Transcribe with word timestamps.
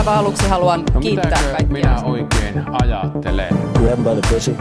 aivan 0.00 0.18
aluksi 0.18 0.48
haluan 0.48 0.84
No 0.94 1.00
kiittää 1.00 1.30
kaikkia. 1.42 1.66
minä 1.72 2.00
oikein 2.04 2.64
ajattelen? 2.82 3.48
Grab 3.74 3.98
by 3.98 4.20
the 4.20 4.34
pussy. 4.34 4.56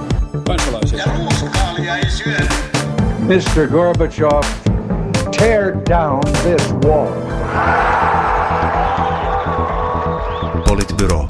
kansalaisia. 0.47 1.00
Ja 1.00 1.05
ruuskaalia 1.17 1.97
ei 1.97 2.10
syödä. 2.10 2.49
Mr. 3.19 3.67
Gorbachev, 3.71 4.44
tear 5.38 5.73
down 5.89 6.20
this 6.44 6.73
wall. 6.86 7.07
Politbyro. 10.67 11.28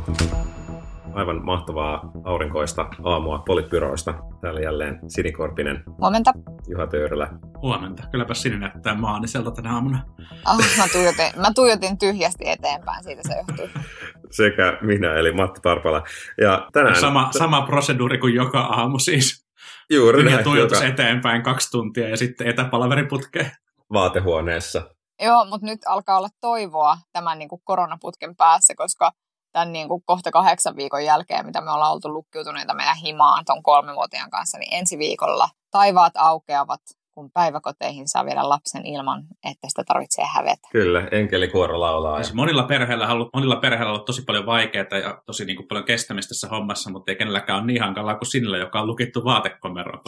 Aivan 1.30 1.46
mahtavaa 1.46 2.11
aurinkoista 2.23 2.89
aamua 3.04 3.39
Politbyroista. 3.39 4.14
Täällä 4.41 4.59
jälleen 4.59 5.00
Sinikorpinen, 5.07 5.84
Huomenta. 6.02 6.34
Juha 6.68 6.88
Töyrylä. 6.88 7.30
Huomenta. 7.62 8.04
Kylläpä 8.12 8.34
sinne 8.34 8.57
näyttää 8.57 8.95
maaniselta 8.95 9.52
tänä 9.52 9.73
aamuna. 9.73 10.05
Oh, 10.48 10.57
mä, 10.77 10.88
tuijotin, 10.91 11.26
mä 11.36 11.54
tuijotin 11.55 11.98
tyhjästi 11.98 12.50
eteenpäin, 12.50 13.04
siitä 13.04 13.21
se 13.27 13.36
johtuu. 13.38 13.81
sekä 14.40 14.77
minä 14.81 15.13
eli 15.13 15.31
Matti 15.31 15.59
Parpala. 15.63 16.04
Ja 16.41 16.68
tänään... 16.73 16.95
Sama, 16.95 17.30
sama 17.38 17.62
proseduuri 17.62 18.18
kuin 18.18 18.35
joka 18.35 18.59
aamu 18.59 18.99
siis. 18.99 19.46
Juuri 19.90 20.23
näin, 20.23 20.43
tuijotus 20.43 20.77
joka 20.77 20.88
eteenpäin 20.88 21.43
kaksi 21.43 21.71
tuntia 21.71 22.09
ja 22.09 22.18
sitten 22.18 22.48
etäpalaveriputkeen. 22.48 23.52
vaatehuoneessa. 23.93 24.82
Joo, 25.21 25.46
mutta 25.46 25.66
nyt 25.66 25.80
alkaa 25.88 26.18
olla 26.18 26.30
toivoa 26.41 26.98
tämän 27.13 27.40
niin 27.40 27.49
kuin 27.49 27.62
koronaputken 27.63 28.35
päässä, 28.35 28.76
koska 28.76 29.12
tämän 29.52 29.73
niin 29.73 29.88
kuin 29.88 30.02
kohta 30.05 30.31
kahdeksan 30.31 30.76
viikon 30.76 31.05
jälkeen, 31.05 31.45
mitä 31.45 31.62
me 31.62 31.71
ollaan 31.71 31.91
oltu 31.91 32.13
lukkiutuneita 32.13 32.73
meidän 32.73 32.98
himaan 32.98 33.45
tuon 33.45 33.63
kolmevuotiaan 33.63 34.30
kanssa, 34.30 34.57
niin 34.57 34.73
ensi 34.73 34.98
viikolla 34.98 35.49
taivaat 35.71 36.13
aukeavat, 36.17 36.81
kun 37.12 37.31
päiväkoteihin 37.34 38.07
saa 38.07 38.26
viedä 38.26 38.49
lapsen 38.49 38.85
ilman, 38.85 39.23
että 39.52 39.70
sitä 39.70 39.84
tarvitsee 39.84 40.26
hävetä. 40.34 40.67
Kyllä, 40.71 41.07
enkelikuoro 41.12 41.80
laulaa. 41.80 42.23
Siis 42.23 42.34
monilla 42.34 42.63
perheillä 42.63 43.05
on 43.05 43.12
ollut, 43.12 43.30
monilla 43.34 43.55
perheillä 43.55 43.90
on 43.90 43.93
ollut 43.93 44.05
tosi 44.05 44.21
paljon 44.21 44.45
vaikeaa 44.45 44.98
ja 45.04 45.21
tosi 45.26 45.45
niin 45.45 45.55
kuin 45.55 45.68
paljon 45.68 45.85
kestämistä 45.85 46.29
tässä 46.29 46.48
hommassa, 46.48 46.91
mutta 46.91 47.12
ei 47.12 47.15
kenelläkään 47.15 47.59
ole 47.59 47.65
niin 47.65 47.81
hankalaa 47.81 48.15
kuin 48.15 48.27
sinulla, 48.27 48.57
joka 48.57 48.81
on 48.81 48.87
lukittu 48.87 49.24
vaatekomeroon 49.24 50.02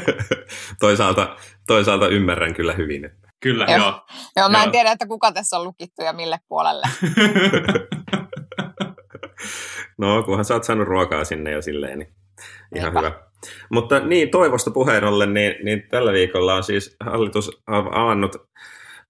toisaalta, 0.80 1.36
toisaalta 1.66 2.08
ymmärrän 2.08 2.54
kyllä 2.54 2.72
hyvin. 2.72 3.04
Että 3.04 3.30
Kyllä, 3.40 3.64
Joo. 3.64 3.78
joo. 3.78 4.00
Joo, 4.36 4.48
mä 4.48 4.58
en 4.58 4.64
Joo. 4.64 4.72
tiedä, 4.72 4.92
että 4.92 5.06
kuka 5.06 5.32
tässä 5.32 5.58
on 5.58 5.64
lukittu 5.64 6.02
ja 6.02 6.12
mille 6.12 6.38
puolelle. 6.48 6.86
No, 9.98 10.22
kunhan 10.22 10.44
sä 10.44 10.54
oot 10.54 10.64
saanut 10.64 10.88
ruokaa 10.88 11.24
sinne 11.24 11.50
jo 11.50 11.62
silleen, 11.62 11.98
niin 11.98 12.14
ihan 12.74 12.92
hyvä. 12.92 13.12
Mutta 13.70 14.00
niin, 14.00 14.30
toivosta 14.30 14.70
puheen 14.70 15.04
ollen, 15.04 15.34
niin, 15.34 15.54
niin 15.62 15.82
tällä 15.90 16.12
viikolla 16.12 16.54
on 16.54 16.64
siis 16.64 16.96
hallitus 17.00 17.62
av- 17.66 17.92
avannut, 17.92 18.36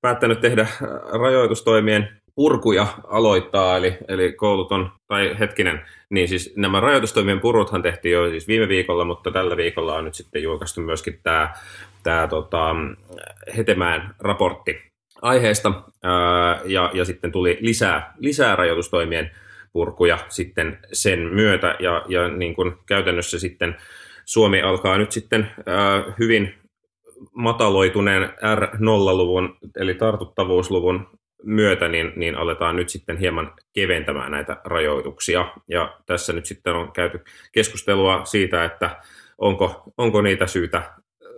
päättänyt 0.00 0.40
tehdä 0.40 0.62
äh, 0.62 0.78
rajoitustoimien 1.20 2.20
purkuja 2.34 2.86
aloittaa, 3.08 3.76
eli, 3.76 3.98
eli 4.08 4.32
koulut 4.32 4.72
on, 4.72 4.92
tai 5.08 5.36
hetkinen, 5.38 5.86
niin 6.10 6.28
siis 6.28 6.52
nämä 6.56 6.80
rajoitustoimien 6.80 7.40
puruthan 7.40 7.82
tehtiin 7.82 8.12
jo 8.12 8.30
siis 8.30 8.48
viime 8.48 8.68
viikolla, 8.68 9.04
mutta 9.04 9.30
tällä 9.30 9.56
viikolla 9.56 9.94
on 9.94 10.04
nyt 10.04 10.14
sitten 10.14 10.42
julkaistu 10.42 10.80
myöskin 10.80 11.20
tämä, 11.22 11.54
tämä 12.02 12.26
tota, 12.26 12.76
Hetemään 13.56 14.14
raportti 14.18 14.90
aiheesta, 15.22 15.82
ää, 16.02 16.60
ja, 16.64 16.90
ja 16.94 17.04
sitten 17.04 17.32
tuli 17.32 17.58
lisää, 17.60 18.14
lisää 18.18 18.56
rajoitustoimien 18.56 19.30
purkuja 19.72 20.18
sitten 20.28 20.78
sen 20.92 21.18
myötä, 21.18 21.76
ja, 21.78 22.04
ja 22.08 22.28
niin 22.28 22.54
kuin 22.54 22.72
käytännössä 22.86 23.38
sitten 23.38 23.76
Suomi 24.24 24.62
alkaa 24.62 24.98
nyt 24.98 25.12
sitten 25.12 25.50
ää, 25.66 26.04
hyvin 26.18 26.54
mataloituneen 27.34 28.22
R0-luvun, 28.30 29.56
eli 29.76 29.94
tartuttavuusluvun 29.94 31.06
myötä, 31.42 31.88
niin, 31.88 32.12
niin 32.16 32.36
aletaan 32.36 32.76
nyt 32.76 32.88
sitten 32.88 33.18
hieman 33.18 33.52
keventämään 33.72 34.32
näitä 34.32 34.56
rajoituksia. 34.64 35.52
Ja 35.68 35.98
tässä 36.06 36.32
nyt 36.32 36.46
sitten 36.46 36.74
on 36.74 36.92
käyty 36.92 37.20
keskustelua 37.52 38.24
siitä, 38.24 38.64
että 38.64 38.96
onko, 39.38 39.82
onko 39.98 40.22
niitä 40.22 40.46
syytä 40.46 40.82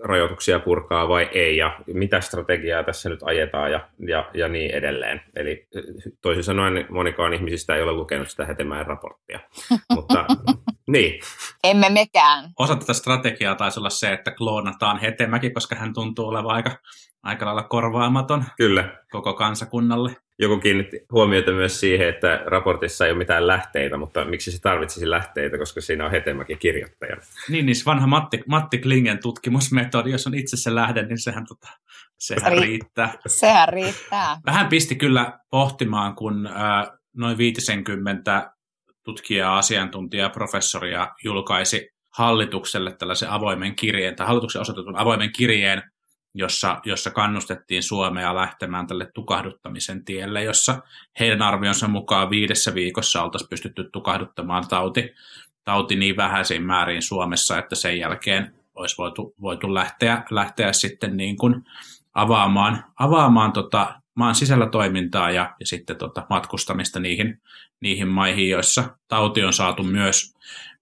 rajoituksia 0.05 0.59
purkaa 0.59 1.09
vai 1.09 1.29
ei, 1.33 1.57
ja 1.57 1.81
mitä 1.87 2.21
strategiaa 2.21 2.85
tässä 2.85 3.09
nyt 3.09 3.23
ajetaan 3.23 3.73
ja, 3.73 3.89
ja, 4.09 4.31
ja 4.35 4.49
niin 4.49 4.71
edelleen. 4.71 5.21
Eli 5.37 5.67
toisin 6.21 6.45
sanoen 6.45 6.87
monikaan 6.89 7.33
ihmisistä 7.35 7.75
ei 7.75 7.83
ole 7.83 7.93
lukenut 7.93 8.31
sitä 8.31 8.47
Hetemäen 8.47 8.87
raporttia. 8.87 9.41
Mutta 9.95 10.27
niin, 10.89 11.21
Emme 11.65 11.91
mekään. 11.91 12.51
Osa 12.59 12.77
tätä 12.77 12.93
strategiaa 12.93 13.55
taisi 13.55 13.81
olla 13.81 13.91
se, 13.91 14.13
että 14.13 14.31
kloonataan 14.31 14.99
Hetemäki, 14.99 15.51
koska 15.51 15.77
hän 15.77 15.95
tuntuu 15.95 16.29
olevan 16.29 16.57
aika, 16.57 16.71
aika 17.23 17.47
lailla 17.47 17.63
korvaamaton 17.63 18.45
kyllä. 18.57 18.99
koko 19.11 19.35
kansakunnalle. 19.35 20.17
Joku 20.43 20.59
kiinnitti 20.59 21.01
huomiota 21.13 21.53
myös 21.53 21.81
siihen, 21.81 22.09
että 22.09 22.43
raportissa 22.47 23.05
ei 23.05 23.11
ole 23.11 23.19
mitään 23.19 23.47
lähteitä, 23.47 23.97
mutta 23.97 24.25
miksi 24.25 24.53
se 24.53 24.61
tarvitsisi 24.61 25.11
lähteitä, 25.11 25.59
koska 25.59 25.81
siinä 25.81 26.05
on 26.05 26.11
Hetemäki 26.11 26.57
kirjoittajana. 26.57 27.23
Niin, 27.49 27.67
niin 27.67 27.77
se 27.77 27.85
vanha 27.85 28.07
Matti, 28.07 28.41
Matti 28.49 28.79
Klingen 28.79 29.19
tutkimusmetodi, 29.23 30.11
jos 30.11 30.27
on 30.27 30.35
itse 30.35 30.57
se 30.57 30.75
lähde, 30.75 31.03
niin 31.03 31.19
sehän, 31.19 31.47
tota, 31.47 31.69
sehän 32.19 32.53
Ri- 32.53 32.61
riittää. 32.61 33.15
Sehän 33.27 33.69
riittää. 33.69 34.37
Vähän 34.47 34.69
pisti 34.69 34.95
kyllä 34.95 35.39
pohtimaan, 35.51 36.15
kun 36.15 36.47
ää, 36.47 36.99
noin 37.17 37.39
50 37.39 38.53
tutkijaa, 39.05 39.59
asiantuntijaa, 39.59 40.31
professoria 40.31 41.09
julkaisi 41.25 41.89
hallitukselle 42.17 42.93
tällaisen 42.93 43.31
avoimen 43.31 43.75
kirjeen, 43.75 44.17
tai 44.17 44.27
hallituksen 44.27 44.61
osoitetun 44.61 44.97
avoimen 44.97 45.33
kirjeen, 45.33 45.83
jossa, 46.35 46.81
jossa 46.85 47.11
kannustettiin 47.11 47.83
Suomea 47.83 48.35
lähtemään 48.35 48.87
tälle 48.87 49.11
tukahduttamisen 49.15 50.05
tielle, 50.05 50.43
jossa 50.43 50.83
heidän 51.21 51.43
arvionsa 51.43 51.89
mukaan 51.89 52.31
viidessä 52.31 52.75
viikossa 52.75 53.23
oltaisiin 53.23 53.49
pystytty 53.49 53.91
tukahduttamaan 53.93 54.69
tauti, 54.69 55.15
tauti 55.65 55.97
niin 55.97 56.17
vähäisiin 56.17 56.63
määriin 56.63 57.03
Suomessa, 57.03 57.59
että 57.59 57.75
sen 57.75 57.99
jälkeen 57.99 58.55
olisi 58.75 58.99
voitu, 58.99 59.35
voitu 59.41 59.75
lähteä, 59.75 60.23
lähteä 60.31 60.73
sitten 60.73 61.17
niin 61.17 61.37
kuin 61.37 61.65
avaamaan, 62.15 62.85
avaamaan 62.99 63.53
tota 63.53 64.03
maan 64.15 64.35
sisällä 64.35 64.67
toimintaa 64.67 65.31
ja, 65.31 65.55
ja 65.61 65.67
sitten 65.67 65.97
tota 65.97 66.27
matkustamista 66.31 67.01
niihin, 67.01 67.41
niihin 67.81 68.09
maihin, 68.09 68.51
joissa 68.51 68.97
tauti 69.09 69.45
on 69.45 69.53
saatu 69.53 69.83
myös, 69.83 70.35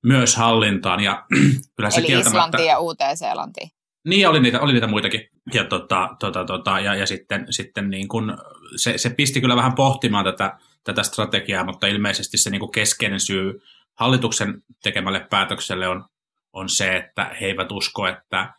myös 0.03 0.37
hallintaan. 0.37 1.01
Ja 1.01 1.25
kyllä 1.77 1.91
se 1.91 2.01
Eli 2.01 2.07
kieltämättä... 2.07 2.39
Islanti 2.39 2.67
ja 2.67 2.79
Uuteen-Seelanti. 2.79 3.61
Niin, 4.09 4.29
oli 4.29 4.41
niitä, 4.41 4.61
oli 4.61 4.73
niitä 4.73 4.87
muitakin. 4.87 5.29
Ja, 5.55 5.65
tota, 5.65 6.17
tota, 6.19 6.45
tota, 6.45 6.81
ja, 6.81 6.95
ja 6.95 7.07
sitten, 7.07 7.47
sitten 7.51 7.91
niin 7.91 8.09
kun, 8.09 8.39
se, 8.77 8.99
se 8.99 9.11
pisti 9.11 9.41
kyllä 9.41 9.57
vähän 9.57 9.75
pohtimaan 9.75 10.25
tätä, 10.25 10.59
tätä 10.85 11.03
strategiaa, 11.03 11.65
mutta 11.65 11.87
ilmeisesti 11.87 12.39
se 12.39 12.51
niin 12.51 12.73
keskeinen 12.73 13.21
syy 13.21 13.63
hallituksen 13.95 14.63
tekemälle 14.83 15.27
päätökselle 15.31 15.89
on, 15.89 16.05
on 16.53 16.69
se, 16.69 16.97
että 16.97 17.37
he 17.41 17.47
eivät 17.47 17.73
usko, 17.73 18.07
että, 18.07 18.55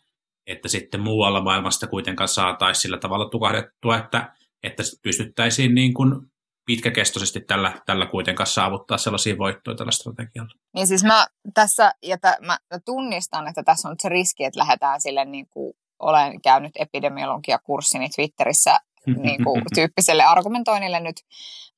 että 0.46 0.68
sitten 0.68 1.00
muualla 1.00 1.40
maailmasta 1.40 1.86
kuitenkaan 1.86 2.28
saataisiin 2.28 2.82
sillä 2.82 2.98
tavalla 2.98 3.28
tukahdettua, 3.28 3.98
että, 3.98 4.32
että 4.62 4.82
pystyttäisiin 5.02 5.74
niin 5.74 5.94
kuin 5.94 6.32
pitkäkestoisesti 6.66 7.40
tällä, 7.40 7.72
tällä 7.86 8.06
kuitenkaan 8.06 8.46
saavuttaa 8.46 8.98
sellaisia 8.98 9.38
voittoja 9.38 9.76
tällä 9.76 9.92
strategialla. 9.92 10.54
Niin 10.74 10.86
siis 10.86 11.04
mä 11.04 11.26
tässä, 11.54 11.92
ja 12.02 12.18
t- 12.18 12.46
mä 12.46 12.58
tunnistan, 12.84 13.48
että 13.48 13.62
tässä 13.62 13.88
on 13.88 13.96
se 13.98 14.08
riski, 14.08 14.44
että 14.44 14.60
lähdetään 14.60 15.00
sille 15.00 15.24
niin 15.24 15.46
kuin 15.50 15.74
olen 16.02 16.42
käynyt 16.42 16.72
epidemiologiakurssini 16.74 18.08
Twitterissä 18.08 18.80
niin 19.22 19.44
kuin, 19.44 19.62
tyyppiselle 19.74 20.24
argumentoinnille 20.24 21.00
nyt, 21.00 21.16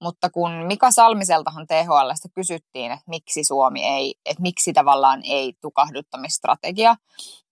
mutta 0.03 0.31
kun 0.31 0.51
Mika 0.53 0.91
Salmiseltahan 0.91 1.67
THLstä 1.67 2.29
kysyttiin, 2.35 2.93
että 2.93 3.05
miksi 3.07 3.45
Suomi 3.45 3.85
ei, 3.85 4.15
että 4.25 4.43
miksi 4.43 4.73
tavallaan 4.73 5.21
ei 5.25 5.53
tukahduttamistrategia, 5.61 6.97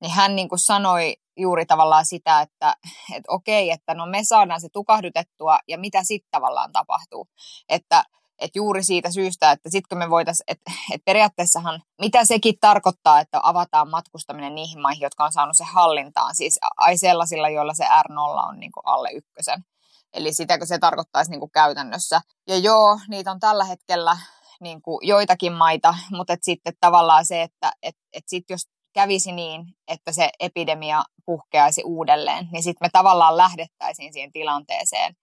niin 0.01 0.13
hän 0.13 0.37
niin 0.37 0.49
kuin 0.49 0.59
sanoi 0.59 1.17
juuri 1.37 1.67
tavallaan 1.67 2.07
sitä, 2.07 2.41
että, 2.41 2.77
että 3.15 3.33
okei, 3.33 3.71
että 3.71 3.95
no 3.95 4.07
me 4.07 4.25
saadaan 4.25 4.61
se 4.61 4.69
tukahdutettua 4.73 5.59
ja 5.69 5.79
mitä 5.79 6.05
sitten 6.05 6.31
tavallaan 6.31 6.73
tapahtuu. 6.73 7.29
Että, 7.69 8.05
että 8.43 8.59
juuri 8.59 8.85
siitä 8.85 9.11
syystä, 9.11 9.51
että 9.53 9.71
kun 9.89 9.99
me 9.99 10.11
voitaisiin, 10.11 10.45
että, 10.49 10.73
että 10.93 11.05
periaatteessahan 11.05 11.83
mitä 12.01 12.25
sekin 12.25 12.55
tarkoittaa, 12.61 13.21
että 13.21 13.41
avataan 13.43 13.91
matkustaminen 13.91 14.55
niihin 14.55 14.81
maihin, 14.81 15.03
jotka 15.03 15.25
on 15.25 15.33
saanut 15.33 15.57
se 15.57 15.65
hallintaan, 15.65 16.35
siis 16.35 16.59
ai 16.77 16.99
sellaisilla, 16.99 17.49
joilla 17.49 17.75
se 17.75 17.85
R0 17.85 18.49
on 18.49 18.61
niin 18.61 18.73
kuin 18.73 18.87
alle 18.87 19.11
ykkösen. 19.13 19.65
Eli 20.13 20.33
sitäkö 20.33 20.67
se 20.67 20.79
tarkoittaisi 20.79 21.31
niin 21.31 21.41
kuin 21.41 21.51
käytännössä. 21.51 22.21
Ja 22.49 22.59
joo, 22.59 22.99
niitä 23.09 23.31
on 23.31 23.41
tällä 23.41 23.65
hetkellä 23.65 24.17
niin 24.61 24.83
kuin 24.83 25.09
joitakin 25.09 25.53
maita, 25.53 25.95
mutta 26.11 26.33
et 26.33 26.43
sitten 26.43 26.73
tavallaan 26.81 27.27
se, 27.27 27.43
että 27.43 27.73
et, 27.83 27.97
et 28.13 28.25
sit 28.27 28.45
jos 28.51 28.63
kävisi 28.93 29.33
niin, 29.33 29.67
että 29.89 30.13
se 30.13 30.31
epidemia 30.41 31.05
puhkeaisi 31.27 31.83
uudelleen, 31.85 32.49
niin 32.53 32.63
sitten 32.63 32.87
me 32.87 32.91
tavallaan 32.93 33.37
lähdettäisiin 33.37 34.13
siihen 34.13 34.33
tilanteeseen 34.33 35.17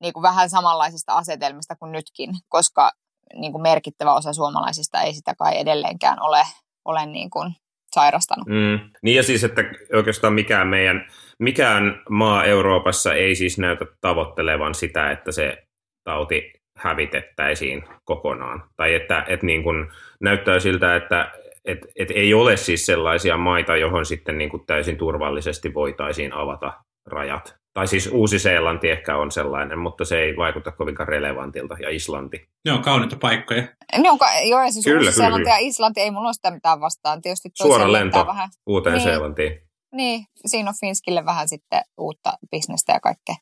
niin 0.00 0.12
kuin 0.12 0.22
vähän 0.22 0.50
samanlaisista 0.50 1.12
asetelmista 1.12 1.76
kuin 1.76 1.92
nytkin, 1.92 2.30
koska 2.48 2.90
niin 3.34 3.52
kuin 3.52 3.62
merkittävä 3.62 4.14
osa 4.14 4.32
suomalaisista 4.32 5.02
ei 5.02 5.14
sitä 5.14 5.34
kai 5.38 5.58
edelleenkään 5.58 6.22
ole, 6.22 6.42
ole 6.84 7.06
niin 7.06 7.30
kuin 7.30 7.54
sairastanut. 7.94 8.46
Mm. 8.46 8.90
Niin 9.02 9.16
ja 9.16 9.22
siis, 9.22 9.44
että 9.44 9.62
oikeastaan 9.94 10.32
mikään 10.32 10.68
meidän, 10.68 11.06
mikään 11.38 12.02
maa 12.10 12.44
Euroopassa 12.44 13.14
ei 13.14 13.34
siis 13.34 13.58
näytä 13.58 13.86
tavoittelevan 14.00 14.74
sitä, 14.74 15.10
että 15.10 15.32
se 15.32 15.62
tauti 16.04 16.52
hävitettäisiin 16.76 17.84
kokonaan. 18.04 18.62
Tai 18.76 18.94
että, 18.94 19.24
että 19.28 19.46
niin 19.46 19.62
kuin 19.62 19.92
näyttää 20.20 20.60
siltä, 20.60 20.96
että 20.96 21.32
et, 21.64 21.78
et 21.96 22.10
ei 22.10 22.34
ole 22.34 22.56
siis 22.56 22.86
sellaisia 22.86 23.36
maita, 23.36 23.76
johon 23.76 24.06
sitten 24.06 24.38
niin 24.38 24.50
kuin 24.50 24.66
täysin 24.66 24.96
turvallisesti 24.96 25.74
voitaisiin 25.74 26.32
avata 26.32 26.72
rajat. 27.06 27.56
Tai 27.76 27.86
siis 27.86 28.06
Uusi-Seelanti 28.12 28.90
ehkä 28.90 29.16
on 29.16 29.30
sellainen, 29.30 29.78
mutta 29.78 30.04
se 30.04 30.18
ei 30.18 30.36
vaikuta 30.36 30.72
kovinkaan 30.72 31.08
relevantilta, 31.08 31.76
ja 31.82 31.90
Islanti. 31.90 32.48
Ne 32.64 32.72
on 32.72 32.82
kauniita 32.82 33.16
paikkoja. 33.20 33.62
Ne 33.98 34.10
on, 34.10 34.18
ka- 34.18 34.40
joo, 34.40 34.62
ja 34.62 34.72
siis 34.72 34.84
Kyllä, 34.84 35.00
Uusi-Seelanti 35.00 35.44
kyllä, 35.44 35.56
ja 35.56 35.58
Islanti 35.58 36.00
ei 36.00 36.10
mulla 36.10 36.28
ole 36.28 36.34
sitä 36.34 36.50
mitään 36.50 36.80
vastaan. 36.80 37.22
Tietysti 37.22 37.50
Suora 37.54 37.92
lento 37.92 38.26
vähän. 38.26 38.48
uuteen 38.66 38.96
Niin. 38.96 39.04
Seelantiin. 39.04 39.62
Niin, 39.92 40.26
siinä 40.46 40.70
on 40.70 40.74
Finskille 40.80 41.24
vähän 41.24 41.48
sitten 41.48 41.80
uutta 41.98 42.32
bisnestä 42.50 42.92
ja 42.92 43.00
kaikkea. 43.00 43.34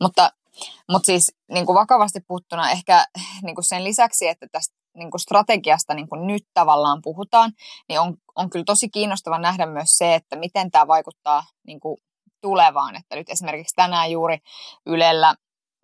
Mutta, 0.00 0.30
mutta 0.88 1.06
siis 1.06 1.32
niin 1.52 1.66
kuin 1.66 1.74
vakavasti 1.74 2.20
puhuttuna 2.28 2.70
ehkä 2.70 3.04
niin 3.42 3.54
kuin 3.54 3.64
sen 3.64 3.84
lisäksi, 3.84 4.28
että 4.28 4.46
tästä 4.52 4.74
niin 4.96 5.10
kuin 5.10 5.20
strategiasta 5.20 5.94
niin 5.94 6.08
kuin 6.08 6.26
nyt 6.26 6.42
tavallaan 6.54 7.02
puhutaan, 7.02 7.52
niin 7.88 8.00
on, 8.00 8.14
on 8.36 8.50
kyllä 8.50 8.64
tosi 8.64 8.88
kiinnostava 8.88 9.38
nähdä 9.38 9.66
myös 9.66 9.90
se, 9.98 10.14
että 10.14 10.36
miten 10.36 10.70
tämä 10.70 10.86
vaikuttaa 10.86 11.42
niin 11.66 11.80
kuin 11.80 11.96
tulevaan. 12.40 12.96
Että 12.96 13.16
nyt 13.16 13.28
esimerkiksi 13.30 13.74
tänään 13.76 14.10
juuri 14.10 14.38
Ylellä 14.86 15.34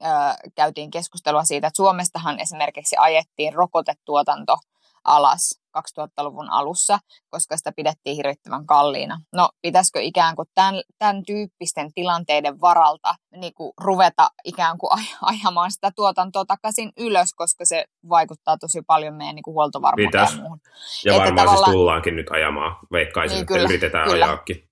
ö, 0.03 0.07
käytiin 0.55 0.91
keskustelua 0.91 1.45
siitä, 1.45 1.67
että 1.67 1.77
Suomestahan 1.77 2.41
esimerkiksi 2.41 2.97
ajettiin 2.99 3.55
rokotetuotanto 3.55 4.57
alas 5.05 5.61
2000-luvun 5.79 6.51
alussa, 6.51 6.99
koska 7.31 7.57
sitä 7.57 7.73
pidettiin 7.77 8.17
hirvittävän 8.17 8.67
kalliina. 8.67 9.21
No, 9.33 9.49
pitäisikö 9.63 10.01
ikään 10.01 10.37
kuin 10.37 10.49
tämän, 10.55 10.75
tämän 10.99 11.23
tyyppisten 11.27 11.93
tilanteiden 11.95 12.61
varalta 12.61 13.15
niin 13.37 13.55
kuin 13.55 13.73
ruveta 13.81 14.29
ikään 14.45 14.79
kuin 14.79 14.91
aj- 14.99 15.17
ajamaan 15.23 15.73
sitä 15.73 15.91
tuotantoa 15.97 16.45
takaisin 16.45 16.93
ylös, 16.97 17.35
koska 17.37 17.65
se 17.65 17.85
vaikuttaa 18.09 18.57
tosi 18.59 18.83
paljon 18.87 19.15
meidän 19.15 19.35
niin 19.35 19.43
kuin 19.43 19.55
huoltovarmuuteen 19.55 20.09
Pitäis. 20.11 20.33
ja 20.37 20.41
muuhun. 20.41 20.61
Ja 21.05 21.13
Että 21.15 21.35
varmaan 21.35 21.49
siis 21.59 21.71
tullaankin 21.71 22.17
nyt 22.17 22.31
ajamaan. 22.31 22.77
Veikkaisin, 22.93 23.35
Niin, 23.35 23.43
että 23.43 23.55
kyllä, 23.55 23.65
yritetään 23.69 24.09
kyllä. 24.11 24.27
ajaakin. 24.27 24.66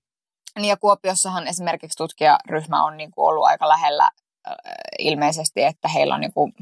Niin 0.59 0.69
ja 0.69 0.77
Kuopiossahan 0.77 1.47
esimerkiksi 1.47 1.97
tutkijaryhmä 1.97 2.83
on 2.83 2.97
niin 2.97 3.11
kuin 3.11 3.25
ollut 3.25 3.45
aika 3.45 3.69
lähellä 3.69 4.03
äh, 4.47 4.53
ilmeisesti, 4.99 5.63
että 5.63 5.87
heillä 5.87 6.15
on 6.15 6.21
niin 6.21 6.33
kuin 6.33 6.53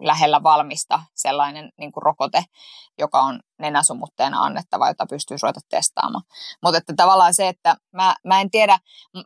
lähellä 0.00 0.42
valmista 0.42 1.02
sellainen 1.14 1.72
niin 1.78 1.92
kuin 1.92 2.02
rokote, 2.02 2.44
joka 2.98 3.20
on 3.20 3.40
nenäsumutteena 3.58 4.42
annettava, 4.42 4.88
jota 4.88 5.06
pystyy 5.06 5.36
ruveta 5.42 5.60
testaamaan. 5.68 6.24
Mutta 6.62 6.78
että 6.78 6.94
tavallaan 6.96 7.34
se, 7.34 7.48
että 7.48 7.76
mä, 7.92 8.16
mä 8.24 8.40
en 8.40 8.50
tiedä, 8.50 8.78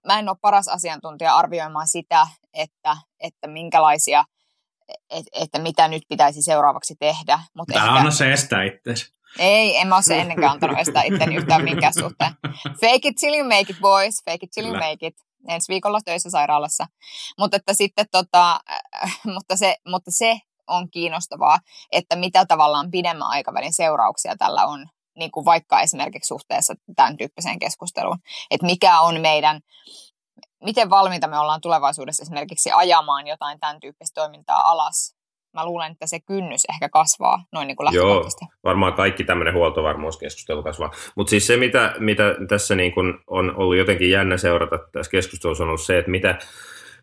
mä 0.06 0.18
en 0.18 0.28
ole 0.28 0.36
paras 0.40 0.68
asiantuntija 0.68 1.36
arvioimaan 1.36 1.88
sitä, 1.88 2.26
että, 2.54 2.96
että 3.20 3.48
minkälaisia, 3.48 4.24
et, 5.10 5.26
että 5.32 5.58
mitä 5.58 5.88
nyt 5.88 6.02
pitäisi 6.08 6.42
seuraavaksi 6.42 6.94
tehdä. 6.98 7.38
Mutta 7.54 7.74
Tää 7.74 7.92
anna 7.92 8.10
se 8.10 8.32
estää 8.32 8.62
itseäsi. 8.64 9.12
ei, 9.38 9.76
en 9.76 9.88
mä 9.88 9.94
ole 9.94 10.02
se 10.02 10.20
ennenkään 10.20 10.52
antanut 10.52 10.78
estää 10.78 11.02
itteni 11.02 11.36
yhtään 11.36 11.64
minkään 11.64 11.94
suhteen. 11.94 12.32
Fake 12.80 13.08
it 13.08 13.16
till 13.20 13.34
you 13.34 13.44
make 13.44 13.66
it, 13.68 13.80
boys. 13.80 14.14
Fake 14.24 14.38
it 14.42 14.50
till 14.50 14.66
you 14.66 14.74
make 14.74 15.06
it. 15.06 15.16
Ensi 15.48 15.72
viikolla 15.72 16.00
töissä 16.04 16.30
sairaalassa. 16.30 16.86
Mutta, 17.38 17.56
että 17.56 17.74
sitten, 17.74 18.06
tota, 18.12 18.60
äh, 19.04 19.20
mutta, 19.34 19.56
se, 19.56 19.76
mutta 19.88 20.10
se 20.10 20.38
on 20.66 20.90
kiinnostavaa, 20.90 21.58
että 21.92 22.16
mitä 22.16 22.46
tavallaan 22.46 22.90
pidemmän 22.90 23.28
aikavälin 23.28 23.72
seurauksia 23.72 24.36
tällä 24.36 24.66
on, 24.66 24.86
niin 25.16 25.30
kuin 25.30 25.44
vaikka 25.44 25.80
esimerkiksi 25.80 26.28
suhteessa 26.28 26.74
tämän 26.96 27.16
tyyppiseen 27.16 27.58
keskusteluun. 27.58 28.18
Että 28.50 28.66
mikä 28.66 29.00
on 29.00 29.20
meidän, 29.20 29.60
miten 30.64 30.90
valmiita 30.90 31.28
me 31.28 31.38
ollaan 31.38 31.60
tulevaisuudessa 31.60 32.22
esimerkiksi 32.22 32.70
ajamaan 32.74 33.26
jotain 33.26 33.60
tämän 33.60 33.80
tyyppistä 33.80 34.20
toimintaa 34.20 34.70
alas. 34.70 35.14
Mä 35.54 35.64
luulen, 35.64 35.92
että 35.92 36.06
se 36.06 36.20
kynnys 36.20 36.64
ehkä 36.74 36.88
kasvaa 36.88 37.44
noin 37.52 37.66
niin 37.66 37.76
kuin 37.76 37.94
Joo, 37.94 38.24
varmaan 38.64 38.92
kaikki 38.92 39.24
tämmöinen 39.24 39.54
huoltovarmuuskeskustelu 39.54 40.62
kasvaa. 40.62 40.90
Mutta 41.16 41.30
siis 41.30 41.46
se, 41.46 41.56
mitä, 41.56 41.94
mitä 41.98 42.24
tässä 42.48 42.74
niin 42.74 42.92
kun 42.94 43.20
on 43.26 43.56
ollut 43.56 43.76
jotenkin 43.76 44.10
jännä 44.10 44.36
seurata 44.36 44.78
tässä 44.92 45.10
keskustelussa, 45.10 45.64
on 45.64 45.68
ollut 45.68 45.80
se, 45.80 45.98
että 45.98 46.10
mitä, 46.10 46.38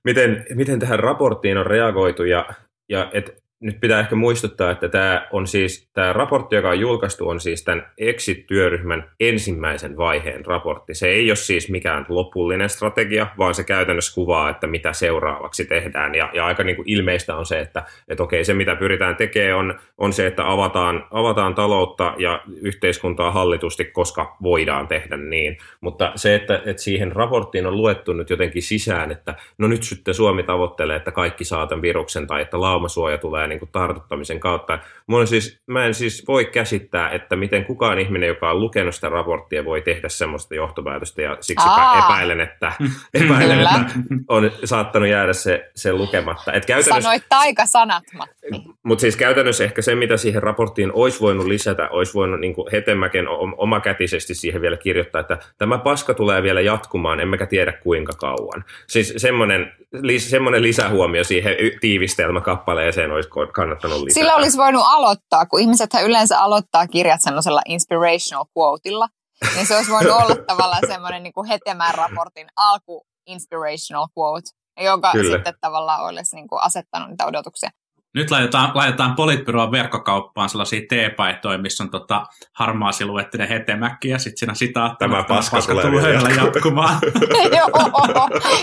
miten, 0.03 0.45
miten 0.53 0.79
tähän 0.79 0.99
raporttiin 0.99 1.57
on 1.57 1.65
reagoitu 1.65 2.23
ja, 2.23 2.45
ja 2.89 3.09
et 3.13 3.44
nyt 3.59 3.79
pitää 3.79 3.99
ehkä 3.99 4.15
muistuttaa, 4.15 4.71
että 4.71 4.89
tämä 4.89 5.27
on 5.31 5.47
siis, 5.47 5.89
tämä 5.93 6.13
raportti, 6.13 6.55
joka 6.55 6.69
on 6.69 6.79
julkaistu, 6.79 7.29
on 7.29 7.39
siis 7.39 7.63
tämän 7.63 7.91
Exit-työryhmän 7.97 9.11
ensimmäisen 9.19 9.97
vaiheen 9.97 10.45
raportti. 10.45 10.93
Se 10.93 11.07
ei 11.07 11.29
ole 11.29 11.35
siis 11.35 11.69
mikään 11.69 12.05
lopullinen 12.09 12.69
strategia, 12.69 13.27
vaan 13.37 13.55
se 13.55 13.63
käytännössä 13.63 14.15
kuvaa, 14.15 14.49
että 14.49 14.67
mitä 14.67 14.93
seuraavaksi 14.93 15.65
tehdään. 15.65 16.15
Ja, 16.15 16.29
ja 16.33 16.45
aika 16.45 16.63
niin 16.63 16.75
kuin 16.75 16.89
ilmeistä 16.89 17.35
on 17.35 17.45
se, 17.45 17.59
että, 17.59 17.83
että 18.07 18.23
okei, 18.23 18.45
se 18.45 18.53
mitä 18.53 18.75
pyritään 18.75 19.15
tekemään 19.15 19.55
on, 19.55 19.79
on 19.97 20.13
se, 20.13 20.27
että 20.27 20.51
avataan, 20.51 21.07
avataan 21.11 21.55
taloutta 21.55 22.13
ja 22.17 22.41
yhteiskuntaa 22.61 23.31
hallitusti, 23.31 23.85
koska 23.85 24.37
voidaan 24.43 24.87
tehdä 24.87 25.17
niin. 25.17 25.57
Mutta 25.81 26.11
se, 26.15 26.35
että, 26.35 26.61
että 26.65 26.81
siihen 26.81 27.11
raporttiin 27.11 27.67
on 27.67 27.77
luettu 27.77 28.13
nyt 28.13 28.29
jotenkin 28.29 28.63
sisään, 28.63 29.11
että 29.11 29.35
no 29.57 29.67
nyt 29.67 29.83
sitten 29.83 30.13
Suomi 30.13 30.43
tavoittelee, 30.43 30.95
että 30.95 31.11
kaikki 31.11 31.43
saa 31.43 31.67
tämän 31.67 31.81
viruksen 31.81 32.27
tai 32.27 32.41
että 32.41 32.61
laumasuoja 32.61 33.17
tulee 33.17 33.47
niin 33.47 33.54
kuin 33.59 33.69
tartuttamisen 33.71 34.39
kautta. 34.39 34.79
Mun 35.07 35.27
siis, 35.27 35.59
mä 35.67 35.85
en 35.85 35.93
siis 35.93 36.23
voi 36.27 36.45
käsittää, 36.45 37.09
että 37.09 37.35
miten 37.35 37.65
kukaan 37.65 37.99
ihminen, 37.99 38.27
joka 38.27 38.51
on 38.51 38.59
lukenut 38.59 38.95
sitä 38.95 39.09
raporttia, 39.09 39.65
voi 39.65 39.81
tehdä 39.81 40.09
semmoista 40.09 40.55
johtopäätöstä 40.55 41.21
ja 41.21 41.37
siksi 41.41 41.67
epäilen, 42.05 42.41
että, 42.41 42.71
epäilen, 43.23 43.57
Kyllä. 43.57 43.69
että 43.81 43.99
on 44.27 44.51
saattanut 44.63 45.09
jäädä 45.09 45.33
se, 45.33 45.69
se 45.75 45.93
lukematta. 45.93 46.53
Et 46.53 46.65
käytännössä, 46.65 47.01
Sanoit 47.01 47.23
taikasanat, 47.29 48.03
Matti. 48.13 48.47
mutta 48.83 49.01
siis 49.01 49.15
käytännössä 49.15 49.63
ehkä 49.63 49.81
se, 49.81 49.95
mitä 49.95 50.17
siihen 50.17 50.43
raporttiin 50.43 50.91
olisi 50.93 51.19
voinut 51.19 51.45
lisätä, 51.45 51.89
olisi 51.89 52.13
voinut 52.13 52.39
niin 52.39 52.53
kuin 52.53 52.71
Hetemäken 52.71 53.27
om- 53.27 53.53
omakätisesti 53.57 54.35
siihen 54.35 54.61
vielä 54.61 54.77
kirjoittaa, 54.77 55.21
että 55.21 55.37
tämä 55.57 55.77
paska 55.77 56.13
tulee 56.13 56.43
vielä 56.43 56.61
jatkumaan, 56.61 57.19
emmekä 57.19 57.45
tiedä 57.45 57.71
kuinka 57.71 58.13
kauan. 58.13 58.65
Siis 58.87 59.13
semmoinen, 59.17 59.71
semmoinen 60.17 60.63
lisähuomio 60.63 61.23
siihen 61.23 61.55
tiivistelmäkappaleeseen 61.81 63.11
olisi 63.11 63.29
kannattanut 63.53 64.01
lisätä. 64.01 64.13
Sillä 64.13 64.35
olisi 64.35 64.57
voinut 64.57 64.83
aloittaa, 64.85 65.45
kun 65.45 65.59
ihmiset 65.59 65.89
yleensä 66.03 66.39
aloittaa 66.39 66.87
kirjat 66.87 67.21
semmoisella 67.21 67.61
inspirational 67.67 68.45
quoteilla, 68.57 69.07
niin 69.55 69.65
se 69.67 69.75
olisi 69.75 69.91
voinut 69.91 70.13
olla 70.21 70.35
tavallaan 70.47 70.87
semmoinen 70.87 71.23
niin 71.23 71.33
kuin 71.33 71.47
hetemään 71.47 71.95
raportin 71.95 72.47
alku 72.55 73.05
inspirational 73.27 74.07
quote, 74.17 74.49
joka. 74.83 75.11
Kyllä. 75.11 75.35
sitten 75.35 75.53
tavallaan 75.61 76.01
olisi 76.01 76.35
niin 76.35 76.47
kuin 76.47 76.61
asettanut 76.61 77.09
niitä 77.09 77.25
odotuksia. 77.25 77.69
Nyt 78.15 78.31
laitetaan, 78.31 78.71
laitetaan 78.73 79.15
Politbyroon 79.15 79.71
verkkokauppaan 79.71 80.49
sellaisia 80.49 80.81
teepaitoja, 80.89 81.57
missä 81.57 81.83
on 81.83 81.89
tota 81.89 82.25
harmaa 82.53 82.91
siluettinen 82.91 83.47
hetemäkki 83.47 84.09
ja 84.09 84.19
sitten 84.19 84.37
siinä 84.37 84.53
sitaattuna, 84.53 85.09
Tämä 85.09 85.19
että 85.19 85.33
paska 85.51 85.75
tulee 85.81 85.91
vielä 85.91 86.29
jatkumaan. 86.29 86.99
Joo, 87.57 87.69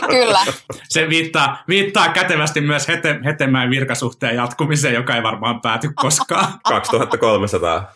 kyllä. 0.09 0.41
Se 0.88 1.09
viittaa, 1.09 1.62
viittaa 1.69 2.09
kätevästi 2.09 2.61
myös 2.61 2.88
hete, 2.88 3.21
Hetemäen 3.25 3.71
virkasuhteen 3.71 4.37
jatkumiseen, 4.37 4.95
joka 4.95 5.17
ei 5.17 5.23
varmaan 5.23 5.61
pääty 5.61 5.91
koskaan. 5.95 6.47
2300. 6.69 7.93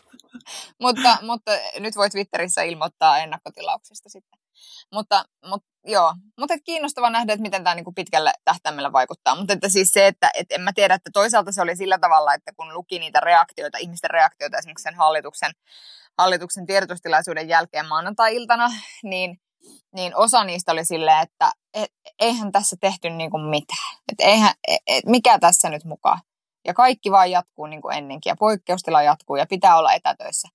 mutta, 0.80 1.18
mutta 1.22 1.52
nyt 1.78 1.96
voi 1.96 2.10
Twitterissä 2.10 2.62
ilmoittaa 2.62 3.18
ennakkotilauksista 3.18 4.08
sitten. 4.08 4.45
Mutta, 4.92 5.24
mutta 5.46 5.68
joo, 5.84 6.14
mutta 6.38 6.54
kiinnostava 6.64 7.10
nähdä, 7.10 7.32
että 7.32 7.42
miten 7.42 7.64
tämä 7.64 7.74
niinku 7.74 7.92
pitkälle 7.92 8.32
tähtäimellä 8.44 8.92
vaikuttaa. 8.92 9.36
Mutta 9.36 9.52
että 9.52 9.68
siis 9.68 9.92
se, 9.92 10.06
että 10.06 10.30
et 10.34 10.46
en 10.52 10.60
mä 10.60 10.72
tiedä, 10.72 10.94
että 10.94 11.10
toisaalta 11.12 11.52
se 11.52 11.62
oli 11.62 11.76
sillä 11.76 11.98
tavalla, 11.98 12.34
että 12.34 12.52
kun 12.56 12.74
luki 12.74 12.98
niitä 12.98 13.20
reaktioita, 13.20 13.78
ihmisten 13.78 14.10
reaktioita 14.10 14.58
esimerkiksi 14.58 14.82
sen 14.82 14.94
hallituksen, 14.94 15.52
hallituksen 16.18 16.66
tiedotustilaisuuden 16.66 17.48
jälkeen 17.48 17.86
maanantai-iltana, 17.86 18.68
niin, 19.02 19.40
niin 19.94 20.16
osa 20.16 20.44
niistä 20.44 20.72
oli 20.72 20.84
silleen, 20.84 21.22
että 21.22 21.52
et, 21.74 21.92
eihän 22.20 22.52
tässä 22.52 22.76
tehty 22.80 23.10
niinku 23.10 23.38
mitään. 23.38 23.96
Et 24.12 24.20
eihän, 24.20 24.54
et, 24.68 24.80
et, 24.86 25.04
mikä 25.04 25.38
tässä 25.38 25.70
nyt 25.70 25.84
mukaan? 25.84 26.20
Ja 26.66 26.74
kaikki 26.74 27.10
vaan 27.10 27.30
jatkuu 27.30 27.66
niin 27.66 27.82
kuin 27.82 27.96
ennenkin 27.96 28.30
ja 28.30 28.36
poikkeustila 28.38 29.02
jatkuu 29.02 29.36
ja 29.36 29.46
pitää 29.46 29.78
olla 29.78 29.92
etätöissä. 29.92 30.48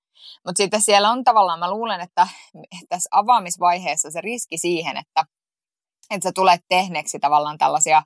Mutta 0.46 0.58
sitten 0.58 0.82
siellä 0.82 1.12
on 1.12 1.24
tavallaan, 1.24 1.60
mä 1.60 1.72
luulen, 1.72 2.02
että 2.02 2.28
tässä 2.90 3.10
avaamisvaiheessa 3.12 4.12
se 4.12 4.22
riski 4.22 4.58
siihen, 4.58 4.98
että, 4.98 5.26
että 6.10 6.30
sä 6.30 6.32
tulet 6.36 6.62
tehneeksi 6.70 7.20
tavallaan 7.20 7.58
tällaisia, 7.58 8.04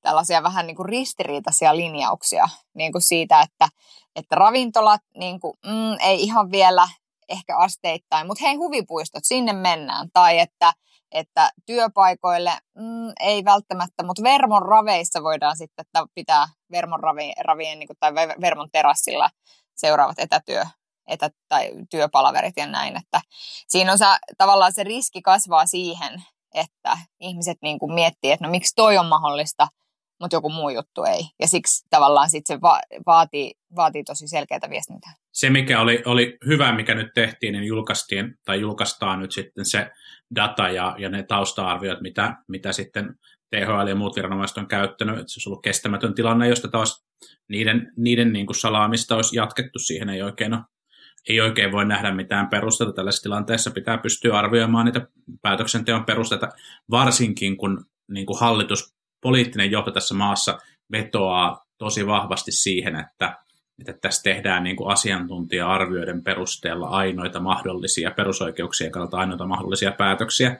tällaisia 0.00 0.42
vähän 0.42 0.66
niin 0.66 0.76
kuin 0.76 0.88
ristiriitaisia 0.88 1.76
linjauksia 1.76 2.48
niin 2.74 2.92
kuin 2.92 3.02
siitä, 3.02 3.40
että, 3.40 3.68
että 4.16 4.34
ravintolat 4.34 5.00
niin 5.16 5.40
kuin, 5.40 5.54
mm, 5.66 5.96
ei 6.00 6.22
ihan 6.22 6.50
vielä 6.50 6.88
ehkä 7.28 7.56
asteittain, 7.56 8.26
mutta 8.26 8.44
hei 8.44 8.54
huvipuistot, 8.54 9.24
sinne 9.24 9.52
mennään. 9.52 10.08
Tai 10.12 10.38
että, 10.38 10.72
että 11.12 11.50
työpaikoille 11.66 12.52
mm, 12.74 13.12
ei 13.20 13.44
välttämättä, 13.44 14.02
mutta 14.02 14.22
Vermon 14.22 14.62
raveissa 14.62 15.22
voidaan 15.22 15.56
sitten 15.56 15.84
että 15.86 16.06
pitää 16.14 16.48
Vermon 16.70 17.00
ravi, 17.00 17.32
ravien 17.40 17.78
niin 17.78 17.86
kuin, 17.86 17.96
tai 18.00 18.14
Vermon 18.14 18.68
terassilla 18.72 19.30
seuraavat 19.76 20.18
etätyö, 20.18 20.64
etä, 21.06 21.30
tai 21.48 21.70
työpalaverit 21.90 22.54
ja 22.56 22.66
näin. 22.66 22.96
Että 22.96 23.20
siinä 23.68 23.92
on 23.92 23.98
se, 23.98 24.04
tavallaan 24.38 24.72
se 24.72 24.84
riski 24.84 25.22
kasvaa 25.22 25.66
siihen, 25.66 26.22
että 26.54 26.98
ihmiset 27.20 27.58
niin 27.62 27.78
kuin 27.78 27.94
miettii, 27.94 28.32
että 28.32 28.44
no 28.44 28.50
miksi 28.50 28.72
toi 28.76 28.98
on 28.98 29.06
mahdollista, 29.06 29.68
mutta 30.20 30.36
joku 30.36 30.50
muu 30.50 30.68
juttu 30.68 31.04
ei. 31.04 31.20
Ja 31.40 31.48
siksi 31.48 31.86
tavallaan 31.90 32.30
sit 32.30 32.46
se 32.46 32.60
va- 32.60 32.80
vaatii, 33.06 33.54
vaatii 33.76 34.04
tosi 34.04 34.28
selkeää 34.28 34.70
viestintää. 34.70 35.12
Se, 35.32 35.50
mikä 35.50 35.80
oli, 35.80 36.02
oli 36.06 36.38
hyvä, 36.46 36.72
mikä 36.72 36.94
nyt 36.94 37.14
tehtiin, 37.14 37.52
niin 37.52 37.64
julkaistiin 37.64 38.34
tai 38.44 38.60
julkaistaan 38.60 39.18
nyt 39.18 39.32
sitten 39.32 39.64
se 39.66 39.90
data 40.34 40.68
ja, 40.68 40.96
ja 40.98 41.08
ne 41.08 41.22
tausta-arviot, 41.22 42.00
mitä, 42.00 42.36
mitä 42.48 42.72
sitten 42.72 43.14
THL 43.50 43.88
ja 43.88 43.94
muut 43.94 44.16
viranomaiset 44.16 44.58
on 44.58 44.68
käyttänyt. 44.68 45.14
Että 45.14 45.28
se 45.28 45.38
olisi 45.38 45.48
ollut 45.48 45.62
kestämätön 45.62 46.14
tilanne, 46.14 46.48
josta 46.48 46.68
taas 46.68 47.04
niiden, 47.48 47.92
niiden 47.96 48.32
niin 48.32 48.46
kuin 48.46 48.56
salaamista 48.56 49.16
olisi 49.16 49.36
jatkettu. 49.36 49.78
Siihen 49.78 50.08
ei 50.08 50.22
oikein, 50.22 50.54
ole, 50.54 50.62
ei 51.28 51.40
oikein 51.40 51.72
voi 51.72 51.84
nähdä 51.84 52.12
mitään 52.12 52.48
perustetta. 52.48 52.92
Tällaisessa 52.92 53.22
tilanteessa 53.22 53.70
pitää 53.70 53.98
pystyä 53.98 54.38
arvioimaan 54.38 54.86
niitä 54.86 55.06
päätöksenteon 55.42 56.04
perusteita, 56.04 56.48
varsinkin 56.90 57.56
kun 57.56 57.84
niin 58.08 58.26
kuin 58.26 58.40
hallitus, 58.40 58.94
poliittinen 59.20 59.70
johto 59.70 59.90
tässä 59.90 60.14
maassa 60.14 60.58
vetoaa 60.92 61.64
tosi 61.78 62.06
vahvasti 62.06 62.52
siihen, 62.52 62.96
että, 62.96 63.38
että 63.78 63.92
tässä 64.00 64.22
tehdään 64.22 64.64
niin 64.64 64.76
kuin 64.76 64.92
asiantuntija-arvioiden 64.92 66.22
perusteella 66.22 66.88
ainoita 66.88 67.40
mahdollisia 67.40 68.10
perusoikeuksien 68.10 68.90
kannalta 68.90 69.16
ainoita 69.16 69.46
mahdollisia 69.46 69.92
päätöksiä 69.92 70.56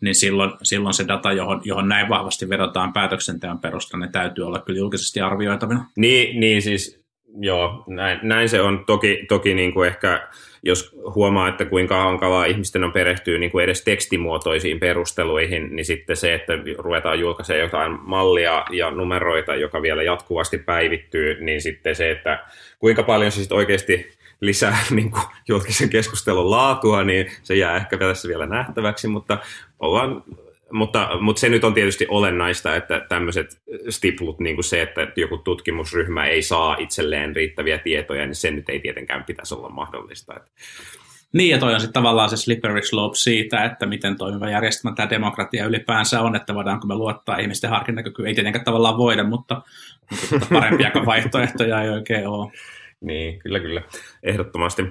niin 0.00 0.14
silloin, 0.14 0.52
silloin 0.62 0.94
se 0.94 1.08
data, 1.08 1.32
johon, 1.32 1.60
johon 1.64 1.88
näin 1.88 2.08
vahvasti 2.08 2.48
vedotaan 2.48 2.92
päätöksenteon 2.92 3.58
perusteella, 3.58 4.06
ne 4.06 4.12
täytyy 4.12 4.46
olla 4.46 4.58
kyllä 4.60 4.78
julkisesti 4.78 5.20
arvioitavina. 5.20 5.90
Niin, 5.96 6.40
niin 6.40 6.62
siis 6.62 6.99
joo, 7.38 7.84
näin, 7.86 8.18
näin 8.22 8.48
se 8.48 8.60
on. 8.60 8.84
Toki, 8.86 9.24
toki 9.28 9.54
niin 9.54 9.74
kuin 9.74 9.88
ehkä, 9.88 10.28
jos 10.62 10.96
huomaa, 11.14 11.48
että 11.48 11.64
kuinka 11.64 12.02
hankalaa 12.02 12.44
ihmisten 12.44 12.84
on 12.84 12.92
perehtyä 12.92 13.38
niin 13.38 13.50
kuin 13.50 13.64
edes 13.64 13.84
tekstimuotoisiin 13.84 14.80
perusteluihin, 14.80 15.76
niin 15.76 15.84
sitten 15.84 16.16
se, 16.16 16.34
että 16.34 16.52
ruvetaan 16.78 17.20
julkaisemaan 17.20 17.60
jotain 17.60 17.98
mallia 18.02 18.64
ja 18.70 18.90
numeroita, 18.90 19.54
joka 19.54 19.82
vielä 19.82 20.02
jatkuvasti 20.02 20.58
päivittyy, 20.58 21.44
niin 21.44 21.60
sitten 21.60 21.96
se, 21.96 22.10
että 22.10 22.44
kuinka 22.78 23.02
paljon 23.02 23.32
se 23.32 23.36
sitten 23.36 23.58
oikeasti 23.58 24.12
lisää 24.40 24.78
niin 24.90 25.10
kuin 25.10 25.22
julkisen 25.48 25.90
keskustelun 25.90 26.50
laatua, 26.50 27.04
niin 27.04 27.26
se 27.42 27.54
jää 27.54 27.76
ehkä 27.76 27.98
tässä 27.98 28.28
vielä 28.28 28.46
nähtäväksi, 28.46 29.08
mutta, 29.08 29.38
ollaan, 29.80 30.24
mutta, 30.72 31.08
mutta 31.20 31.40
se 31.40 31.48
nyt 31.48 31.64
on 31.64 31.74
tietysti 31.74 32.06
olennaista, 32.08 32.76
että 32.76 33.06
tämmöiset 33.08 33.60
stiplut, 33.88 34.40
niin 34.40 34.56
kuin 34.56 34.64
se, 34.64 34.82
että 34.82 35.12
joku 35.16 35.38
tutkimusryhmä 35.38 36.26
ei 36.26 36.42
saa 36.42 36.76
itselleen 36.78 37.36
riittäviä 37.36 37.78
tietoja, 37.78 38.26
niin 38.26 38.34
se 38.34 38.50
nyt 38.50 38.68
ei 38.68 38.80
tietenkään 38.80 39.24
pitäisi 39.24 39.54
olla 39.54 39.68
mahdollista. 39.68 40.34
Niin, 41.32 41.50
ja 41.50 41.58
toi 41.58 41.74
on 41.74 41.80
sitten 41.80 42.02
tavallaan 42.02 42.30
se 42.30 42.36
slippery 42.36 42.82
slope 42.82 43.16
siitä, 43.16 43.64
että 43.64 43.86
miten 43.86 44.18
toimiva 44.18 44.50
järjestelmä 44.50 44.96
tämä 44.96 45.10
demokratia 45.10 45.66
ylipäänsä 45.66 46.20
on, 46.20 46.36
että 46.36 46.54
voidaanko 46.54 46.86
me 46.86 46.94
luottaa 46.94 47.36
ihmisten 47.36 47.70
harkintakykyyn. 47.70 48.28
Ei 48.28 48.34
tietenkään 48.34 48.64
tavallaan 48.64 48.98
voida, 48.98 49.24
mutta, 49.24 49.62
mutta 50.32 50.46
parempia 50.52 50.90
vaihtoehtoja 51.06 51.82
ei 51.82 51.90
oikein 51.90 52.28
ole. 52.28 52.52
Niin, 53.00 53.38
kyllä, 53.38 53.60
kyllä, 53.60 53.82
ehdottomasti. 54.22 54.82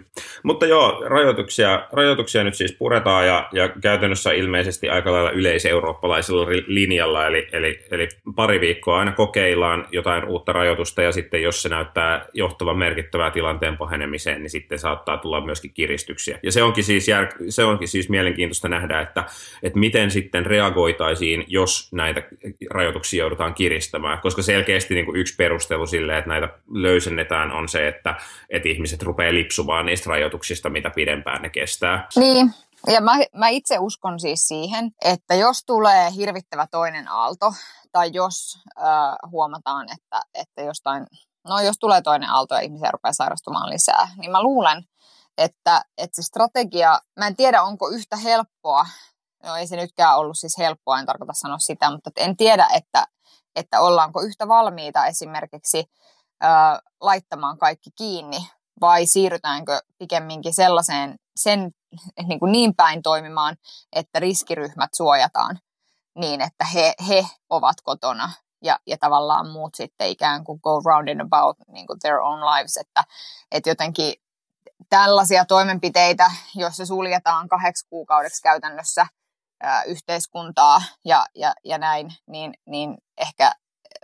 Mutta 0.44 0.66
joo, 0.66 1.04
rajoituksia, 1.06 1.88
rajoituksia 1.92 2.44
nyt 2.44 2.56
siis 2.56 2.74
puretaan 2.74 3.28
ja, 3.28 3.50
ja 3.54 3.70
käytännössä 3.70 4.32
ilmeisesti 4.32 4.90
aika 4.90 5.12
lailla 5.12 5.32
yleiseurooppalaisella 5.32 6.48
linjalla, 6.68 7.28
eli, 7.28 7.48
eli, 7.52 7.80
eli 7.92 8.10
pari 8.36 8.62
viikkoa 8.62 9.00
aina 9.00 9.12
kokeillaan 9.12 9.88
jotain 9.92 10.26
uutta 10.26 10.54
rajoitusta 10.54 11.02
ja 11.02 11.12
sitten 11.12 11.44
jos 11.44 11.62
se 11.62 11.70
näyttää 11.70 12.26
johtavan 12.34 12.78
merkittävää 12.78 13.32
tilanteen 13.32 13.78
pahenemiseen, 13.78 14.42
niin 14.42 14.50
sitten 14.50 14.80
saattaa 14.80 15.18
tulla 15.18 15.46
myöskin 15.46 15.74
kiristyksiä. 15.74 16.40
Ja 16.44 16.52
se 16.52 16.64
onkin 16.64 16.84
siis, 16.84 17.08
jär, 17.08 17.28
se 17.50 17.64
onkin 17.64 17.88
siis 17.88 18.10
mielenkiintoista 18.10 18.70
nähdä, 18.70 19.02
että, 19.02 19.24
että 19.64 19.80
miten 19.80 20.12
sitten 20.12 20.46
reagoitaisiin, 20.46 21.44
jos 21.48 21.94
näitä 21.94 22.24
rajoituksia 22.70 23.20
joudutaan 23.20 23.54
kiristämään, 23.54 24.20
koska 24.20 24.42
selkeästi 24.42 24.94
niin 24.94 25.06
kuin 25.06 25.20
yksi 25.20 25.36
perustelu 25.36 25.88
sille, 25.88 26.18
että 26.18 26.30
näitä 26.30 26.50
löysennetään 26.74 27.52
on 27.52 27.68
se, 27.68 27.88
että 27.88 27.99
että, 28.00 28.16
että 28.50 28.70
ihmiset 28.70 29.02
rupeaa 29.02 29.34
lipsumaan 29.34 29.86
niistä 29.86 30.10
rajoituksista, 30.10 30.70
mitä 30.70 30.90
pidempään 30.90 31.42
ne 31.42 31.50
kestää. 31.50 32.08
Niin, 32.16 32.54
ja 32.88 33.02
mä, 33.02 33.12
mä 33.36 33.48
itse 33.48 33.80
uskon 33.80 34.20
siis 34.20 34.48
siihen, 34.48 34.92
että 35.06 35.36
jos 35.36 35.64
tulee 35.66 36.12
hirvittävä 36.16 36.68
toinen 36.72 37.08
aalto, 37.08 37.54
tai 37.92 38.10
jos 38.14 38.60
äh, 38.78 38.86
huomataan, 39.32 39.88
että, 39.92 40.22
että 40.34 40.62
jostain, 40.62 41.08
no 41.48 41.60
jos 41.60 41.76
tulee 41.80 42.02
toinen 42.02 42.30
aalto 42.30 42.56
ja 42.56 42.62
ihmisiä 42.62 42.92
rupeaa 42.92 43.14
sairastumaan 43.14 43.70
lisää, 43.70 44.08
niin 44.18 44.32
mä 44.32 44.44
luulen, 44.44 44.84
että, 45.38 45.82
että 45.98 46.16
se 46.16 46.26
strategia, 46.26 47.00
mä 47.20 47.28
en 47.28 47.36
tiedä 47.36 47.64
onko 47.64 47.90
yhtä 47.90 48.18
helppoa, 48.18 48.86
no 49.44 49.56
ei 49.56 49.68
se 49.68 49.76
nytkään 49.76 50.18
ollut 50.18 50.38
siis 50.38 50.58
helppoa, 50.58 51.00
en 51.00 51.06
tarkoita 51.06 51.34
sanoa 51.34 51.60
sitä, 51.60 51.92
mutta 51.92 52.12
en 52.18 52.38
tiedä, 52.38 52.68
että, 52.76 53.08
että 53.56 53.82
ollaanko 53.82 54.22
yhtä 54.22 54.48
valmiita 54.48 55.06
esimerkiksi 55.06 55.84
laittamaan 57.02 57.58
kaikki 57.58 57.90
kiinni 57.98 58.50
vai 58.82 59.06
siirrytäänkö 59.06 59.82
pikemminkin 59.98 60.54
sellaiseen 60.54 61.16
sen 61.36 61.72
niin, 62.28 62.40
kuin 62.40 62.52
niin 62.52 62.76
päin 62.76 63.02
toimimaan, 63.02 63.56
että 63.94 64.20
riskiryhmät 64.20 64.90
suojataan 64.96 65.60
niin, 66.16 66.42
että 66.42 66.66
he, 66.66 66.94
he 67.08 67.26
ovat 67.50 67.76
kotona 67.84 68.32
ja, 68.64 68.80
ja 68.88 68.98
tavallaan 68.98 69.50
muut 69.50 69.76
sitten 69.76 70.08
ikään 70.08 70.44
kuin 70.44 70.60
go 70.64 70.82
round 70.86 71.10
and 71.10 71.22
about 71.22 71.58
niin 71.68 71.88
kuin 71.88 72.00
their 72.00 72.20
own 72.20 72.40
lives, 72.40 72.78
että, 72.78 73.04
että 73.52 73.70
jotenkin 73.70 74.14
tällaisia 74.90 75.46
toimenpiteitä, 75.46 76.32
joissa 76.56 76.86
suljetaan 76.86 77.50
kahdeksi 77.50 77.88
kuukaudeksi 77.90 78.42
käytännössä 78.42 79.08
ää, 79.64 79.84
yhteiskuntaa 79.84 80.82
ja, 81.06 81.26
ja, 81.36 81.54
ja 81.66 81.78
näin, 81.78 82.14
niin, 82.28 82.54
niin 82.66 82.98
ehkä 83.18 83.52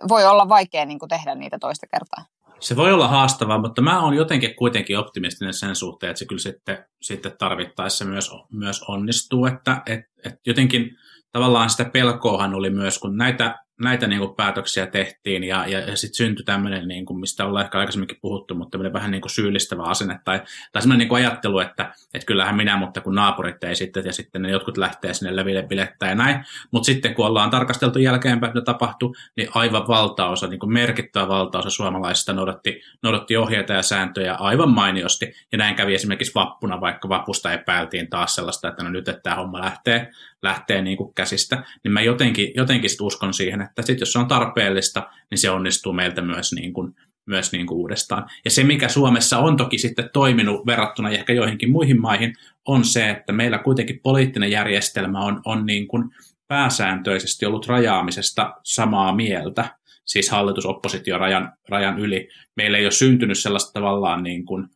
voi 0.09 0.25
olla 0.25 0.49
vaikea 0.49 0.85
niin 0.85 0.99
kuin 0.99 1.09
tehdä 1.09 1.35
niitä 1.35 1.57
toista 1.59 1.87
kertaa. 1.93 2.25
Se 2.59 2.75
voi 2.75 2.93
olla 2.93 3.07
haastavaa, 3.07 3.57
mutta 3.57 3.81
mä 3.81 4.03
oon 4.03 4.13
jotenkin 4.13 4.55
kuitenkin 4.55 4.97
optimistinen 4.97 5.53
sen 5.53 5.75
suhteen, 5.75 6.09
että 6.09 6.19
se 6.19 6.25
kyllä 6.25 6.41
sitten, 6.41 6.85
sitten 7.01 7.37
tarvittaessa 7.37 8.05
myös, 8.05 8.31
myös 8.51 8.83
onnistuu, 8.87 9.45
että 9.45 9.81
et, 9.85 9.99
et 10.25 10.33
jotenkin 10.45 10.97
tavallaan 11.31 11.69
sitä 11.69 11.85
pelkoahan 11.85 12.53
oli 12.53 12.69
myös, 12.69 12.99
kun 12.99 13.17
näitä 13.17 13.64
näitä 13.81 14.07
niin 14.07 14.19
kuin 14.19 14.35
päätöksiä 14.35 14.87
tehtiin 14.87 15.43
ja, 15.43 15.67
ja, 15.67 15.79
ja 15.79 15.97
sitten 15.97 16.17
syntyi 16.17 16.45
tämmöinen, 16.45 16.87
niin 16.87 17.05
kuin, 17.05 17.19
mistä 17.19 17.45
ollaan 17.45 17.65
ehkä 17.65 17.79
aikaisemminkin 17.79 18.17
puhuttu, 18.21 18.55
mutta 18.55 18.71
tämmöinen 18.71 18.93
vähän 18.93 19.11
niin 19.11 19.21
kuin 19.21 19.31
syyllistävä 19.31 19.83
asenne 19.83 20.19
tai, 20.25 20.41
tai 20.71 20.81
semmoinen 20.81 21.07
niin 21.07 21.15
ajattelu, 21.15 21.59
että, 21.59 21.93
että 22.13 22.25
kyllähän 22.25 22.55
minä, 22.55 22.77
mutta 22.77 23.01
kun 23.01 23.15
naapurit 23.15 23.63
ei 23.63 23.75
sitten 23.75 24.05
ja 24.05 24.13
sitten 24.13 24.41
ne 24.41 24.51
jotkut 24.51 24.77
lähtee 24.77 25.13
sinne 25.13 25.35
leville 25.35 25.63
bilettää 25.63 26.09
ja 26.09 26.15
näin. 26.15 26.45
Mutta 26.71 26.85
sitten 26.85 27.15
kun 27.15 27.25
ollaan 27.25 27.49
tarkasteltu 27.49 27.99
jälkeenpäin, 27.99 28.53
mitä 28.53 28.65
tapahtui, 28.65 29.11
niin 29.37 29.49
aivan 29.53 29.87
valtaosa, 29.87 30.47
niin 30.47 30.59
kuin 30.59 30.73
merkittävä 30.73 31.27
valtaosa 31.27 31.69
suomalaisista 31.69 32.33
noudatti, 32.33 32.81
noudatti 33.03 33.37
ohjeita 33.37 33.73
ja 33.73 33.81
sääntöjä 33.81 34.33
aivan 34.33 34.69
mainiosti. 34.69 35.33
Ja 35.51 35.57
näin 35.57 35.75
kävi 35.75 35.95
esimerkiksi 35.95 36.35
vappuna, 36.35 36.81
vaikka 36.81 37.09
vapusta 37.09 37.53
epäiltiin 37.53 38.09
taas 38.09 38.35
sellaista, 38.35 38.67
että 38.67 38.83
no 38.83 38.89
nyt 38.89 39.07
että 39.07 39.21
tämä 39.21 39.35
homma 39.35 39.61
lähtee, 39.61 40.11
lähtee 40.41 40.81
niin 40.81 40.97
kuin 40.97 41.13
käsistä. 41.13 41.63
Niin 41.83 41.91
mä 41.91 42.01
jotenkin, 42.01 42.51
jotenkin 42.55 42.89
sit 42.89 43.01
uskon 43.01 43.33
siihen, 43.33 43.64
että 43.69 43.81
sit 43.81 43.99
jos 43.99 44.11
se 44.11 44.19
on 44.19 44.27
tarpeellista, 44.27 45.09
niin 45.31 45.37
se 45.37 45.49
onnistuu 45.49 45.93
meiltä 45.93 46.21
myös, 46.21 46.53
niin 46.53 46.73
kuin, 46.73 46.95
myös 47.25 47.51
niin 47.51 47.67
kuin 47.67 47.77
uudestaan. 47.77 48.29
Ja 48.45 48.51
se, 48.51 48.63
mikä 48.63 48.87
Suomessa 48.87 49.37
on 49.37 49.57
toki 49.57 49.77
sitten 49.77 50.09
toiminut 50.13 50.65
verrattuna 50.65 51.09
ehkä 51.09 51.33
joihinkin 51.33 51.71
muihin 51.71 52.01
maihin, 52.01 52.33
on 52.65 52.85
se, 52.85 53.09
että 53.09 53.33
meillä 53.33 53.57
kuitenkin 53.57 53.99
poliittinen 54.03 54.51
järjestelmä 54.51 55.19
on, 55.19 55.41
on 55.45 55.65
niin 55.65 55.87
kuin 55.87 56.03
pääsääntöisesti 56.47 57.45
ollut 57.45 57.67
rajaamisesta 57.67 58.53
samaa 58.63 59.15
mieltä, 59.15 59.75
siis 60.05 60.29
hallitus-oppositio 60.29 61.17
rajan, 61.17 61.53
rajan 61.69 61.99
yli. 61.99 62.29
Meillä 62.55 62.77
ei 62.77 62.85
ole 62.85 62.91
syntynyt 62.91 63.39
sellaista 63.39 63.73
tavallaan 63.73 64.23
niin 64.23 64.45
kuin, 64.45 64.67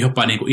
jopa 0.00 0.26
niin 0.26 0.38
kuin 0.38 0.52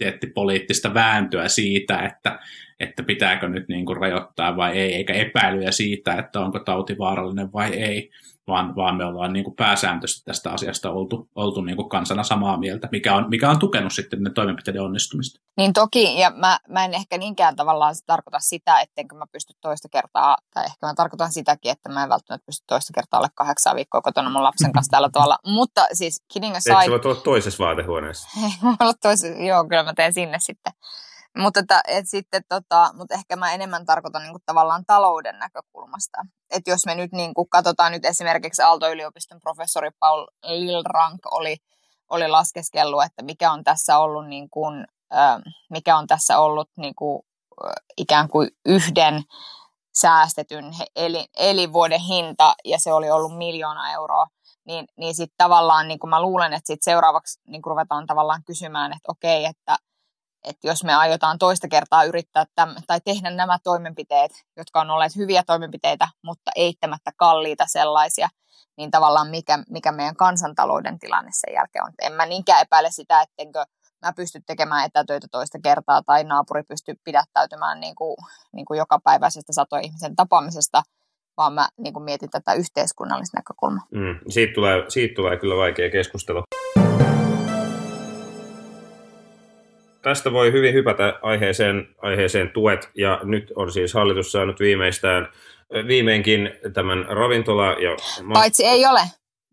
identiteettipoliittista 0.00 0.94
vääntöä 0.94 1.48
siitä, 1.48 1.98
että, 1.98 2.38
että 2.80 3.02
pitääkö 3.02 3.48
nyt 3.48 3.68
niin 3.68 3.86
kuin 3.86 3.96
rajoittaa 3.96 4.56
vai 4.56 4.78
ei, 4.78 4.94
eikä 4.94 5.12
epäilyjä 5.12 5.70
siitä, 5.70 6.14
että 6.14 6.40
onko 6.40 6.58
tauti 6.58 6.98
vaarallinen 6.98 7.52
vai 7.52 7.70
ei, 7.70 8.10
vaan, 8.50 8.76
vaan 8.76 8.96
me 8.96 9.04
ollaan 9.04 9.32
niin 9.32 9.44
kuin 9.44 9.56
pääsääntöisesti 9.56 10.24
tästä 10.24 10.50
asiasta 10.50 10.90
oltu, 10.90 11.28
oltu 11.34 11.60
niin 11.60 11.76
kuin 11.76 11.88
kansana 11.88 12.22
samaa 12.22 12.56
mieltä, 12.56 12.88
mikä 12.92 13.14
on, 13.14 13.26
mikä 13.28 13.50
on 13.50 13.58
tukenut 13.58 13.92
sitten 13.92 14.22
ne 14.22 14.30
toimenpiteiden 14.30 14.82
onnistumista. 14.82 15.40
Niin 15.56 15.72
toki, 15.72 16.18
ja 16.18 16.30
mä, 16.30 16.58
mä 16.68 16.84
en 16.84 16.94
ehkä 16.94 17.18
niinkään 17.18 17.56
tavallaan 17.56 17.94
tarkoita 18.06 18.38
sitä, 18.40 18.80
ettenkö 18.80 19.16
mä 19.16 19.24
pysty 19.32 19.52
toista 19.60 19.88
kertaa, 19.88 20.36
tai 20.54 20.64
ehkä 20.64 20.86
mä 20.86 20.94
tarkoitan 20.94 21.32
sitäkin, 21.32 21.72
että 21.72 21.88
mä 21.88 22.02
en 22.02 22.08
välttämättä 22.08 22.46
pysty 22.46 22.64
toista 22.66 22.92
kertaa 22.94 23.18
alle 23.18 23.28
kahdeksan 23.34 23.76
viikkoa 23.76 24.00
kotona 24.00 24.30
mun 24.30 24.42
lapsen 24.42 24.72
kanssa 24.72 24.90
täällä 24.90 25.08
tuolla, 25.12 25.38
mutta 25.56 25.86
siis 25.92 26.22
kidding 26.32 26.56
aside... 26.56 26.74
Eikö 26.74 26.84
se 26.84 26.90
voi 26.90 27.12
olla 27.12 27.22
toisessa 27.22 27.64
vaatehuoneessa? 27.64 28.28
Ei, 28.44 28.50
olla 28.80 28.94
toisessa, 29.02 29.42
joo, 29.42 29.64
kyllä 29.64 29.82
mä 29.82 29.94
teen 29.94 30.14
sinne 30.14 30.38
sitten. 30.40 30.72
Mutta, 31.38 31.60
että, 31.60 31.82
et 31.86 32.08
sitten, 32.08 32.42
tota, 32.48 32.90
mutta 32.94 33.14
ehkä 33.14 33.36
mä 33.36 33.52
enemmän 33.52 33.86
tarkoitan 33.86 34.22
niin 34.22 34.32
kuin, 34.32 34.42
tavallaan 34.46 34.84
talouden 34.86 35.38
näkökulmasta. 35.38 36.18
Että 36.50 36.70
jos 36.70 36.86
me 36.86 36.94
nyt 36.94 37.12
niin 37.12 37.34
kuin, 37.34 37.48
katsotaan 37.48 37.92
nyt 37.92 38.04
esimerkiksi 38.04 38.62
Aalto-yliopiston 38.62 39.40
professori 39.40 39.90
Paul 39.98 40.26
Lilrank 40.42 41.20
oli, 41.30 41.56
oli 42.10 42.28
laskeskellut, 42.28 43.02
että 43.04 43.22
mikä 43.22 43.52
on 43.52 43.64
tässä 43.64 43.98
ollut, 43.98 44.26
niin 44.26 44.50
kuin, 44.50 44.86
mikä 45.70 45.96
on 45.96 46.06
tässä 46.06 46.38
ollut 46.38 46.70
niin 46.76 46.94
kuin, 46.94 47.22
ikään 47.96 48.28
kuin 48.28 48.50
yhden 48.66 49.22
säästetyn 50.00 50.64
eli, 50.96 51.26
elinvuoden 51.36 52.00
hinta 52.00 52.54
ja 52.64 52.78
se 52.78 52.92
oli 52.92 53.10
ollut 53.10 53.38
miljoona 53.38 53.92
euroa, 53.92 54.26
niin, 54.66 54.86
niin 54.96 55.14
sitten 55.14 55.34
tavallaan 55.36 55.88
niin 55.88 55.98
mä 56.08 56.22
luulen, 56.22 56.52
että 56.52 56.66
sit 56.66 56.82
seuraavaksi 56.82 57.40
niin 57.46 57.62
ruvetaan 57.66 58.06
tavallaan 58.06 58.44
kysymään, 58.44 58.92
että 58.92 59.12
okei, 59.12 59.44
että, 59.44 59.76
että 60.44 60.66
jos 60.66 60.84
me 60.84 60.94
aiotaan 60.94 61.38
toista 61.38 61.68
kertaa 61.68 62.04
yrittää 62.04 62.44
täm, 62.54 62.74
tai 62.86 63.00
tehdä 63.04 63.30
nämä 63.30 63.58
toimenpiteet, 63.64 64.32
jotka 64.56 64.80
on 64.80 64.90
olleet 64.90 65.16
hyviä 65.16 65.42
toimenpiteitä, 65.46 66.08
mutta 66.22 66.50
eittämättä 66.56 67.10
kalliita 67.16 67.64
sellaisia, 67.66 68.28
niin 68.76 68.90
tavallaan 68.90 69.28
mikä, 69.28 69.58
mikä 69.70 69.92
meidän 69.92 70.16
kansantalouden 70.16 70.98
tilanne 70.98 71.30
sen 71.34 71.54
jälkeen 71.54 71.84
on. 71.84 71.92
En 72.02 72.12
mä 72.12 72.26
niinkään 72.26 72.62
epäile 72.62 72.90
sitä, 72.90 73.22
ettenkö 73.22 73.64
mä 74.06 74.12
pysty 74.16 74.40
tekemään 74.46 74.86
etätöitä 74.86 75.26
toista 75.30 75.58
kertaa 75.62 76.02
tai 76.02 76.24
naapuri 76.24 76.62
pystyy 76.62 76.94
pidättäytymään 77.04 77.80
niin 77.80 77.94
kuin, 77.94 78.16
niin 78.52 78.66
kuin 78.66 78.78
jokapäiväisestä 78.78 79.52
satojen 79.52 79.84
ihmisen 79.84 80.16
tapaamisesta, 80.16 80.82
vaan 81.36 81.52
mä 81.52 81.68
niin 81.76 81.92
kuin 81.92 82.02
mietin 82.02 82.30
tätä 82.30 82.52
yhteiskunnallista 82.52 83.38
näkökulmaa. 83.38 83.86
Mm, 83.90 84.18
siitä, 84.28 84.52
tulee, 84.54 84.84
siitä 84.88 85.14
tulee 85.14 85.36
kyllä 85.36 85.56
vaikea 85.56 85.90
keskustelu. 85.90 86.42
Tästä 90.02 90.32
voi 90.32 90.52
hyvin 90.52 90.74
hypätä 90.74 91.18
aiheeseen, 91.22 91.88
aiheeseen 91.98 92.50
tuet, 92.50 92.90
ja 92.94 93.20
nyt 93.22 93.52
on 93.56 93.72
siis 93.72 93.94
hallitus 93.94 94.32
saanut 94.32 94.60
viimeistään, 94.60 95.28
viimeinkin 95.86 96.50
tämän 96.72 97.06
ravintola... 97.08 97.72
Ja 97.72 97.96
Paitsi 98.32 98.64
ei 98.64 98.86
ole. 98.86 99.00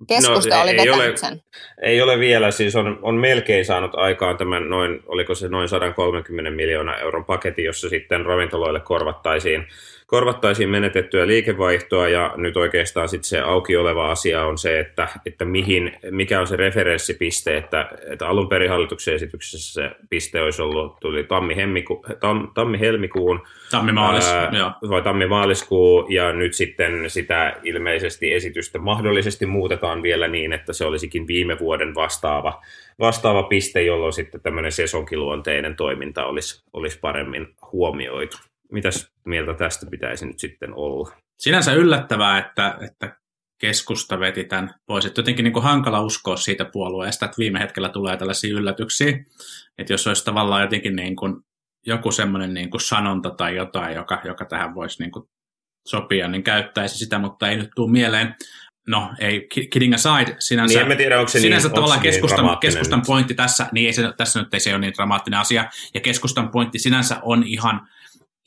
Keskusta 0.07 0.55
no, 0.55 0.61
oli 0.61 0.71
ei 0.71 0.89
ole, 0.89 1.17
sen. 1.17 1.41
Ei 1.81 2.01
ole 2.01 2.19
vielä, 2.19 2.51
siis 2.51 2.75
on, 2.75 2.99
on 3.01 3.15
melkein 3.15 3.65
saanut 3.65 3.95
aikaan 3.95 4.37
tämän 4.37 4.69
noin, 4.69 5.03
oliko 5.05 5.35
se 5.35 5.47
noin 5.47 5.69
130 5.69 6.51
miljoonaa 6.51 6.97
euron 6.97 7.25
paketti, 7.25 7.63
jossa 7.63 7.89
sitten 7.89 8.25
ravintoloille 8.25 8.79
korvattaisiin 8.79 9.67
korvattaisiin 10.07 10.69
menetettyä 10.69 11.27
liikevaihtoa 11.27 12.07
ja 12.07 12.33
nyt 12.37 12.57
oikeastaan 12.57 13.09
sitten 13.09 13.29
se 13.29 13.39
auki 13.39 13.77
oleva 13.77 14.11
asia 14.11 14.45
on 14.45 14.57
se, 14.57 14.79
että, 14.79 15.07
että 15.25 15.45
mihin, 15.45 15.97
mikä 16.11 16.39
on 16.39 16.47
se 16.47 16.55
referenssipiste, 16.55 17.57
että, 17.57 17.89
että 18.11 18.27
alun 18.27 18.49
perin 18.49 18.69
hallituksen 18.69 19.13
esityksessä 19.13 19.73
se 19.73 19.95
piste 20.09 20.41
olisi 20.41 20.61
ollut, 20.61 20.99
tuli 20.99 21.23
tammi-helmikuun, 21.23 22.03
tam, 22.19 22.51
tammi-helmikuun 22.53 23.41
Tammi-maalis, 23.71 24.25
vai 24.89 25.01
tammi-maaliskuu 25.01 26.07
ja 26.09 26.33
nyt 26.33 26.53
sitten 26.53 27.09
sitä 27.09 27.55
ilmeisesti 27.63 28.33
esitystä 28.33 28.79
mahdollisesti 28.79 29.45
muutetaan 29.45 30.03
vielä 30.03 30.27
niin, 30.27 30.53
että 30.53 30.73
se 30.73 30.85
olisikin 30.85 31.27
viime 31.27 31.59
vuoden 31.59 31.95
vastaava, 31.95 32.63
vastaava 32.99 33.43
piste, 33.43 33.83
jolloin 33.83 34.13
sitten 34.13 34.41
tämmöinen 34.41 34.71
sesonkiluonteinen 34.71 35.75
toiminta 35.75 36.25
olisi, 36.25 36.63
olisi 36.73 36.99
paremmin 36.99 37.47
huomioitu. 37.71 38.37
Mitäs 38.71 39.16
mieltä 39.27 39.53
tästä 39.53 39.85
pitäisi 39.91 40.25
nyt 40.25 40.39
sitten 40.39 40.73
olla? 40.73 41.11
Sinänsä 41.37 41.73
yllättävää, 41.73 42.37
että, 42.37 42.77
että 42.81 43.17
keskusta 43.61 44.19
veti 44.19 44.43
tämän 44.43 44.73
pois. 44.85 45.05
Että 45.05 45.19
jotenkin 45.19 45.43
niin 45.43 45.53
kuin 45.53 45.63
hankala 45.63 46.01
uskoa 46.01 46.37
siitä 46.37 46.65
puolueesta, 46.65 47.25
että 47.25 47.37
viime 47.37 47.59
hetkellä 47.59 47.89
tulee 47.89 48.17
tällaisia 48.17 48.55
yllätyksiä. 48.55 49.19
Että 49.77 49.93
jos 49.93 50.07
olisi 50.07 50.25
tavallaan 50.25 50.61
jotenkin 50.61 50.95
niin 50.95 51.15
kuin 51.15 51.35
joku 51.85 52.11
semmoinen 52.11 52.53
niin 52.53 52.69
kuin 52.69 52.81
sanonta 52.81 53.29
tai 53.29 53.55
jotain, 53.55 53.95
joka, 53.95 54.21
joka 54.23 54.45
tähän 54.45 54.75
voisi 54.75 55.03
niin 55.03 55.11
kuin 55.11 55.25
sopia, 55.87 56.27
niin 56.27 56.43
käyttäisi 56.43 56.97
sitä, 56.97 57.19
mutta 57.19 57.49
ei 57.49 57.57
nyt 57.57 57.69
tule 57.75 57.91
mieleen. 57.91 58.35
No, 58.87 59.13
ei, 59.19 59.47
kidding 59.71 59.93
aside, 59.93 60.35
sinänsä, 60.39 60.83
niin, 60.83 60.97
tiedä, 60.97 61.19
onko 61.19 61.29
se 61.29 61.39
sinänsä 61.39 61.67
niin, 61.67 61.75
tavallaan 61.75 62.01
niin 62.01 62.13
keskustan, 62.13 62.57
keskustan 62.57 63.01
pointti 63.07 63.33
tässä, 63.33 63.67
niin 63.71 63.87
ei 63.87 63.93
se, 63.93 64.13
tässä 64.17 64.39
nyt 64.39 64.53
ei 64.53 64.59
se 64.59 64.71
ole 64.71 64.79
niin 64.79 64.93
dramaattinen 64.93 65.39
asia, 65.39 65.65
ja 65.93 66.01
keskustan 66.01 66.49
pointti 66.49 66.79
sinänsä 66.79 67.19
on 67.21 67.43
ihan 67.43 67.87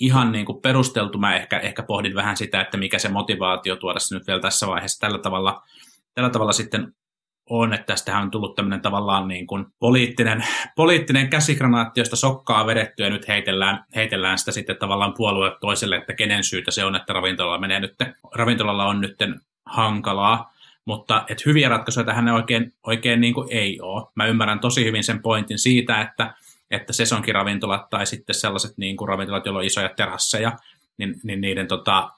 ihan 0.01 0.33
niin 0.33 0.47
kuin 0.47 0.63
perusteltu. 0.63 1.19
Mä 1.19 1.37
ehkä, 1.37 1.59
ehkä 1.59 1.83
pohdin 1.83 2.15
vähän 2.15 2.37
sitä, 2.37 2.61
että 2.61 2.77
mikä 2.77 2.99
se 2.99 3.09
motivaatio 3.09 3.77
tuoda 3.77 3.99
se 4.01 4.15
nyt 4.15 4.27
vielä 4.27 4.41
tässä 4.41 4.67
vaiheessa 4.67 5.01
tällä 5.01 5.19
tavalla, 5.19 5.63
tällä 6.15 6.31
tavalla 6.31 6.53
sitten 6.53 6.95
on, 7.51 7.75
että 7.75 7.87
tästähän 7.87 8.23
on 8.23 8.31
tullut 8.31 8.55
tämmöinen 8.55 8.81
tavallaan 8.81 9.29
niin 9.29 9.47
kuin 9.47 9.67
poliittinen, 9.79 10.45
poliittinen 10.77 11.29
käsikranaatti, 11.29 12.01
josta 12.01 12.17
sokkaa 12.17 12.67
vedetty 12.67 13.03
ja 13.03 13.11
nyt 13.11 13.29
heitellään, 13.29 13.85
heitellään 13.95 14.39
sitä 14.39 14.53
sitten 14.53 14.77
tavallaan 14.77 15.15
puolue 15.17 15.57
toiselle, 15.61 15.97
että 15.97 16.15
kenen 16.15 16.45
syytä 16.45 16.71
se 16.71 16.85
on, 16.85 16.97
että 16.97 17.13
ravintolalla 17.13 17.59
menee 17.59 17.81
nyt, 17.81 17.95
ravintolalla 18.35 18.87
on 18.87 19.01
nyt 19.01 19.17
hankalaa. 19.67 20.55
Mutta 20.85 21.25
et 21.29 21.47
hyviä 21.47 21.69
ratkaisuja 21.69 22.07
tähän 22.07 22.29
oikein, 22.29 22.73
oikein 22.87 23.21
niin 23.21 23.35
kuin 23.35 23.49
ei 23.51 23.81
ole. 23.81 24.07
Mä 24.15 24.27
ymmärrän 24.27 24.61
tosi 24.61 24.85
hyvin 24.85 25.05
sen 25.05 25.23
pointin 25.23 25.59
siitä, 25.59 26.01
että 26.01 26.35
että 26.71 26.93
sesonkiravintolat 26.93 27.91
tai 27.91 28.07
sitten 28.07 28.35
sellaiset 28.35 28.79
niin 28.79 28.97
kuin 28.97 29.09
ravintolat, 29.09 29.47
joilla 29.47 29.59
on 29.59 29.65
isoja 29.65 29.89
terasseja, 29.89 30.59
niin, 30.99 31.21
niin 31.23 31.41
niiden 31.41 31.69
tota, 31.69 32.11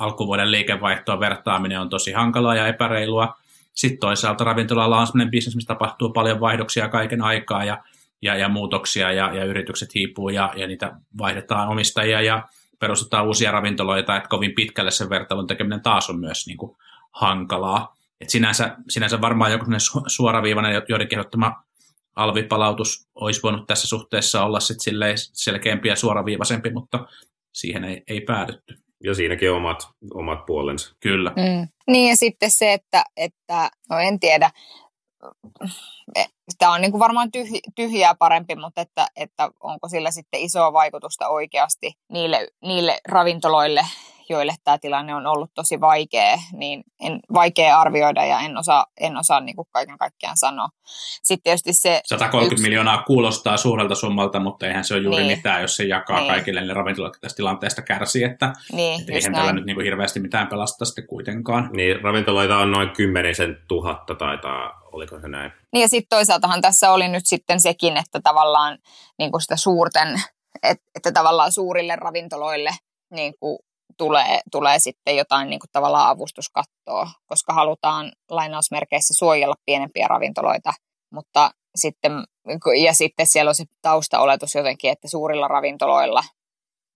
alkuvuoden 0.00 0.50
liikevaihtoa 0.50 1.20
vertaaminen 1.20 1.80
on 1.80 1.90
tosi 1.90 2.12
hankalaa 2.12 2.54
ja 2.54 2.66
epäreilua. 2.66 3.34
Sitten 3.74 4.00
toisaalta 4.00 4.44
ravintolalla 4.44 4.98
on 4.98 5.06
sellainen 5.06 5.30
bisnes, 5.30 5.56
missä 5.56 5.74
tapahtuu 5.74 6.12
paljon 6.12 6.40
vaihdoksia 6.40 6.88
kaiken 6.88 7.22
aikaa 7.22 7.64
ja, 7.64 7.84
ja, 8.22 8.36
ja 8.36 8.48
muutoksia 8.48 9.12
ja, 9.12 9.34
ja 9.34 9.44
yritykset 9.44 9.94
hiipuu 9.94 10.28
ja, 10.28 10.52
ja 10.56 10.66
niitä 10.66 10.92
vaihdetaan 11.18 11.68
omistajia 11.68 12.20
ja 12.22 12.48
perustetaan 12.78 13.26
uusia 13.26 13.50
ravintoloita, 13.50 14.16
että 14.16 14.28
kovin 14.28 14.54
pitkälle 14.54 14.90
sen 14.90 15.10
vertailun 15.10 15.46
tekeminen 15.46 15.80
taas 15.80 16.10
on 16.10 16.20
myös 16.20 16.46
niin 16.46 16.58
kuin 16.58 16.76
hankalaa. 17.12 17.96
Et 18.20 18.30
sinänsä, 18.30 18.76
sinänsä 18.88 19.20
varmaan 19.20 19.52
joku 19.52 19.64
suoraviivainen 20.06 20.82
joiden 20.88 21.08
kehottama 21.08 21.62
alvipalautus 22.16 23.08
olisi 23.14 23.42
voinut 23.42 23.66
tässä 23.66 23.88
suhteessa 23.88 24.44
olla 24.44 24.60
sit 24.60 24.78
selkeämpi 25.32 25.88
ja 25.88 25.96
suoraviivaisempi, 25.96 26.70
mutta 26.70 27.06
siihen 27.52 27.84
ei, 27.84 28.02
ei 28.08 28.20
päädytty. 28.20 28.74
Ja 29.04 29.14
siinäkin 29.14 29.52
omat, 29.52 29.88
omat 30.14 30.46
puolensa. 30.46 30.96
Kyllä. 31.00 31.30
Mm. 31.30 31.68
Niin 31.86 32.08
ja 32.08 32.16
sitten 32.16 32.50
se, 32.50 32.72
että, 32.72 33.04
että 33.16 33.70
no 33.90 33.98
en 33.98 34.20
tiedä, 34.20 34.50
tämä 36.58 36.72
on 36.72 36.80
niin 36.80 36.90
kuin 36.90 37.00
varmaan 37.00 37.32
tyhj, 37.32 37.58
tyhjää 37.76 38.14
parempi, 38.14 38.54
mutta 38.56 38.80
että, 38.80 39.06
että 39.16 39.50
onko 39.60 39.88
sillä 39.88 40.10
sitten 40.10 40.40
isoa 40.40 40.72
vaikutusta 40.72 41.28
oikeasti 41.28 41.92
niille, 42.12 42.48
niille 42.64 43.00
ravintoloille, 43.08 43.82
joille 44.28 44.54
tämä 44.64 44.78
tilanne 44.78 45.14
on 45.14 45.26
ollut 45.26 45.50
tosi 45.54 45.80
vaikea, 45.80 46.38
niin 46.52 46.84
en, 47.00 47.20
vaikea 47.34 47.80
arvioida 47.80 48.24
ja 48.24 48.40
en 48.40 48.58
osaa, 48.58 48.86
en 49.00 49.16
osaa 49.16 49.40
niin 49.40 49.56
kuin 49.56 49.68
kaiken 49.72 49.98
kaikkiaan 49.98 50.36
sanoa. 50.36 50.68
Sitten 51.22 51.42
tietysti 51.42 51.72
se 51.72 52.00
130 52.04 52.54
yksi... 52.54 52.62
miljoonaa 52.62 53.02
kuulostaa 53.02 53.56
suurelta 53.56 53.94
summalta, 53.94 54.40
mutta 54.40 54.66
eihän 54.66 54.84
se 54.84 54.94
ole 54.94 55.02
juuri 55.02 55.22
niin. 55.22 55.36
mitään, 55.36 55.62
jos 55.62 55.76
se 55.76 55.84
jakaa 55.84 56.18
niin. 56.18 56.30
kaikille 56.30 56.60
ne 56.60 56.74
ravintolat 56.74 57.12
tästä 57.20 57.36
tilanteesta 57.36 57.82
kärsii, 57.82 58.24
että, 58.24 58.52
niin, 58.72 59.00
että 59.00 59.12
eihän 59.12 59.32
tällä 59.32 59.52
nyt 59.52 59.64
niin 59.64 59.76
kuin 59.76 59.84
hirveästi 59.84 60.20
mitään 60.20 60.46
pelasta 60.46 60.84
sitten 60.84 61.06
kuitenkaan. 61.06 61.70
Niin, 61.72 62.00
ravintoloita 62.02 62.58
on 62.58 62.70
noin 62.70 62.90
kymmenisen 62.90 63.58
tuhatta 63.68 64.14
taitaa, 64.14 64.82
oliko 64.92 65.20
se 65.20 65.28
näin? 65.28 65.52
Niin 65.72 65.82
ja 65.82 65.88
sitten 65.88 66.16
toisaaltahan 66.16 66.60
tässä 66.60 66.90
oli 66.90 67.08
nyt 67.08 67.26
sitten 67.26 67.60
sekin, 67.60 67.96
että 67.96 68.20
tavallaan 68.22 68.78
niin 69.18 69.30
kuin 69.30 69.40
sitä 69.40 69.56
suurten, 69.56 70.08
että, 70.62 70.84
että 70.94 71.12
tavallaan 71.12 71.52
suurille 71.52 71.96
ravintoloille 71.96 72.70
niin 73.10 73.34
kuin 73.40 73.58
tulee, 73.98 74.40
tulee 74.52 74.78
sitten 74.78 75.16
jotain 75.16 75.50
niin 75.50 75.60
kuin 75.60 75.70
tavallaan 75.72 76.08
avustuskattoa, 76.08 77.10
koska 77.26 77.52
halutaan 77.52 78.12
lainausmerkeissä 78.30 79.14
suojella 79.14 79.54
pienempiä 79.66 80.08
ravintoloita, 80.08 80.72
mutta 81.10 81.50
sitten, 81.74 82.12
ja 82.84 82.94
sitten 82.94 83.26
siellä 83.26 83.48
on 83.48 83.54
se 83.54 83.64
taustaoletus 83.82 84.54
jotenkin, 84.54 84.90
että 84.90 85.08
suurilla 85.08 85.48
ravintoloilla 85.48 86.24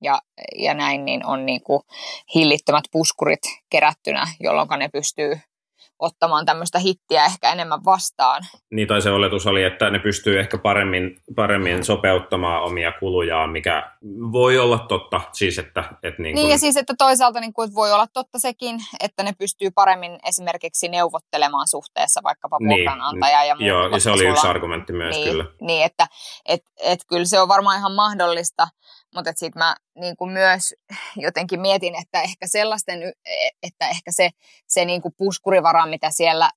ja, 0.02 0.20
ja 0.58 0.74
näin 0.74 1.04
niin 1.04 1.26
on 1.26 1.46
niin 1.46 1.62
kuin 1.62 1.82
hillittömät 2.34 2.84
puskurit 2.92 3.42
kerättynä, 3.70 4.26
jolloin 4.40 4.68
ne 4.78 4.88
pystyy 4.88 5.40
ottamaan 5.98 6.46
tämmöistä 6.46 6.78
hittiä 6.78 7.24
ehkä 7.24 7.52
enemmän 7.52 7.84
vastaan. 7.84 8.42
Niin, 8.70 8.88
tai 8.88 9.02
se 9.02 9.10
oletus 9.10 9.46
oli, 9.46 9.64
että 9.64 9.90
ne 9.90 9.98
pystyy 9.98 10.40
ehkä 10.40 10.58
paremmin, 10.58 11.16
paremmin 11.36 11.84
sopeuttamaan 11.84 12.62
omia 12.62 12.92
kulujaan, 12.92 13.50
mikä 13.50 13.90
voi 14.32 14.58
olla 14.58 14.78
totta. 14.78 15.20
Siis, 15.32 15.58
että, 15.58 15.84
että 16.02 16.22
niin, 16.22 16.34
kun... 16.34 16.42
niin 16.42 16.50
ja 16.50 16.58
siis, 16.58 16.76
että 16.76 16.94
toisaalta 16.98 17.40
niin 17.40 17.52
kuin, 17.52 17.74
voi 17.74 17.92
olla 17.92 18.06
totta 18.12 18.38
sekin, 18.38 18.80
että 19.00 19.22
ne 19.22 19.32
pystyy 19.38 19.70
paremmin 19.70 20.18
esimerkiksi 20.28 20.88
neuvottelemaan 20.88 21.68
suhteessa 21.68 22.20
vaikkapa 22.24 22.56
niin, 22.60 22.68
vuokranantajaa 22.68 23.44
ja 23.44 23.54
muuta. 23.54 23.68
Joo, 23.68 23.88
ja 23.88 24.00
se 24.00 24.10
oli 24.10 24.26
yksi 24.26 24.46
argumentti 24.46 24.92
myös 24.92 25.16
niin, 25.16 25.30
kyllä. 25.30 25.44
Niin, 25.60 25.84
että 25.84 26.06
et, 26.46 26.60
et, 26.82 27.00
kyllä 27.08 27.24
se 27.24 27.40
on 27.40 27.48
varmaan 27.48 27.78
ihan 27.78 27.92
mahdollista, 27.92 28.68
mutta 29.16 29.32
sitten 29.36 29.60
mä 29.60 29.76
niin 29.94 30.16
kuin 30.16 30.32
myös 30.32 30.74
jotenkin 31.16 31.60
mietin, 31.60 31.94
että 32.02 32.22
ehkä 32.22 32.46
sellaisten, 32.48 33.12
että 33.62 33.88
ehkä 33.88 34.12
se, 34.12 34.30
se 34.66 34.84
niin 34.84 35.02
kuin 35.02 35.14
puskurivara, 35.16 35.86
mitä 35.86 36.10
siellä 36.10 36.50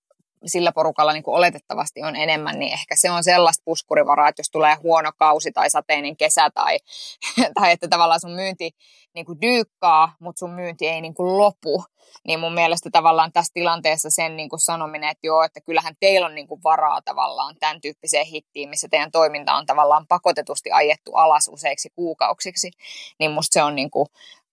sillä 0.45 0.71
porukalla 0.71 1.13
niin 1.13 1.23
kuin 1.23 1.35
oletettavasti 1.35 2.03
on 2.03 2.15
enemmän, 2.15 2.59
niin 2.59 2.73
ehkä 2.73 2.95
se 2.97 3.11
on 3.11 3.23
sellaista 3.23 3.61
puskurivaraa, 3.65 4.27
että 4.27 4.39
jos 4.39 4.49
tulee 4.49 4.75
huono 4.75 5.11
kausi 5.17 5.51
tai 5.51 5.69
sateinen 5.69 6.17
kesä 6.17 6.49
tai, 6.49 6.77
tai 7.59 7.71
että 7.71 7.87
tavallaan 7.87 8.19
sun 8.19 8.31
myynti 8.31 8.71
niin 9.15 9.25
kuin 9.25 9.41
dyykkaa, 9.41 10.15
mutta 10.19 10.39
sun 10.39 10.51
myynti 10.51 10.87
ei 10.87 11.01
niin 11.01 11.13
kuin 11.13 11.37
lopu, 11.37 11.85
niin 12.27 12.39
mun 12.39 12.53
mielestä 12.53 12.89
tavallaan 12.91 13.31
tässä 13.31 13.53
tilanteessa 13.53 14.09
sen 14.09 14.37
niin 14.37 14.49
kuin 14.49 14.59
sanominen, 14.59 15.09
että 15.09 15.27
joo, 15.27 15.43
että 15.43 15.61
kyllähän 15.61 15.95
teillä 15.99 16.27
on 16.27 16.35
niin 16.35 16.47
kuin 16.47 16.63
varaa 16.63 17.01
tavallaan 17.01 17.55
tämän 17.59 17.81
tyyppiseen 17.81 18.25
hittiin, 18.25 18.69
missä 18.69 18.87
teidän 18.91 19.11
toiminta 19.11 19.55
on 19.55 19.65
tavallaan 19.65 20.07
pakotetusti 20.07 20.71
ajettu 20.71 21.15
alas 21.15 21.49
useiksi 21.51 21.89
kuukausiksi, 21.95 22.71
niin 23.19 23.31
musta 23.31 23.53
se 23.53 23.63
on 23.63 23.75
niin 23.75 23.91
kuin 23.91 24.07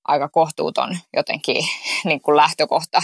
aika 0.05 0.29
kohtuuton 0.29 0.99
jotenkin 1.17 1.65
niin 2.05 2.21
kuin 2.21 2.37
lähtökohta. 2.37 3.03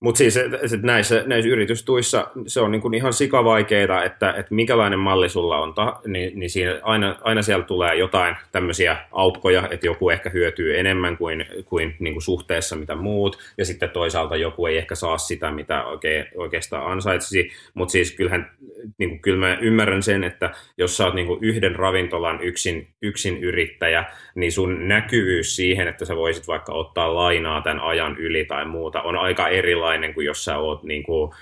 Mutta 0.00 0.18
siis 0.18 0.36
et, 0.36 0.82
näissä, 0.82 1.22
näissä 1.26 1.50
yritystuissa 1.50 2.30
se 2.46 2.60
on 2.60 2.70
niin 2.70 2.82
kuin 2.82 2.94
ihan 2.94 3.12
sikavaikeita, 3.12 4.04
että, 4.04 4.30
että 4.30 4.54
mikälainen 4.54 4.98
malli 4.98 5.28
sulla 5.28 5.58
on, 5.58 5.74
ta, 5.74 6.00
niin, 6.06 6.38
niin 6.38 6.50
siinä 6.50 6.80
aina, 6.82 7.16
aina 7.20 7.42
siellä 7.42 7.64
tulee 7.64 7.94
jotain 7.94 8.36
tämmöisiä 8.52 8.96
aukkoja, 9.12 9.68
että 9.70 9.86
joku 9.86 10.10
ehkä 10.10 10.30
hyötyy 10.30 10.78
enemmän 10.78 11.16
kuin, 11.16 11.46
kuin, 11.64 11.96
niin 11.98 12.14
kuin 12.14 12.22
suhteessa 12.22 12.76
mitä 12.76 12.94
muut, 12.94 13.38
ja 13.58 13.64
sitten 13.64 13.90
toisaalta 13.90 14.36
joku 14.36 14.66
ei 14.66 14.78
ehkä 14.78 14.94
saa 14.94 15.18
sitä, 15.18 15.50
mitä 15.50 15.84
oikein, 15.84 16.26
oikeastaan 16.34 16.92
ansaitsisi, 16.92 17.50
mutta 17.74 17.92
siis 17.92 18.12
kyllähän 18.12 18.50
niin 18.98 19.10
kuin, 19.10 19.20
kyllä 19.20 19.46
mä 19.46 19.58
ymmärrän 19.60 20.02
sen, 20.02 20.24
että 20.24 20.50
jos 20.78 20.96
sä 20.96 21.04
oot 21.04 21.14
niin 21.14 21.26
kuin 21.26 21.44
yhden 21.44 21.76
ravintolan 21.76 22.42
yksin, 22.42 22.88
yksin 23.02 23.44
yrittäjä, 23.44 24.04
niin 24.34 24.52
sun 24.52 24.88
näkyvyys 24.88 25.56
siihen, 25.56 25.88
että 25.88 26.04
sä 26.04 26.16
voisit 26.16 26.48
vaikka 26.48 26.72
ottaa 26.72 27.14
lainaa 27.14 27.62
tämän 27.62 27.80
ajan 27.80 28.18
yli 28.18 28.44
tai 28.44 28.64
muuta, 28.64 29.02
on 29.02 29.16
aika 29.16 29.48
erilainen 29.48 29.89
kuin 30.14 30.26
jos 30.26 30.44
sä 30.44 30.58
oot 30.58 30.82
niin 30.82 31.02
kuin 31.02 31.32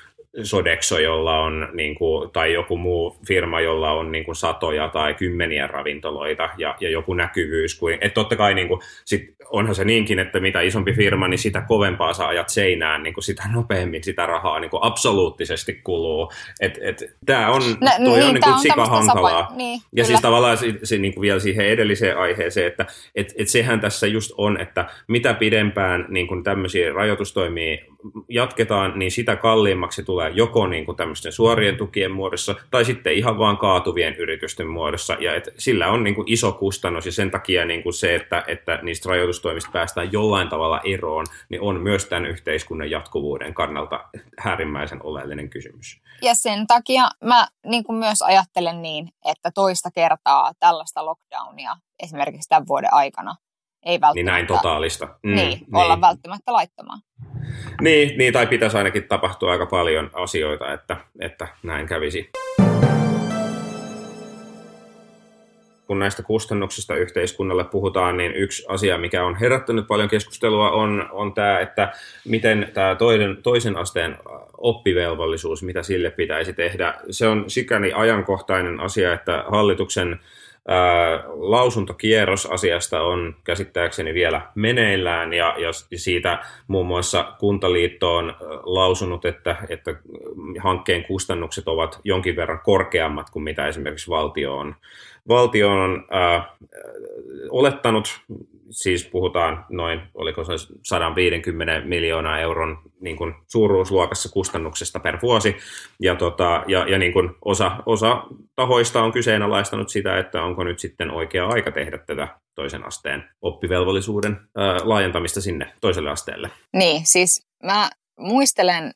Sodexo, 0.42 0.98
jolla 0.98 1.38
on, 1.40 1.68
niin 1.72 1.94
kuin, 1.94 2.30
tai 2.30 2.52
joku 2.52 2.76
muu 2.76 3.16
firma, 3.26 3.60
jolla 3.60 3.92
on 3.92 4.12
niin 4.12 4.24
kuin, 4.24 4.36
satoja 4.36 4.88
tai 4.88 5.14
kymmeniä 5.14 5.66
ravintoloita 5.66 6.50
ja, 6.58 6.76
ja 6.80 6.90
joku 6.90 7.14
näkyvyys. 7.14 7.78
Kuin, 7.78 7.94
että 8.00 8.14
totta 8.14 8.36
kai 8.36 8.54
niin 8.54 8.68
kuin, 8.68 8.80
sit 9.04 9.38
onhan 9.50 9.74
se 9.74 9.84
niinkin, 9.84 10.18
että 10.18 10.40
mitä 10.40 10.60
isompi 10.60 10.92
firma, 10.92 11.28
niin 11.28 11.38
sitä 11.38 11.60
kovempaa 11.60 12.12
sä 12.12 12.26
ajat 12.26 12.48
seinään, 12.48 13.02
niin 13.02 13.14
kuin 13.14 13.24
sitä 13.24 13.42
nopeammin 13.52 14.04
sitä 14.04 14.26
rahaa 14.26 14.60
niin 14.60 14.70
kuin 14.70 14.82
absoluuttisesti 14.82 15.80
kuluu. 15.84 16.32
Et, 16.60 16.78
et, 16.82 17.04
Tämä 17.26 17.50
on, 17.50 17.62
No, 17.80 17.90
toi 17.90 17.98
niin, 17.98 18.24
on 18.28 18.34
niin 18.34 18.42
kuin 18.44 18.58
sika 18.58 18.86
hankalaa. 18.86 19.42
sapa- 19.42 19.56
niin, 19.56 19.74
ja 19.74 19.80
kyllä. 19.90 20.06
siis 20.06 20.20
tavallaan 20.20 20.56
se, 20.56 20.74
se 20.82 20.98
niin 20.98 21.14
kuin 21.14 21.22
vielä 21.22 21.40
siihen 21.40 21.66
edelliseen 21.66 22.18
aiheeseen, 22.18 22.66
että 22.66 22.86
et, 23.14 23.34
et 23.38 23.48
sehän 23.48 23.80
tässä 23.80 24.06
just 24.06 24.32
on, 24.36 24.60
että 24.60 24.84
mitä 25.08 25.34
pidempään 25.34 26.06
niin 26.08 26.26
kuin 26.26 26.44
tämmöisiä 26.44 26.92
rajoitustoimia 26.92 27.78
jatketaan, 28.28 28.98
niin 28.98 29.10
sitä 29.10 29.36
kalliimmaksi 29.36 30.02
tulee 30.02 30.17
joko 30.26 30.66
niin 30.66 30.86
kuin 30.86 30.96
tämmöisten 30.96 31.32
suorien 31.32 31.76
tukien 31.76 32.12
muodossa 32.12 32.54
tai 32.70 32.84
sitten 32.84 33.12
ihan 33.12 33.38
vaan 33.38 33.58
kaatuvien 33.58 34.16
yritysten 34.16 34.66
muodossa. 34.66 35.16
Ja 35.20 35.34
et 35.34 35.48
sillä 35.58 35.88
on 35.88 36.04
niin 36.04 36.14
kuin 36.14 36.32
iso 36.32 36.52
kustannus 36.52 37.06
ja 37.06 37.12
sen 37.12 37.30
takia 37.30 37.64
niin 37.64 37.82
kuin 37.82 37.94
se, 37.94 38.14
että, 38.14 38.44
että 38.46 38.78
niistä 38.82 39.08
rajoitustoimista 39.08 39.70
päästään 39.72 40.12
jollain 40.12 40.48
tavalla 40.48 40.80
eroon, 40.84 41.26
niin 41.48 41.60
on 41.60 41.80
myös 41.80 42.06
tämän 42.06 42.26
yhteiskunnan 42.26 42.90
jatkuvuuden 42.90 43.54
kannalta 43.54 44.04
äärimmäisen 44.44 45.02
oleellinen 45.02 45.50
kysymys. 45.50 46.00
Ja 46.22 46.34
sen 46.34 46.66
takia 46.66 47.08
mä 47.24 47.48
niin 47.66 47.84
kuin 47.84 47.98
myös 47.98 48.22
ajattelen 48.22 48.82
niin, 48.82 49.08
että 49.24 49.50
toista 49.54 49.90
kertaa 49.90 50.52
tällaista 50.60 51.04
lockdownia 51.04 51.76
esimerkiksi 52.02 52.48
tämän 52.48 52.66
vuoden 52.68 52.94
aikana 52.94 53.36
ei 53.82 54.00
välttämättä, 54.00 54.14
Niin 54.14 54.26
näin 54.26 54.46
totaalista. 54.46 55.08
Mm, 55.22 55.34
niin, 55.34 55.66
olla 55.74 56.00
välttämättä 56.00 56.52
laittamaan. 56.52 57.00
Niin, 57.80 58.18
niin, 58.18 58.32
tai 58.32 58.46
pitäisi 58.46 58.76
ainakin 58.76 59.04
tapahtua 59.04 59.52
aika 59.52 59.66
paljon 59.66 60.10
asioita, 60.12 60.72
että, 60.72 60.96
että 61.20 61.48
näin 61.62 61.86
kävisi. 61.86 62.30
Kun 65.86 65.98
näistä 65.98 66.22
kustannuksista 66.22 66.96
yhteiskunnalle 66.96 67.64
puhutaan, 67.64 68.16
niin 68.16 68.34
yksi 68.34 68.64
asia, 68.68 68.98
mikä 68.98 69.24
on 69.24 69.36
herättänyt 69.36 69.86
paljon 69.86 70.08
keskustelua, 70.08 70.70
on, 70.70 71.08
on 71.10 71.34
tämä, 71.34 71.60
että 71.60 71.92
miten 72.24 72.70
tämä 72.74 72.94
toinen, 72.94 73.36
toisen 73.42 73.76
asteen 73.76 74.16
oppivelvollisuus, 74.58 75.62
mitä 75.62 75.82
sille 75.82 76.10
pitäisi 76.10 76.52
tehdä. 76.52 76.94
Se 77.10 77.26
on 77.26 77.50
sikäli 77.50 77.92
ajankohtainen 77.92 78.80
asia, 78.80 79.12
että 79.12 79.44
hallituksen 79.48 80.20
Lausuntokierros 81.34 82.46
asiasta 82.46 83.02
on 83.02 83.36
käsittääkseni 83.44 84.14
vielä 84.14 84.40
meneillään 84.54 85.32
ja, 85.32 85.54
ja 85.58 85.70
siitä 85.96 86.38
muun 86.66 86.86
muassa 86.86 87.34
Kuntaliitto 87.38 88.16
on 88.16 88.34
lausunut, 88.62 89.24
että, 89.24 89.56
että 89.68 89.94
hankkeen 90.58 91.04
kustannukset 91.04 91.68
ovat 91.68 92.00
jonkin 92.04 92.36
verran 92.36 92.60
korkeammat 92.64 93.30
kuin 93.30 93.42
mitä 93.42 93.66
esimerkiksi 93.66 94.10
valtio 94.10 94.56
on, 94.56 94.74
valtio 95.28 95.70
on 95.70 96.06
ää, 96.10 96.56
olettanut. 97.50 98.20
Siis 98.70 99.04
puhutaan 99.04 99.64
noin, 99.68 100.00
oliko 100.14 100.44
se 100.44 100.52
150 100.82 101.80
miljoonaa 101.84 102.40
euron 102.40 102.78
niin 103.00 103.16
kuin 103.16 103.34
suuruusluokassa 103.46 104.28
kustannuksesta 104.28 105.00
per 105.00 105.18
vuosi. 105.22 105.56
Ja, 106.00 106.14
tota, 106.14 106.64
ja, 106.66 106.88
ja 106.88 106.98
niin 106.98 107.12
kuin 107.12 107.30
osa, 107.44 107.70
osa 107.86 108.22
tahoista 108.56 109.02
on 109.02 109.12
kyseenalaistanut 109.12 109.88
sitä, 109.88 110.18
että 110.18 110.42
onko 110.42 110.64
nyt 110.64 110.78
sitten 110.78 111.10
oikea 111.10 111.46
aika 111.46 111.72
tehdä 111.72 111.98
tätä 111.98 112.28
toisen 112.54 112.86
asteen 112.86 113.24
oppivelvollisuuden 113.42 114.40
ää, 114.56 114.76
laajentamista 114.82 115.40
sinne 115.40 115.72
toiselle 115.80 116.10
asteelle. 116.10 116.50
Niin, 116.72 117.06
siis 117.06 117.46
mä 117.64 117.90
muistelen 118.18 118.92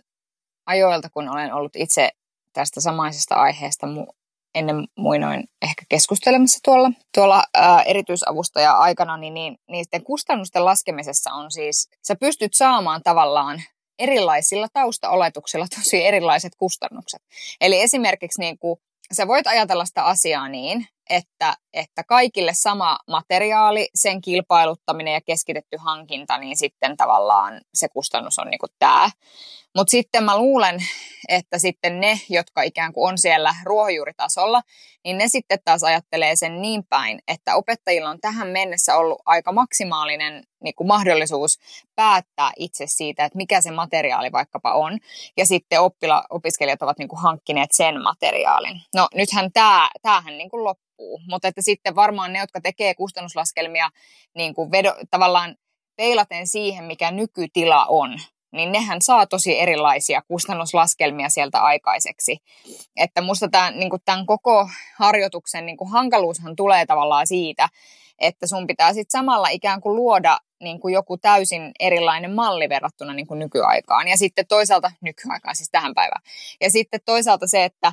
ajoilta, 0.67 1.11
kun 1.11 1.29
olen 1.29 1.55
ollut 1.55 1.77
itse 1.77 2.09
tästä 2.53 2.81
samaisesta 2.81 3.35
aiheesta 3.35 3.87
ennen 4.55 4.85
muinoin 4.97 5.45
ehkä 5.62 5.85
keskustelemassa 5.88 6.59
tuolla, 6.65 6.91
tuolla 7.15 7.43
ää, 7.55 7.83
erityisavustaja 7.83 8.73
aikana, 8.73 9.17
niin, 9.17 9.35
niin 9.35 9.57
niiden 9.69 10.05
kustannusten 10.05 10.65
laskemisessa 10.65 11.33
on 11.33 11.51
siis, 11.51 11.88
sä 12.07 12.17
pystyt 12.17 12.55
saamaan 12.55 13.03
tavallaan 13.03 13.62
erilaisilla 13.99 14.69
taustaoletuksilla 14.73 15.67
tosi 15.77 16.05
erilaiset 16.05 16.53
kustannukset. 16.57 17.23
Eli 17.61 17.81
esimerkiksi 17.81 18.41
niin 18.41 18.59
kuin, 18.59 18.81
sä 19.12 19.29
voit 19.29 19.47
ajatella 19.47 19.85
sitä 19.85 20.05
asiaa 20.05 20.49
niin, 20.49 20.87
että, 21.11 21.57
että 21.73 22.05
kaikille 22.05 22.55
sama 22.55 22.99
materiaali, 23.07 23.88
sen 23.95 24.21
kilpailuttaminen 24.21 25.15
ja 25.15 25.21
keskitetty 25.21 25.77
hankinta, 25.77 26.38
niin 26.38 26.57
sitten 26.57 26.97
tavallaan 26.97 27.61
se 27.75 27.88
kustannus 27.88 28.38
on 28.38 28.51
niin 28.51 28.59
tämä. 28.79 29.11
Mutta 29.77 29.91
sitten 29.91 30.25
mä 30.25 30.39
luulen, 30.39 30.79
että 31.29 31.59
sitten 31.59 32.01
ne, 32.01 32.21
jotka 32.29 32.63
ikään 32.63 32.93
kuin 32.93 33.09
on 33.09 33.19
siellä 33.19 33.55
ruohonjuuritasolla, 33.65 34.63
niin 35.05 35.19
ne 35.19 35.29
sitten 35.29 35.59
taas 35.65 35.85
ajattelee 35.85 36.37
sen 36.37 36.63
niin 36.63 36.85
päin, 36.89 37.19
että 37.29 37.57
opettajilla 37.57 38.11
on 38.11 38.21
tähän 38.21 38.49
mennessä 38.49 38.97
ollut 38.97 39.23
aika 39.27 39.53
maksimaalinen 39.53 40.43
niin 40.65 40.75
kuin 40.75 40.89
mahdollisuus 40.89 41.59
päättää 41.95 42.53
itse 42.57 42.85
siitä, 42.87 43.25
että 43.25 43.37
mikä 43.37 43.61
se 43.61 43.71
materiaali 43.71 44.33
vaikkapa 44.33 44.75
on. 44.75 44.99
Ja 45.37 45.47
sitten 45.47 45.81
oppila, 45.81 46.25
opiskelijat 46.31 46.83
ovat 46.83 46.99
niin 46.99 47.09
kuin 47.09 47.23
hankkineet 47.23 47.73
sen 47.73 48.03
materiaalin. 48.03 48.81
No 48.95 49.09
nythän 49.15 49.53
tämä, 49.53 49.91
tämähän 50.03 50.39
niin 50.39 50.51
kuin 50.51 50.65
loppuu, 50.65 51.21
mutta 51.29 51.49
että 51.49 51.63
sitten 51.63 51.95
varmaan 51.95 52.33
ne, 52.33 52.39
jotka 52.39 52.61
tekee 52.61 52.95
kustannuslaskelmia 52.95 53.91
niin 54.35 54.55
kuin 54.55 54.71
vedo, 54.71 54.95
tavallaan 55.11 55.57
peilaten 55.97 56.47
siihen, 56.47 56.85
mikä 56.85 57.11
nykytila 57.11 57.87
on, 57.87 58.19
niin 58.53 58.73
nehän 58.73 59.03
saa 59.03 59.27
tosi 59.27 59.61
erilaisia 59.61 60.23
kustannuslaskelmia 60.29 61.29
sieltä 61.29 61.62
aikaiseksi. 61.62 62.38
Että 62.97 63.23
musta 63.23 63.49
tämän, 63.49 63.79
niin 63.79 63.91
tämän 64.05 64.27
koko 64.27 64.69
harjoituksen 64.99 65.67
niin 65.67 65.77
hankaluushan 65.93 66.57
tulee 66.57 66.87
tavallaan 66.87 67.27
siitä, 67.27 67.69
että 68.19 68.47
sun 68.47 68.67
pitää 68.67 68.93
sitten 68.93 69.21
samalla 69.21 69.49
ikään 69.49 69.81
kuin 69.81 69.97
luoda 69.97 70.38
niin 70.61 70.81
kuin 70.81 70.95
joku 70.95 71.19
täysin 71.19 71.73
erilainen 71.81 72.33
malli 72.33 72.69
verrattuna 72.69 73.12
niin 73.12 73.27
kuin 73.27 73.38
nykyaikaan. 73.38 74.09
Ja 74.09 74.17
sitten 74.17 74.47
toisaalta, 74.47 74.93
nykyaikaan 75.01 75.57
siis 75.57 75.71
tähän 75.71 75.95
päivään. 75.95 76.23
Ja 76.61 76.71
sitten 76.71 77.01
toisaalta 77.05 77.47
se, 77.47 77.65
että 77.65 77.93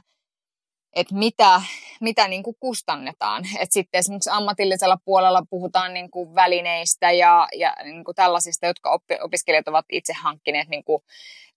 että 0.94 1.16
mitä, 1.16 1.62
mitä 2.02 2.28
niin 2.28 2.44
kuin 2.44 2.56
kustannetaan. 2.60 3.44
Et 3.60 3.72
sitten 3.72 4.00
esimerkiksi 4.00 4.30
ammatillisella 4.30 4.98
puolella 5.06 5.44
puhutaan 5.50 5.94
niin 5.94 6.12
kuin 6.12 6.36
välineistä 6.36 7.12
ja, 7.12 7.48
ja 7.56 7.76
niin 7.84 8.04
kuin 8.04 8.16
tällaisista, 8.16 8.66
jotka 8.66 8.92
oppi, 8.92 9.16
opiskelijat 9.22 9.68
ovat 9.68 9.86
itse 9.92 10.14
hankkineet 10.14 10.68
niin 10.68 10.84
kuin 10.84 11.04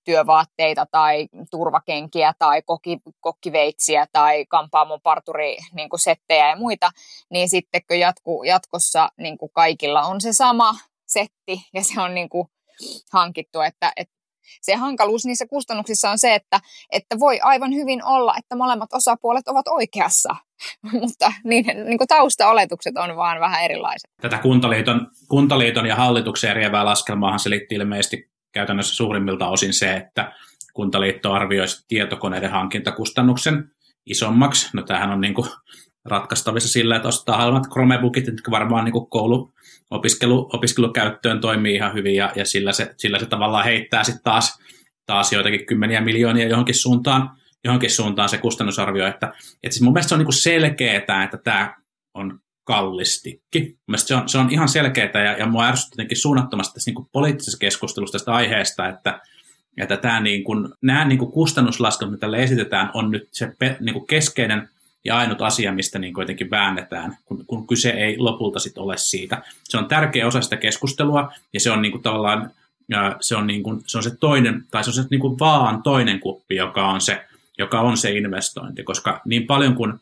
työvaatteita 0.04 0.86
tai 0.90 1.28
turvakenkiä 1.50 2.34
tai 2.38 2.62
kokki, 2.62 2.98
kokkiveitsiä 3.20 4.06
tai 4.12 4.46
kampaamon 4.46 5.00
parturi 5.02 5.56
niin 5.74 5.88
kuin 5.88 6.00
settejä 6.00 6.48
ja 6.48 6.56
muita, 6.56 6.90
niin 7.30 7.48
sittenkö 7.48 7.96
jatku, 7.96 8.42
jatkossa 8.42 9.08
niin 9.16 9.38
kuin 9.38 9.50
kaikilla 9.54 10.02
on 10.02 10.20
se 10.20 10.32
sama 10.32 10.74
setti 11.06 11.60
ja 11.74 11.84
se 11.84 12.00
on 12.00 12.14
niin 12.14 12.28
kuin 12.28 12.48
hankittu, 13.12 13.60
että, 13.60 13.92
että 13.96 14.14
se 14.62 14.74
hankaluus 14.74 15.24
niissä 15.24 15.46
kustannuksissa 15.46 16.10
on 16.10 16.18
se, 16.18 16.34
että, 16.34 16.60
että 16.92 17.18
voi 17.18 17.40
aivan 17.40 17.72
hyvin 17.72 18.04
olla, 18.04 18.34
että 18.38 18.56
molemmat 18.56 18.92
osapuolet 18.92 19.48
ovat 19.48 19.68
oikeassa, 19.68 20.36
mutta 21.00 21.32
niiden 21.44 21.86
niin 21.86 21.98
kuin 21.98 22.08
taustaoletukset 22.08 22.96
on 22.96 23.16
vaan 23.16 23.40
vähän 23.40 23.64
erilaiset. 23.64 24.10
Tätä 24.20 24.38
kuntaliiton, 24.38 25.06
kuntaliiton 25.28 25.86
ja 25.86 25.96
hallituksen 25.96 26.50
eriävää 26.50 26.84
laskelmaahan 26.84 27.40
selitti 27.40 27.74
ilmeisesti 27.74 28.30
käytännössä 28.52 28.94
suurimmilta 28.94 29.48
osin 29.48 29.72
se, 29.72 29.96
että 29.96 30.32
kuntaliitto 30.74 31.32
arvioisi 31.32 31.84
tietokoneiden 31.88 32.50
hankintakustannuksen 32.50 33.70
isommaksi. 34.06 34.68
No 34.72 34.82
tämähän 34.82 35.10
on 35.10 35.20
niin 35.20 35.34
kuin 35.34 35.48
ratkaistavissa 36.04 36.68
sillä, 36.68 36.96
että 36.96 37.08
ostaa 37.08 37.36
halvat 37.36 37.66
Chromebookit, 37.72 38.26
jotka 38.26 38.50
varmaan 38.50 38.84
niin 38.84 39.06
koulu 39.10 39.52
opiskelu, 39.92 40.50
opiskelukäyttöön 40.52 41.40
toimii 41.40 41.74
ihan 41.74 41.94
hyvin 41.94 42.14
ja, 42.14 42.32
ja 42.36 42.44
sillä, 42.44 42.72
se, 42.72 42.94
sillä 42.96 43.18
se 43.18 43.26
tavallaan 43.26 43.64
heittää 43.64 44.04
sitten 44.04 44.22
taas, 44.24 44.58
taas 45.06 45.32
joitakin 45.32 45.66
kymmeniä 45.66 46.00
miljoonia 46.00 46.48
johonkin 46.48 46.74
suuntaan, 46.74 47.30
johonkin 47.64 47.90
suuntaan 47.90 48.28
se 48.28 48.38
kustannusarvio. 48.38 49.06
Että, 49.06 49.26
että 49.62 49.74
siis 49.74 49.82
mun 49.82 49.92
mielestä 49.92 50.08
se 50.08 50.14
on 50.14 50.20
niin 50.20 50.32
selkeää, 50.32 51.24
että 51.24 51.38
tämä 51.44 51.76
on 52.14 52.40
kallistikki. 52.64 53.78
Mielestäni 53.86 54.08
se 54.08 54.22
on, 54.22 54.28
se 54.28 54.38
on 54.38 54.50
ihan 54.50 54.68
selkeää 54.68 55.24
ja, 55.24 55.38
ja 55.38 55.46
mua 55.46 55.66
ärsyttää 55.66 55.92
jotenkin 55.92 56.20
suunnattomasti 56.20 56.74
tässä 56.74 56.88
niin 56.88 56.94
kuin 56.94 57.08
poliittisessa 57.12 57.58
keskustelussa 57.58 58.18
tästä 58.18 58.32
aiheesta, 58.32 58.88
että, 58.88 59.20
että 59.76 60.20
niin 60.20 60.44
kuin, 60.44 60.68
nämä 60.82 61.04
niin 61.04 61.18
kuin 61.18 61.32
kustannuslaskelmat, 61.32 62.10
mitä 62.10 62.20
tälle 62.20 62.42
esitetään, 62.42 62.90
on 62.94 63.10
nyt 63.10 63.28
se 63.32 63.52
pe, 63.58 63.76
niin 63.80 63.94
kuin 63.94 64.06
keskeinen 64.06 64.68
ja 65.04 65.18
ainut 65.18 65.42
asia, 65.42 65.72
mistä 65.72 65.98
niin 65.98 66.14
kuin 66.14 66.22
jotenkin 66.22 66.50
väännetään, 66.50 67.16
kun, 67.24 67.44
kun 67.46 67.66
kyse 67.66 67.90
ei 67.90 68.18
lopulta 68.18 68.58
sit 68.58 68.78
ole 68.78 68.96
siitä. 68.96 69.42
Se 69.64 69.78
on 69.78 69.88
tärkeä 69.88 70.26
osa 70.26 70.40
sitä 70.40 70.56
keskustelua 70.56 71.32
ja 71.52 71.60
se 71.60 71.70
on 71.70 71.82
niin 71.82 71.92
kuin 71.92 72.02
tavallaan 72.02 72.50
se 73.20 73.36
on, 73.36 73.46
niin 73.46 73.62
kuin, 73.62 73.82
se 73.86 73.98
on 73.98 74.04
se 74.04 74.16
toinen, 74.16 74.64
tai 74.70 74.84
se 74.84 74.90
on 74.90 74.94
se 74.94 75.04
niin 75.10 75.20
kuin 75.20 75.38
vaan 75.38 75.82
toinen 75.82 76.20
kuppi, 76.20 76.56
joka 76.56 76.86
on 76.86 77.00
se, 77.00 77.24
joka 77.58 77.80
on 77.80 77.96
se 77.96 78.10
investointi, 78.12 78.82
koska 78.82 79.20
niin 79.24 79.46
paljon 79.46 79.74
kuin, 79.74 79.92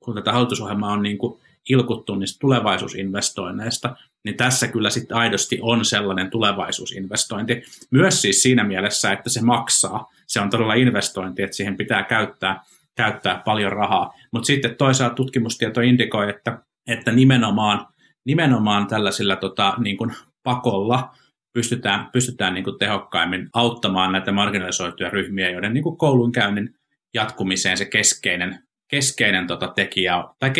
kun 0.00 0.14
tätä 0.14 0.32
hallitusohjelmaa 0.32 0.92
on 0.92 1.02
niin 1.02 1.18
kuin 1.18 1.40
ilkuttu 1.68 2.14
niistä 2.14 2.38
tulevaisuusinvestoinneista, 2.40 3.96
niin 4.24 4.36
tässä 4.36 4.68
kyllä 4.68 4.90
sitten 4.90 5.16
aidosti 5.16 5.58
on 5.62 5.84
sellainen 5.84 6.30
tulevaisuusinvestointi. 6.30 7.62
Myös 7.90 8.22
siis 8.22 8.42
siinä 8.42 8.64
mielessä, 8.64 9.12
että 9.12 9.30
se 9.30 9.42
maksaa. 9.42 10.12
Se 10.26 10.40
on 10.40 10.50
todella 10.50 10.74
investointi, 10.74 11.42
että 11.42 11.56
siihen 11.56 11.76
pitää 11.76 12.02
käyttää, 12.02 12.64
käyttää 12.96 13.42
paljon 13.44 13.72
rahaa. 13.72 14.14
Mutta 14.32 14.46
sitten 14.46 14.76
toisaalta 14.76 15.14
tutkimustieto 15.14 15.80
indikoi, 15.80 16.30
että, 16.30 16.58
että 16.88 17.12
nimenomaan, 17.12 17.86
nimenomaan 18.24 18.86
tällaisilla 18.86 19.36
tota, 19.36 19.74
niin 19.78 19.96
kuin 19.96 20.14
pakolla 20.42 21.14
pystytään, 21.52 22.08
pystytään 22.12 22.54
niin 22.54 22.64
kuin 22.64 22.78
tehokkaimmin 22.78 23.48
auttamaan 23.52 24.12
näitä 24.12 24.32
marginalisoituja 24.32 25.10
ryhmiä, 25.10 25.50
joiden 25.50 25.74
niin 25.74 25.84
kuin 25.84 25.96
koulunkäynnin 25.96 26.74
jatkumiseen 27.14 27.76
se 27.76 27.84
keskeinen, 27.84 28.62
keskeinen 28.88 29.46
tota 29.46 29.68
tekijä, 29.68 30.24
tai 30.38 30.50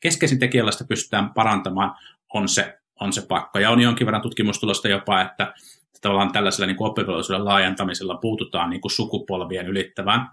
keskeisin 0.00 0.38
tekijä, 0.38 0.60
jolla 0.60 0.72
sitä 0.72 0.84
pystytään 0.84 1.34
parantamaan, 1.34 1.94
on 2.34 2.48
se, 2.48 2.78
on 3.00 3.12
se 3.12 3.26
pakko. 3.28 3.58
Ja 3.58 3.70
on 3.70 3.80
jonkin 3.80 4.06
verran 4.06 4.22
tutkimustulosta 4.22 4.88
jopa, 4.88 5.20
että 5.20 5.52
tavallaan 6.00 6.32
tällaisella 6.32 6.66
niin 6.66 6.76
oppivelvollisuuden 6.78 7.44
laajentamisella 7.44 8.16
puututaan 8.16 8.70
niin 8.70 8.80
kuin 8.80 8.92
sukupolvien 8.92 9.66
ylittävään, 9.66 10.28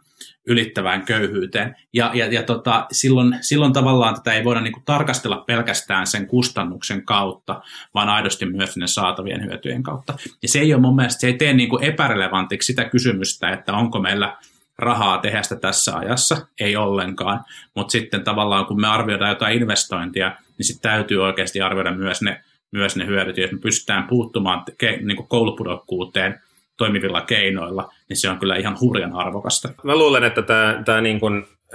ylittävään 0.47 1.05
köyhyyteen. 1.05 1.75
Ja, 1.93 2.11
ja, 2.13 2.25
ja 2.25 2.43
tota, 2.43 2.85
silloin, 2.91 3.37
silloin 3.41 3.73
tavallaan 3.73 4.15
tätä 4.15 4.33
ei 4.33 4.43
voida 4.43 4.61
niin 4.61 4.73
kuin 4.73 4.85
tarkastella 4.85 5.43
pelkästään 5.47 6.07
sen 6.07 6.27
kustannuksen 6.27 7.05
kautta, 7.05 7.61
vaan 7.93 8.09
aidosti 8.09 8.45
myös 8.45 8.77
ne 8.77 8.87
saatavien 8.87 9.45
hyötyjen 9.45 9.83
kautta. 9.83 10.13
Ja 10.41 10.47
se 10.47 10.59
ei 10.59 10.73
ole 10.73 10.81
mun 10.81 10.95
mielestä, 10.95 11.19
se 11.19 11.27
ei 11.27 11.33
tee 11.33 11.53
niin 11.53 11.69
kuin 11.69 11.83
epärelevantiksi 11.83 12.65
sitä 12.65 12.85
kysymystä, 12.85 13.49
että 13.49 13.73
onko 13.73 13.99
meillä 13.99 14.37
rahaa 14.77 15.17
tehdä 15.17 15.43
sitä 15.43 15.55
tässä 15.55 15.97
ajassa, 15.97 16.47
ei 16.59 16.75
ollenkaan. 16.75 17.43
Mutta 17.75 17.91
sitten 17.91 18.23
tavallaan 18.23 18.65
kun 18.65 18.81
me 18.81 18.87
arvioidaan 18.87 19.29
jotain 19.29 19.61
investointia, 19.61 20.37
niin 20.57 20.65
sitten 20.65 20.91
täytyy 20.91 21.23
oikeasti 21.23 21.61
arvioida 21.61 21.91
myös 21.91 22.21
ne 22.21 22.43
myös 22.71 22.95
ne 22.95 23.05
hyödyt, 23.05 23.37
jos 23.37 23.51
me 23.51 23.57
pystytään 23.57 24.07
puuttumaan 24.07 24.63
ke, 24.77 24.97
niin 25.01 25.27
koulupudokkuuteen 25.27 26.41
toimivilla 26.77 27.21
keinoilla, 27.21 27.93
niin 28.09 28.17
se 28.17 28.29
on 28.29 28.39
kyllä 28.39 28.55
ihan 28.55 28.77
hurjan 28.81 29.13
arvokasta. 29.13 29.69
Mä 29.83 29.95
luulen, 29.95 30.23
että 30.23 30.41
tämä, 30.85 31.01
niin 31.01 31.19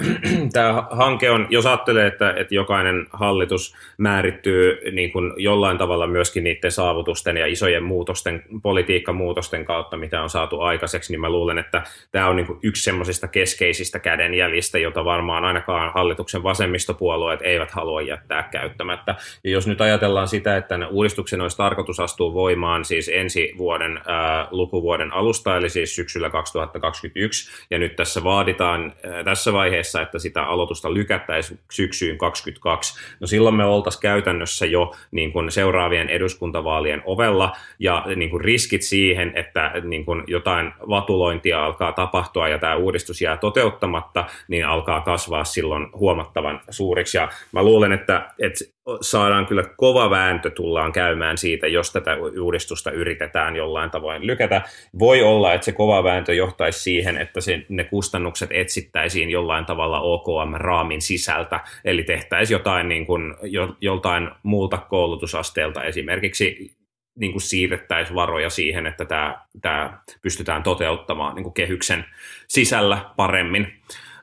tämä 0.53 0.87
hanke 0.91 1.31
on, 1.31 1.47
jos 1.51 1.67
ajattelee, 1.67 2.07
että, 2.07 2.35
että 2.37 2.55
jokainen 2.55 3.07
hallitus 3.13 3.75
määrittyy 3.99 4.91
niin 4.93 5.13
kuin 5.13 5.33
jollain 5.37 5.79
tavalla 5.79 6.07
myöskin 6.07 6.45
niiden 6.45 6.73
saavutusten 6.73 7.37
ja 7.37 7.47
isojen 7.47 7.83
muutosten, 7.83 8.45
politiikkamuutosten 8.63 9.65
kautta, 9.65 9.97
mitä 9.97 10.23
on 10.23 10.31
saatu 10.31 10.61
aikaiseksi, 10.61 11.13
niin 11.13 11.21
mä 11.21 11.31
luulen, 11.31 11.59
että 11.59 11.83
tämä 12.11 12.29
on 12.29 12.37
niin 12.37 12.47
kuin 12.47 12.59
yksi 12.63 12.83
semmoisista 12.83 13.29
keskeisistä 13.29 13.99
kädenjäljistä, 13.99 14.79
jota 14.79 15.05
varmaan 15.05 15.45
ainakaan 15.45 15.93
hallituksen 15.95 16.43
vasemmistopuolueet 16.43 17.41
eivät 17.43 17.71
halua 17.71 18.03
jättää 18.03 18.49
käyttämättä. 18.53 19.15
Ja 19.45 19.51
jos 19.51 19.67
nyt 19.67 19.81
ajatellaan 19.81 20.29
sitä, 20.29 20.57
että 20.57 20.89
uudistuksen 20.89 21.41
olisi 21.41 21.57
tarkoitus 21.57 22.01
astua 22.01 22.35
voimaan 22.35 22.85
siis 22.85 23.11
ensi 23.15 23.55
vuoden 23.59 24.01
ää, 24.07 24.49
lukuvuoden 24.51 25.13
alusta, 25.13 25.57
eli 25.57 25.71
siis 25.71 25.97
syksyllä 25.97 26.31
2021, 26.31 27.67
ja 27.71 27.79
nyt 27.79 27.97
tässä 27.97 28.25
vaaditaan 28.25 28.93
ää, 29.05 29.25
tässä 29.25 29.53
vaiheessa 29.53 29.82
vaiheessa, 29.83 30.03
että 30.03 30.19
sitä 30.19 30.43
aloitusta 30.43 30.95
lykättäisiin 30.95 31.61
syksyyn 31.71 32.19
2022, 32.19 32.95
no 33.21 33.27
silloin 33.27 33.55
me 33.55 33.65
oltaisiin 33.65 34.03
käytännössä 34.03 34.67
jo 34.67 34.95
niin 35.11 35.33
kuin 35.33 35.51
seuraavien 35.51 36.09
eduskuntavaalien 36.09 37.03
ovella, 37.05 37.57
ja 37.79 38.05
niin 38.17 38.31
kuin 38.31 38.41
riskit 38.41 38.83
siihen, 38.83 39.33
että 39.35 39.73
niin 39.85 40.05
kuin 40.05 40.25
jotain 40.27 40.73
vatulointia 40.89 41.65
alkaa 41.65 41.93
tapahtua 41.93 42.49
ja 42.49 42.59
tämä 42.59 42.77
uudistus 42.77 43.23
jää 43.23 43.37
toteuttamatta, 43.37 44.25
niin 44.49 44.67
alkaa 44.67 45.01
kasvaa 45.01 45.45
silloin 45.45 45.87
huomattavan 45.95 46.61
suuriksi. 46.71 47.17
Ja 47.17 47.29
mä 47.53 47.63
luulen, 47.63 47.93
että, 47.93 48.31
että 48.39 48.65
saadaan 49.01 49.47
kyllä 49.47 49.65
kova 49.77 50.11
vääntö 50.11 50.51
tullaan 50.51 50.93
käymään 50.93 51.39
siitä, 51.39 51.67
jos 51.67 51.93
tätä 51.93 52.17
uudistusta 52.41 52.91
yritetään 52.91 53.57
jollain 53.57 53.91
tavoin 53.91 54.27
lykätä. 54.27 54.63
Voi 54.99 55.23
olla, 55.23 55.55
että 55.55 55.65
se 55.65 55.73
kova 55.73 56.05
vääntö 56.05 56.35
johtaisi 56.35 56.81
siihen, 56.81 57.17
että 57.17 57.41
se, 57.41 57.63
ne 57.69 57.85
kustannukset 57.85 58.51
etsittäisiin 58.53 59.31
jollain 59.31 59.65
tavalla 59.65 60.01
OKM-raamin 60.01 61.03
sisältä, 61.03 61.61
eli 61.85 62.03
tehtäisiin 62.03 62.55
jotain 62.55 62.89
niin 62.89 63.07
kuin, 63.07 63.35
jo, 63.43 63.77
joltain 63.81 64.31
muulta 64.43 64.79
koulutusasteelta 64.79 65.85
esimerkiksi 65.85 66.77
niin 67.19 67.33
kuin 67.33 67.43
siirrettäisiin 67.43 68.17
varoja 68.17 68.51
siihen, 68.51 68.87
että 68.87 69.05
tämä, 69.05 69.41
tämä 69.61 69.99
pystytään 70.23 70.63
toteuttamaan 70.63 71.35
niin 71.35 71.43
kuin 71.43 71.55
kehyksen 71.55 72.05
sisällä 72.49 73.05
paremmin. 73.17 73.73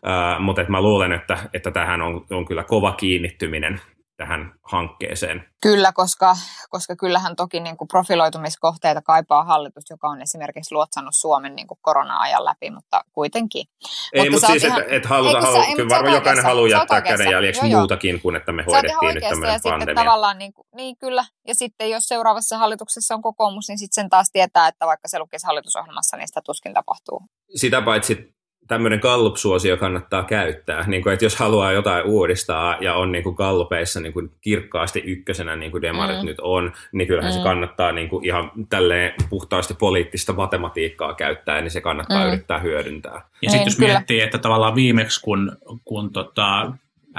Uh, 0.06 0.42
mutta 0.42 0.66
mä 0.68 0.82
luulen, 0.82 1.12
että, 1.12 1.38
että 1.54 1.72
tähän 1.72 2.02
on, 2.02 2.26
on 2.30 2.46
kyllä 2.46 2.64
kova 2.64 2.92
kiinnittyminen 2.92 3.82
tähän 4.20 4.54
hankkeeseen. 4.62 5.46
Kyllä, 5.62 5.92
koska, 5.94 6.38
koska 6.70 6.96
kyllähän 6.96 7.36
toki 7.36 7.60
niin 7.60 7.78
kuin 7.78 7.88
profiloitumiskohteita 7.88 9.02
kaipaa 9.02 9.44
hallitus, 9.44 9.90
joka 9.90 10.08
on 10.08 10.22
esimerkiksi 10.22 10.76
luotsannut 10.76 11.16
Suomen 11.16 11.56
niin 11.56 11.68
kuin 11.68 11.78
korona-ajan 11.82 12.46
läpi, 12.46 12.72
mutta 12.72 13.02
kuitenkin. 13.12 13.66
Ei, 14.14 14.30
mutta, 14.30 14.48
siis, 14.48 14.64
ihan, 14.64 14.82
että 14.82 14.96
et 14.96 15.06
haluta, 15.06 15.42
halu, 15.42 15.62
ei, 15.62 15.76
kyllä 15.76 15.90
varmaan 15.90 16.16
jokainen 16.16 16.44
haluaa 16.44 16.68
jättää 16.68 17.02
kädenjäljeksi 17.02 17.66
muutakin 17.66 18.22
kuin, 18.22 18.36
että 18.36 18.52
me 18.52 18.64
hoidettiin 18.68 19.14
nyt 19.14 19.24
tämmöinen 19.30 19.54
ja 19.54 19.60
pandemia. 19.64 19.88
Sitten 19.88 19.96
tavallaan, 19.96 20.38
niin, 20.38 20.54
kuin, 20.54 20.68
niin 20.76 20.98
kyllä, 20.98 21.26
ja 21.48 21.56
sitten 21.56 21.90
jos 21.90 22.04
seuraavassa 22.04 22.58
hallituksessa 22.58 23.16
on 23.16 23.22
kokoomus, 23.22 23.68
niin 23.68 23.80
sitten 23.80 24.04
sen 24.04 24.10
taas 24.10 24.30
tietää, 24.32 24.68
että 24.68 24.86
vaikka 24.86 25.08
se 25.08 25.20
lukisi 25.20 25.46
hallitusohjelmassa, 25.46 26.18
niin 26.18 26.28
sitä 26.28 26.42
tuskin 26.46 26.74
tapahtuu. 26.74 27.22
Sitä 27.56 27.82
paitsi 27.82 28.39
tämmöinen 28.70 29.00
Gallup-suosio 29.00 29.78
kannattaa 29.78 30.24
käyttää, 30.24 30.88
niin 30.88 31.04
kuin, 31.04 31.14
että 31.14 31.26
jos 31.26 31.36
haluaa 31.36 31.72
jotain 31.72 32.06
uudistaa 32.06 32.78
ja 32.82 32.94
on 32.94 33.12
niin 33.12 33.24
kuin 33.24 33.36
Gallupeissa 33.36 34.00
niin 34.00 34.14
kuin 34.14 34.32
kirkkaasti 34.42 35.00
ykkösenä, 35.00 35.56
niin 35.56 35.72
kuin 35.72 35.82
demarit 35.82 36.20
mm. 36.20 36.26
nyt 36.26 36.40
on, 36.42 36.74
niin 36.92 37.08
kyllähän 37.08 37.34
mm. 37.34 37.38
se 37.38 37.44
kannattaa 37.44 37.92
niin 37.92 38.10
kuin 38.10 38.26
ihan 38.26 38.52
tälleen 38.70 39.14
puhtaasti 39.30 39.74
poliittista 39.74 40.34
matematiikkaa 40.34 41.14
käyttää, 41.14 41.62
niin 41.62 41.72
se 41.72 41.82
kannattaa 41.82 42.24
mm. 42.24 42.28
yrittää 42.28 42.60
hyödyntää. 42.60 43.22
Ja 43.42 43.50
sitten 43.50 43.68
jos 43.68 43.76
kyllä. 43.76 43.94
miettii, 43.94 44.22
että 44.22 44.38
tavallaan 44.38 44.76
viimeksi 44.76 45.22
kun, 45.22 45.58
kun 45.86 46.12
tota, 46.14 46.72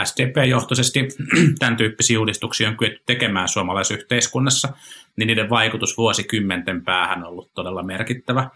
SDP-johtoisesti 0.05 1.09
tämän 1.59 1.77
tyyppisiä 1.77 2.19
uudistuksia 2.19 2.69
on 2.69 2.77
kyetty 2.77 3.03
tekemään 3.07 3.49
suomalaisyhteiskunnassa, 3.49 4.69
niin 5.17 5.27
niiden 5.27 5.51
vaikutus 5.51 5.97
vuosikymmenten 5.97 6.85
päähän 6.85 7.23
on 7.23 7.29
ollut 7.29 7.51
todella 7.55 7.83
merkittävä. 7.83 8.51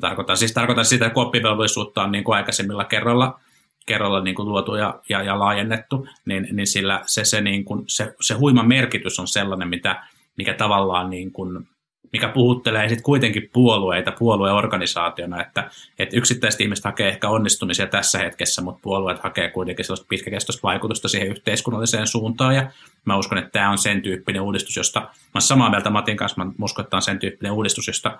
Tarkoitan 0.00 0.36
siis 0.36 0.52
tarkoitan 0.52 0.84
sitä, 0.84 1.06
että 1.06 1.20
oppivelvollisuutta 1.20 2.02
on 2.02 2.12
niin 2.12 2.24
kuin 2.24 2.36
aikaisemmilla 2.36 2.84
kerralla, 2.84 3.40
kerralla 3.86 4.20
niin 4.20 4.34
kuin 4.34 4.48
luotu 4.48 4.74
ja, 4.74 5.00
ja, 5.08 5.22
ja 5.22 5.38
laajennettu, 5.38 6.08
niin, 6.24 6.48
niin 6.52 6.66
sillä 6.66 7.02
se, 7.06 7.24
se, 7.24 7.40
niin 7.40 7.64
kuin, 7.64 7.84
se, 7.88 8.14
se 8.20 8.34
huima 8.34 8.62
merkitys 8.62 9.18
on 9.18 9.28
sellainen, 9.28 9.68
mitä, 9.68 10.02
mikä 10.36 10.54
tavallaan 10.54 11.10
niin 11.10 11.32
kuin, 11.32 11.68
mikä 12.12 12.28
puhuttelee 12.28 12.88
sitten 12.88 13.02
kuitenkin 13.02 13.50
puolueita 13.52 14.12
puolueorganisaationa, 14.12 15.42
että, 15.42 15.70
että 15.98 16.16
yksittäiset 16.16 16.60
ihmiset 16.60 16.84
hakee 16.84 17.08
ehkä 17.08 17.28
onnistumisia 17.28 17.86
tässä 17.86 18.18
hetkessä, 18.18 18.62
mutta 18.62 18.80
puolueet 18.82 19.18
hakee 19.18 19.50
kuitenkin 19.50 19.84
sellaista 19.84 20.06
pitkäkestoista 20.08 20.62
vaikutusta 20.62 21.08
siihen 21.08 21.28
yhteiskunnalliseen 21.28 22.06
suuntaan, 22.06 22.54
ja 22.54 22.70
mä 23.04 23.16
uskon, 23.16 23.38
että 23.38 23.50
tämä 23.50 23.70
on 23.70 23.78
sen 23.78 24.02
tyyppinen 24.02 24.42
uudistus, 24.42 24.76
josta, 24.76 25.00
mä 25.00 25.08
olen 25.34 25.42
samaa 25.42 25.70
mieltä 25.70 25.90
Matin 25.90 26.16
kanssa, 26.16 26.44
mä 26.44 26.52
uskon, 26.62 26.82
että 26.82 26.90
tämä 26.90 26.98
on 26.98 27.02
sen 27.02 27.18
tyyppinen 27.18 27.52
uudistus, 27.52 27.86
josta 27.86 28.18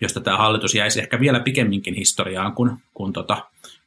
josta 0.00 0.20
tämä 0.20 0.36
hallitus 0.36 0.74
jäisi 0.74 1.00
ehkä 1.00 1.20
vielä 1.20 1.40
pikemminkin 1.40 1.94
historiaan 1.94 2.54
kuin, 2.54 2.82
kuin 2.94 3.12
tota 3.12 3.36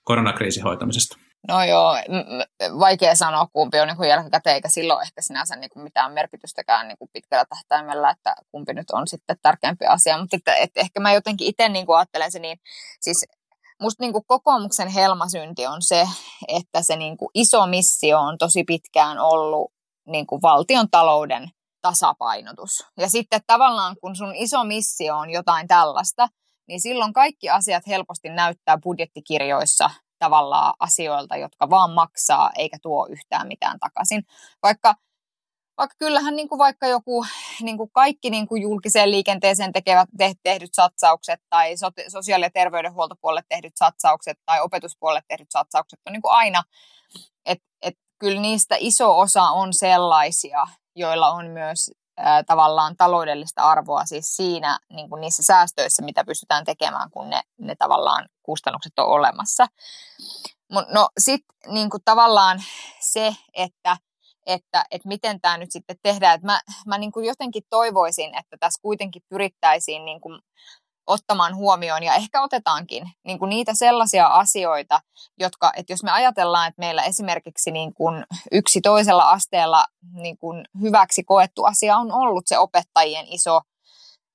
koronakriisin 0.03 0.63
hoitamisesta. 0.63 1.17
No 1.47 1.63
joo, 1.63 1.95
vaikea 2.79 3.15
sanoa 3.15 3.47
kumpi 3.53 3.79
on 3.79 3.87
niin 3.87 4.09
jälkikäteen, 4.09 4.53
eikä 4.53 4.69
silloin 4.69 5.01
ehkä 5.01 5.21
sinänsä 5.21 5.55
niin 5.55 5.69
kuin 5.69 5.83
mitään 5.83 6.11
merkitystäkään 6.13 6.87
niin 6.87 6.97
kuin 6.97 7.09
pitkällä 7.13 7.45
tähtäimellä, 7.49 8.09
että 8.09 8.35
kumpi 8.51 8.73
nyt 8.73 8.91
on 8.91 9.07
sitten 9.07 9.37
tärkeämpi 9.41 9.85
asia. 9.85 10.17
Mutta 10.17 10.35
että, 10.35 10.55
että 10.55 10.79
ehkä 10.79 10.99
mä 10.99 11.13
jotenkin 11.13 11.47
itse 11.47 11.69
niin 11.69 11.85
kuin 11.85 11.97
ajattelen 11.97 12.31
se 12.31 12.39
niin, 12.39 12.59
siis 12.99 13.25
musta 13.81 14.03
niin 14.03 14.13
kuin 14.13 14.25
kokoomuksen 14.27 14.87
helmasynti 14.87 15.67
on 15.67 15.81
se, 15.81 16.07
että 16.47 16.81
se 16.81 16.95
niin 16.95 17.17
kuin 17.17 17.29
iso 17.33 17.67
missio 17.67 18.19
on 18.19 18.37
tosi 18.37 18.63
pitkään 18.63 19.19
ollut 19.19 19.71
niin 20.05 20.27
kuin 20.27 20.41
valtion 20.41 20.89
talouden 20.91 21.51
tasapainotus. 21.81 22.85
Ja 22.97 23.09
sitten 23.09 23.41
tavallaan 23.47 23.95
kun 24.01 24.15
sun 24.15 24.35
iso 24.35 24.63
missio 24.63 25.17
on 25.17 25.29
jotain 25.29 25.67
tällaista, 25.67 26.27
niin 26.67 26.81
silloin 26.81 27.13
kaikki 27.13 27.49
asiat 27.49 27.87
helposti 27.87 28.29
näyttää 28.29 28.77
budjettikirjoissa 28.83 29.89
tavallaan 30.19 30.73
asioilta, 30.79 31.37
jotka 31.37 31.69
vaan 31.69 31.91
maksaa 31.91 32.51
eikä 32.57 32.77
tuo 32.81 33.07
yhtään 33.11 33.47
mitään 33.47 33.79
takaisin. 33.79 34.23
Vaikka 34.63 34.95
vaikka 35.77 35.95
kyllähän 35.99 36.35
niin 36.35 36.49
kuin 36.49 36.59
vaikka 36.59 36.87
joku 36.87 37.25
niin 37.61 37.77
kuin 37.77 37.89
kaikki 37.93 38.29
niin 38.29 38.47
kuin 38.47 38.61
julkiseen 38.61 39.11
liikenteeseen 39.11 39.71
tekevät, 39.71 40.09
te, 40.17 40.33
tehdyt 40.43 40.73
satsaukset 40.73 41.39
tai 41.49 41.77
so, 41.77 41.87
sosiaali- 42.07 42.45
ja 42.45 42.49
terveydenhuoltopuolelle 42.49 43.43
tehdyt 43.49 43.73
satsaukset 43.75 44.37
tai 44.45 44.61
opetuspuolelle 44.61 45.21
tehdyt 45.27 45.51
satsaukset 45.51 45.99
on 46.05 46.13
niin 46.13 46.21
kuin 46.21 46.31
aina, 46.31 46.63
että 47.45 47.65
et 47.81 47.95
kyllä 48.19 48.41
niistä 48.41 48.75
iso 48.79 49.19
osa 49.19 49.43
on 49.43 49.73
sellaisia, 49.73 50.67
joilla 50.95 51.31
on 51.31 51.47
myös 51.47 51.91
ää, 52.17 52.43
tavallaan 52.43 52.97
taloudellista 52.97 53.63
arvoa 53.63 54.05
siis 54.05 54.35
siinä 54.35 54.79
niin 54.89 55.09
kuin 55.09 55.21
niissä 55.21 55.43
säästöissä, 55.43 56.03
mitä 56.03 56.23
pystytään 56.23 56.65
tekemään, 56.65 57.11
kun 57.11 57.29
ne, 57.29 57.41
ne 57.57 57.75
tavallaan 57.75 58.29
kustannukset 58.43 58.99
on 58.99 59.07
olemassa. 59.07 59.67
No 60.69 61.09
sitten 61.19 61.73
niin 61.73 61.89
tavallaan 62.05 62.63
se, 62.99 63.35
että 63.53 63.97
että, 64.45 64.85
että 64.91 65.07
miten 65.07 65.41
tämä 65.41 65.57
nyt 65.57 65.71
sitten 65.71 65.95
tehdään. 66.03 66.35
Että 66.35 66.47
mä 66.47 66.59
mä 66.85 66.97
niin 66.97 67.11
kuin 67.11 67.25
jotenkin 67.25 67.63
toivoisin, 67.69 68.37
että 68.37 68.57
tässä 68.59 68.81
kuitenkin 68.81 69.21
pyrittäisiin 69.29 70.05
niin 70.05 70.21
kuin 70.21 70.41
ottamaan 71.07 71.55
huomioon 71.55 72.03
ja 72.03 72.15
ehkä 72.15 72.41
otetaankin 72.41 73.11
niin 73.23 73.39
kuin 73.39 73.49
niitä 73.49 73.71
sellaisia 73.75 74.27
asioita, 74.27 75.01
jotka, 75.39 75.71
että 75.75 75.93
jos 75.93 76.03
me 76.03 76.11
ajatellaan, 76.11 76.67
että 76.67 76.79
meillä 76.79 77.03
esimerkiksi 77.03 77.71
niin 77.71 77.93
kuin 77.93 78.25
yksi 78.51 78.81
toisella 78.81 79.29
asteella 79.29 79.85
niin 80.13 80.37
kuin 80.37 80.65
hyväksi 80.81 81.23
koettu 81.23 81.63
asia 81.63 81.97
on 81.97 82.11
ollut 82.11 82.47
se 82.47 82.57
opettajien 82.57 83.25
iso 83.27 83.61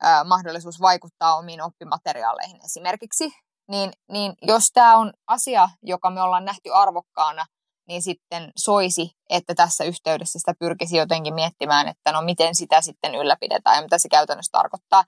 ää, 0.02 0.24
mahdollisuus 0.24 0.80
vaikuttaa 0.80 1.36
omiin 1.36 1.62
oppimateriaaleihin 1.62 2.64
esimerkiksi, 2.64 3.32
niin, 3.68 3.92
niin 4.08 4.34
jos 4.42 4.70
tämä 4.72 4.96
on 4.96 5.12
asia, 5.26 5.68
joka 5.82 6.10
me 6.10 6.22
ollaan 6.22 6.44
nähty 6.44 6.70
arvokkaana 6.74 7.46
niin 7.88 8.02
sitten 8.02 8.52
soisi, 8.56 9.10
että 9.30 9.54
tässä 9.54 9.84
yhteydessä 9.84 10.38
sitä 10.38 10.54
pyrkisi 10.58 10.96
jotenkin 10.96 11.34
miettimään, 11.34 11.88
että 11.88 12.12
no 12.12 12.22
miten 12.22 12.54
sitä 12.54 12.80
sitten 12.80 13.14
ylläpidetään 13.14 13.76
ja 13.76 13.82
mitä 13.82 13.98
se 13.98 14.08
käytännössä 14.08 14.52
tarkoittaa. 14.52 15.04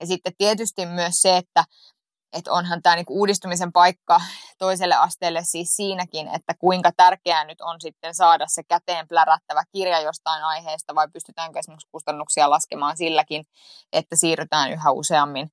Ja 0.00 0.06
sitten 0.06 0.32
tietysti 0.38 0.86
myös 0.86 1.22
se, 1.22 1.36
että, 1.36 1.64
että 2.32 2.52
onhan 2.52 2.82
tämä 2.82 2.96
niinku 2.96 3.18
uudistumisen 3.18 3.72
paikka 3.72 4.20
toiselle 4.58 4.94
asteelle 4.94 5.40
siis 5.44 5.76
siinäkin, 5.76 6.28
että 6.28 6.54
kuinka 6.58 6.90
tärkeää 6.96 7.44
nyt 7.44 7.60
on 7.60 7.80
sitten 7.80 8.14
saada 8.14 8.44
se 8.48 8.62
käteen 8.62 9.08
plärättävä 9.08 9.62
kirja 9.72 10.00
jostain 10.00 10.44
aiheesta 10.44 10.94
vai 10.94 11.08
pystytäänkö 11.12 11.58
esimerkiksi 11.58 11.88
kustannuksia 11.92 12.50
laskemaan 12.50 12.96
silläkin, 12.96 13.44
että 13.92 14.16
siirrytään 14.16 14.72
yhä 14.72 14.90
useammin 14.90 15.50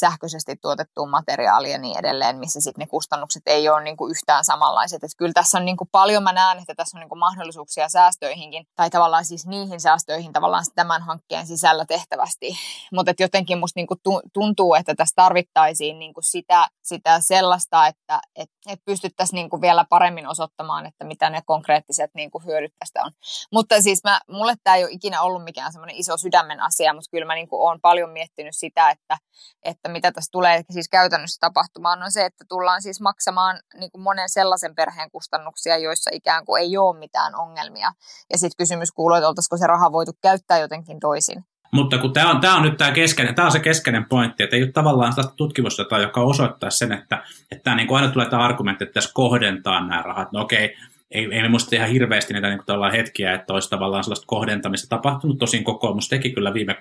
sähköisesti 0.00 0.56
tuotettuun 0.56 1.10
materiaaliin 1.10 1.72
ja 1.72 1.78
niin 1.78 1.98
edelleen, 1.98 2.38
missä 2.38 2.60
sitten 2.60 2.80
ne 2.82 2.86
kustannukset 2.86 3.42
ei 3.46 3.68
ole 3.68 3.82
niin 3.82 3.96
kuin 3.96 4.10
yhtään 4.10 4.44
samanlaiset. 4.44 5.04
Et 5.04 5.10
kyllä 5.16 5.32
tässä 5.32 5.58
on 5.58 5.64
niin 5.64 5.76
kuin 5.76 5.88
paljon, 5.92 6.22
mä 6.22 6.32
näen, 6.32 6.58
että 6.58 6.74
tässä 6.74 6.98
on 6.98 7.00
niin 7.00 7.08
kuin 7.08 7.18
mahdollisuuksia 7.18 7.88
säästöihinkin, 7.88 8.66
tai 8.76 8.90
tavallaan 8.90 9.24
siis 9.24 9.46
niihin 9.46 9.80
säästöihin 9.80 10.32
tavallaan 10.32 10.64
tämän 10.74 11.02
hankkeen 11.02 11.46
sisällä 11.46 11.84
tehtävästi. 11.84 12.58
Mutta 12.92 13.12
jotenkin 13.18 13.58
musta 13.58 13.80
niin 13.80 13.86
kuin 13.86 14.00
tuntuu, 14.32 14.74
että 14.74 14.94
tässä 14.94 15.14
tarvittaisiin 15.16 15.98
niin 15.98 16.14
kuin 16.14 16.24
sitä, 16.24 16.68
sitä 16.82 17.20
sellaista, 17.20 17.86
että 17.86 18.20
et, 18.36 18.50
et 18.68 18.80
pystyttäisiin 18.84 19.36
niin 19.36 19.50
kuin 19.50 19.62
vielä 19.62 19.84
paremmin 19.88 20.28
osoittamaan, 20.28 20.86
että 20.86 21.04
mitä 21.04 21.30
ne 21.30 21.42
konkreettiset 21.46 22.10
niin 22.14 22.30
kuin 22.30 22.44
hyödyt 22.44 22.72
tästä 22.78 23.02
on. 23.04 23.12
Mutta 23.52 23.82
siis 23.82 24.04
mä, 24.04 24.20
mulle 24.30 24.54
tämä 24.64 24.76
ei 24.76 24.84
ole 24.84 24.92
ikinä 24.92 25.22
ollut 25.22 25.44
mikään 25.44 25.72
semmoinen 25.72 25.96
iso 25.96 26.16
sydämen 26.16 26.60
asia, 26.60 26.94
mutta 26.94 27.10
kyllä 27.10 27.26
mä 27.26 27.34
niin 27.34 27.48
kuin 27.48 27.62
olen 27.62 27.80
paljon 27.80 28.10
miettinyt 28.10 28.56
sitä, 28.56 28.90
että, 28.90 29.18
että 29.62 29.87
että 29.88 29.92
mitä 29.92 30.12
tässä 30.12 30.32
tulee 30.32 30.62
siis 30.70 30.88
käytännössä 30.88 31.40
tapahtumaan, 31.40 32.02
on 32.02 32.12
se, 32.12 32.24
että 32.24 32.44
tullaan 32.48 32.82
siis 32.82 33.00
maksamaan 33.00 33.60
niin 33.78 33.90
kuin 33.90 34.02
monen 34.02 34.28
sellaisen 34.28 34.74
perheen 34.74 35.10
kustannuksia, 35.10 35.78
joissa 35.78 36.10
ikään 36.14 36.44
kuin 36.44 36.62
ei 36.62 36.76
ole 36.76 36.98
mitään 36.98 37.34
ongelmia. 37.34 37.92
Ja 38.32 38.38
sitten 38.38 38.56
kysymys 38.58 38.92
kuuluu, 38.92 39.16
että 39.16 39.28
oltaisiko 39.28 39.56
se 39.56 39.66
raha 39.66 39.92
voitu 39.92 40.12
käyttää 40.22 40.58
jotenkin 40.58 41.00
toisin. 41.00 41.44
Mutta 41.72 41.98
kun 41.98 42.12
tämä 42.12 42.30
on, 42.30 42.40
tämä 42.40 42.56
on 42.56 42.62
nyt 42.62 42.76
tämä 42.76 42.92
keskeinen, 42.92 43.34
tämä 43.34 43.46
on 43.46 43.52
se 43.52 43.60
keskeinen 43.60 44.04
pointti, 44.04 44.42
että 44.42 44.56
ei 44.56 44.62
ole 44.62 44.72
tavallaan 44.72 45.12
sitä 45.12 45.28
tutkimusta, 45.36 45.98
joka 46.02 46.20
osoittaa 46.20 46.70
sen, 46.70 46.92
että, 46.92 47.22
että 47.50 47.74
niin 47.74 47.88
kuin 47.88 48.00
aina 48.00 48.12
tulee 48.12 48.30
tämä 48.30 48.44
argumentti, 48.44 48.84
että 48.84 48.94
tässä 48.94 49.10
kohdentaa 49.14 49.86
nämä 49.86 50.02
rahat. 50.02 50.32
No 50.32 50.40
okei, 50.40 50.76
ei, 51.10 51.28
ei 51.32 51.42
me 51.42 51.48
muista 51.48 51.76
ihan 51.76 51.88
hirveästi 51.88 52.34
niitä 52.34 52.48
niin 52.48 52.60
kuin 52.66 52.92
hetkiä, 52.92 53.34
että 53.34 53.52
olisi 53.52 53.70
tavallaan 53.70 54.04
sellaista 54.04 54.26
kohdentamista 54.26 54.96
tapahtunut. 54.96 55.38
Tosin 55.38 55.64
kokoomus 55.64 56.08
teki 56.08 56.30
kyllä 56.30 56.54
viime 56.54 56.76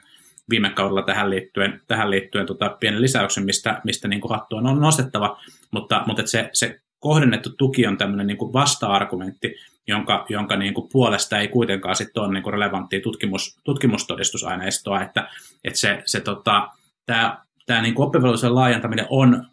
viime 0.50 0.70
kaudella 0.70 1.02
tähän 1.02 1.30
liittyen, 1.30 1.82
tähän 1.88 2.12
liittyen 2.12 2.46
tota, 2.46 2.78
pienen 2.80 3.02
lisäyksen, 3.02 3.46
mistä, 3.46 3.82
mistä 3.84 4.08
niin 4.08 4.22
kuin 4.22 4.32
hattua 4.32 4.60
on 4.60 4.82
nostettava, 4.82 5.42
mutta, 5.72 6.04
mutta 6.08 6.28
se, 6.28 6.50
se 6.54 6.82
kohdennettu 7.00 7.50
tuki 7.50 7.88
on 7.88 7.98
tämmöinen 7.98 8.28
niin 8.28 8.38
kuin 8.38 8.54
vasta-argumentti, 8.54 9.56
jonka, 9.88 10.26
jonka 10.30 10.56
niin 10.56 10.74
kuin 10.74 10.90
puolesta 10.92 11.38
ei 11.38 11.48
kuitenkaan 11.48 11.96
sitten 11.96 12.24
ole 12.24 12.34
niin 12.34 12.44
kuin 12.44 12.54
relevanttia 12.54 13.02
tutkimus, 13.02 13.60
tutkimustodistusaineistoa, 13.64 15.02
että, 15.02 15.30
että 15.64 15.80
se, 15.80 16.02
se 16.06 16.20
tota, 16.20 16.70
tämä, 17.06 17.46
tämä 17.66 17.82
niin 17.82 17.94
oppivelvollisuuden 17.98 18.56
laajentaminen 18.56 19.06
on, 19.10 19.46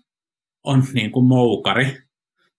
on 0.64 0.85
niin 0.92 1.12
kuin 1.12 1.26
moukari, 1.26 2.02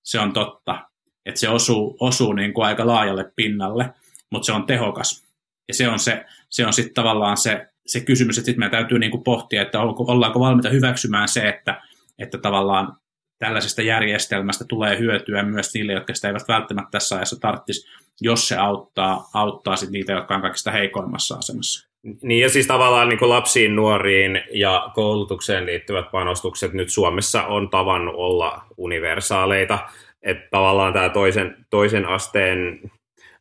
se 0.04 0.20
on 0.20 0.34
totta, 0.34 0.90
että 1.26 1.40
se 1.40 1.50
osuu, 1.50 1.98
osuu 2.00 2.34
niin 2.34 2.54
kuin 2.54 2.66
aika 2.66 2.88
laajalle 2.88 3.32
pinnalle, 3.36 3.94
mutta 4.32 4.46
se 4.46 4.52
on 4.52 4.66
tehokas. 4.66 5.26
Ja 5.68 5.74
se 5.74 5.90
on, 5.90 6.00
se, 6.00 6.26
se 6.50 6.66
on 6.66 6.74
sitten 6.74 6.94
tavallaan 6.94 7.38
se, 7.38 7.68
se 7.86 8.00
kysymys, 8.00 8.38
että 8.38 8.46
sitten 8.46 8.60
meidän 8.60 8.72
täytyy 8.72 9.00
niin 9.00 9.12
kuin 9.12 9.24
pohtia, 9.24 9.62
että 9.62 9.82
ollaanko 9.82 10.40
valmiita 10.40 10.70
hyväksymään 10.70 11.28
se, 11.28 11.50
että, 11.50 11.82
että 12.20 12.38
tavallaan 12.38 12.98
tällaisesta 13.40 13.82
järjestelmästä 13.82 14.66
tulee 14.70 15.00
hyötyä 15.00 15.44
myös 15.44 15.74
niille, 15.74 15.94
jotka 15.94 16.14
sitä 16.14 16.28
eivät 16.28 16.48
välttämättä 16.48 16.92
tässä 16.92 17.16
ajassa 17.16 17.40
tarvitsisi, 17.40 17.88
jos 18.22 18.48
se 18.48 18.58
auttaa, 18.58 19.30
auttaa 19.34 19.76
sit 19.76 19.90
niitä, 19.90 20.12
jotka 20.12 20.36
on 20.36 20.42
kaikista 20.42 20.72
heikoimmassa 20.72 21.36
asemassa. 21.36 21.90
Niin 22.22 22.42
ja 22.42 22.50
siis 22.50 22.68
tavallaan 22.68 23.10
niin 23.10 23.30
lapsiin, 23.30 23.76
nuoriin 23.76 24.42
ja 24.52 24.92
koulutukseen 24.96 25.66
liittyvät 25.66 26.12
panostukset 26.12 26.74
nyt 26.74 26.90
Suomessa 26.90 27.44
on 27.44 27.70
tavannut 27.70 28.16
olla 28.18 28.66
universaaleita. 28.78 29.80
Että 30.24 30.48
tavallaan 30.52 30.94
tämä 30.94 31.10
toisen, 31.10 31.66
toisen 31.70 32.06
asteen 32.06 32.80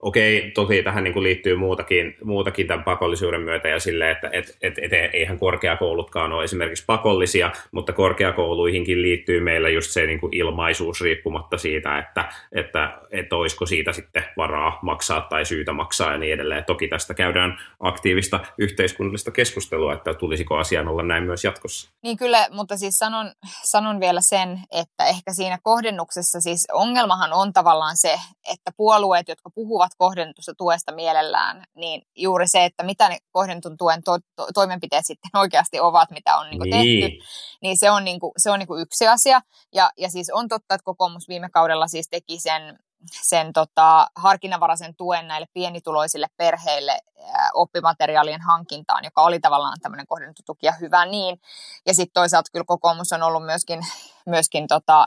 okei, 0.04 0.50
toki 0.54 0.82
tähän 0.82 1.04
niin 1.04 1.14
kuin 1.14 1.22
liittyy 1.22 1.56
muutakin, 1.56 2.16
muutakin 2.24 2.66
tämän 2.66 2.84
pakollisuuden 2.84 3.40
myötä 3.40 3.68
ja 3.68 3.80
sille, 3.80 4.10
että 4.10 4.30
et, 4.32 4.56
et, 4.62 4.78
et, 4.78 4.92
eihän 5.12 5.38
korkeakoulutkaan 5.38 6.32
ole 6.32 6.44
esimerkiksi 6.44 6.84
pakollisia, 6.86 7.50
mutta 7.72 7.92
korkeakouluihinkin 7.92 9.02
liittyy 9.02 9.40
meillä 9.40 9.68
just 9.68 9.90
se 9.90 10.06
niin 10.06 10.20
kuin 10.20 10.34
ilmaisuus 10.34 11.00
riippumatta 11.00 11.58
siitä, 11.58 11.98
että, 11.98 12.32
että, 12.52 12.98
että 13.10 13.36
olisiko 13.36 13.66
siitä 13.66 13.92
sitten 13.92 14.24
varaa 14.36 14.78
maksaa 14.82 15.20
tai 15.20 15.44
syytä 15.44 15.72
maksaa 15.72 16.12
ja 16.12 16.18
niin 16.18 16.34
edelleen. 16.34 16.64
Toki 16.64 16.88
tästä 16.88 17.14
käydään 17.14 17.58
aktiivista 17.80 18.40
yhteiskunnallista 18.58 19.30
keskustelua, 19.30 19.92
että 19.92 20.14
tulisiko 20.14 20.56
asian 20.56 20.88
olla 20.88 21.02
näin 21.02 21.24
myös 21.24 21.44
jatkossa. 21.44 21.90
Niin 22.02 22.16
kyllä, 22.16 22.48
mutta 22.50 22.76
siis 22.76 22.98
sanon, 22.98 23.32
sanon 23.62 24.00
vielä 24.00 24.20
sen, 24.20 24.60
että 24.72 25.06
ehkä 25.06 25.32
siinä 25.32 25.58
kohdennuksessa 25.62 26.40
siis 26.40 26.66
ongelmahan 26.72 27.32
on 27.32 27.52
tavallaan 27.52 27.96
se, 27.96 28.14
että 28.52 28.70
puolueet, 28.76 29.28
jotka 29.28 29.50
puhuvat 29.50 29.93
kohdennetusta 29.96 30.54
tuesta 30.54 30.92
mielellään, 30.92 31.64
niin 31.74 32.02
juuri 32.16 32.48
se, 32.48 32.64
että 32.64 32.82
mitä 32.82 33.08
ne 33.08 33.18
kohdentun 33.32 33.76
tuen 33.76 34.02
to- 34.02 34.18
to- 34.36 34.48
toimenpiteet 34.54 35.06
sitten 35.06 35.30
oikeasti 35.40 35.80
ovat, 35.80 36.10
mitä 36.10 36.36
on 36.36 36.50
niin 36.50 36.60
niin. 36.62 37.00
tehty, 37.00 37.26
niin 37.62 37.78
se 37.78 37.90
on, 37.90 38.04
niin 38.04 38.20
kuin, 38.20 38.32
se 38.36 38.50
on 38.50 38.58
niin 38.58 38.66
kuin 38.66 38.82
yksi 38.82 39.08
asia. 39.08 39.40
Ja, 39.74 39.90
ja 39.98 40.10
siis 40.10 40.30
on 40.34 40.48
totta, 40.48 40.74
että 40.74 40.84
kokoomus 40.84 41.28
viime 41.28 41.48
kaudella 41.50 41.88
siis 41.88 42.08
teki 42.08 42.40
sen 42.40 42.78
sen 43.10 43.52
tota, 43.52 44.06
harkinnanvaraisen 44.16 44.94
tuen 44.96 45.28
näille 45.28 45.46
pienituloisille 45.52 46.26
perheille 46.36 46.98
ää, 47.32 47.50
oppimateriaalien 47.54 48.40
hankintaan, 48.40 49.04
joka 49.04 49.22
oli 49.22 49.40
tavallaan 49.40 49.78
tämmöinen 49.82 50.06
kohdennettu 50.06 50.42
tuki 50.46 50.66
ja 50.66 50.72
hyvä 50.80 51.06
niin. 51.06 51.40
Ja 51.86 51.94
sitten 51.94 52.14
toisaalta 52.14 52.50
kyllä 52.52 52.64
kokoomus 52.66 53.12
on 53.12 53.22
ollut 53.22 53.44
myöskin, 53.44 53.80
myöskin 54.26 54.66
tota, 54.66 55.06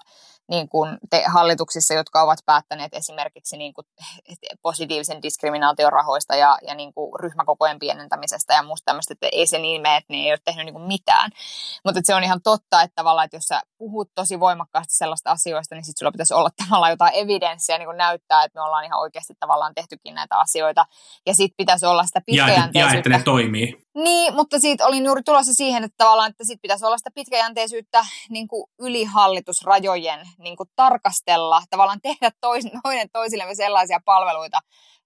niin 0.49 0.69
kuin 0.69 0.97
te, 1.09 1.23
hallituksissa, 1.33 1.93
jotka 1.93 2.21
ovat 2.21 2.39
päättäneet 2.45 2.93
esimerkiksi 2.93 3.57
niin 3.57 3.73
kuin 3.73 3.87
positiivisen 4.61 5.21
diskriminaation 5.21 5.93
rahoista 5.93 6.35
ja, 6.35 6.57
ja 6.67 6.75
niin 6.75 6.93
kuin 6.93 7.19
ryhmäkokojen 7.19 7.79
pienentämisestä 7.79 8.53
ja 8.53 8.63
muusta 8.63 8.85
tämmöistä, 8.85 9.13
että 9.13 9.27
ei 9.31 9.47
se 9.47 9.59
niin 9.59 9.81
mene, 9.81 9.97
että 9.97 10.13
ne 10.13 10.19
ei 10.19 10.31
ole 10.31 10.39
tehnyt 10.45 10.65
niin 10.65 10.73
kuin 10.73 10.87
mitään. 10.87 11.31
Mutta 11.85 12.01
se 12.03 12.15
on 12.15 12.23
ihan 12.23 12.41
totta, 12.43 12.81
että 12.81 12.95
tavallaan, 12.95 13.25
että 13.25 13.37
jos 13.37 13.43
sä 13.43 13.61
puhut 13.77 14.09
tosi 14.15 14.39
voimakkaasti 14.39 14.95
sellaista 14.95 15.31
asioista, 15.31 15.75
niin 15.75 15.85
sitten 15.85 15.99
sulla 15.99 16.11
pitäisi 16.11 16.33
olla 16.33 16.49
tavallaan 16.65 16.91
jotain 16.91 17.15
evidenssiä 17.15 17.77
niin 17.77 17.87
kuin 17.87 17.97
näyttää, 17.97 18.43
että 18.43 18.59
me 18.59 18.63
ollaan 18.63 18.85
ihan 18.85 18.99
oikeasti 18.99 19.33
tavallaan 19.39 19.73
tehtykin 19.75 20.15
näitä 20.15 20.37
asioita. 20.37 20.85
Ja 21.25 21.33
sitten 21.33 21.57
pitäisi 21.57 21.85
olla 21.85 22.05
sitä 22.05 22.21
pitkäjänteisyyttä. 22.25 22.79
Ja, 22.79 22.93
ja 22.93 22.97
että 22.97 23.09
ne 23.09 23.23
toimii. 23.23 23.87
Niin, 24.03 24.35
mutta 24.35 24.59
siitä 24.59 24.85
olin 24.85 25.05
juuri 25.05 25.23
tulossa 25.23 25.53
siihen, 25.53 25.83
että 25.83 25.95
tavallaan, 25.97 26.29
että 26.29 26.43
sit 26.43 26.61
pitäisi 26.61 26.85
olla 26.85 26.97
sitä 26.97 27.11
pitkäjänteisyyttä 27.15 28.05
niin 28.29 28.47
kuin 28.47 28.69
yli 28.79 29.03
hallitusrajojen 29.03 30.27
niin 30.37 30.57
kuin 30.57 30.69
tarkastella, 30.75 31.61
tavallaan 31.69 32.01
tehdä 32.01 32.31
tois, 32.41 32.65
toinen 32.83 33.09
toisillemme 33.13 33.55
sellaisia 33.55 33.99
palveluita, 34.05 34.59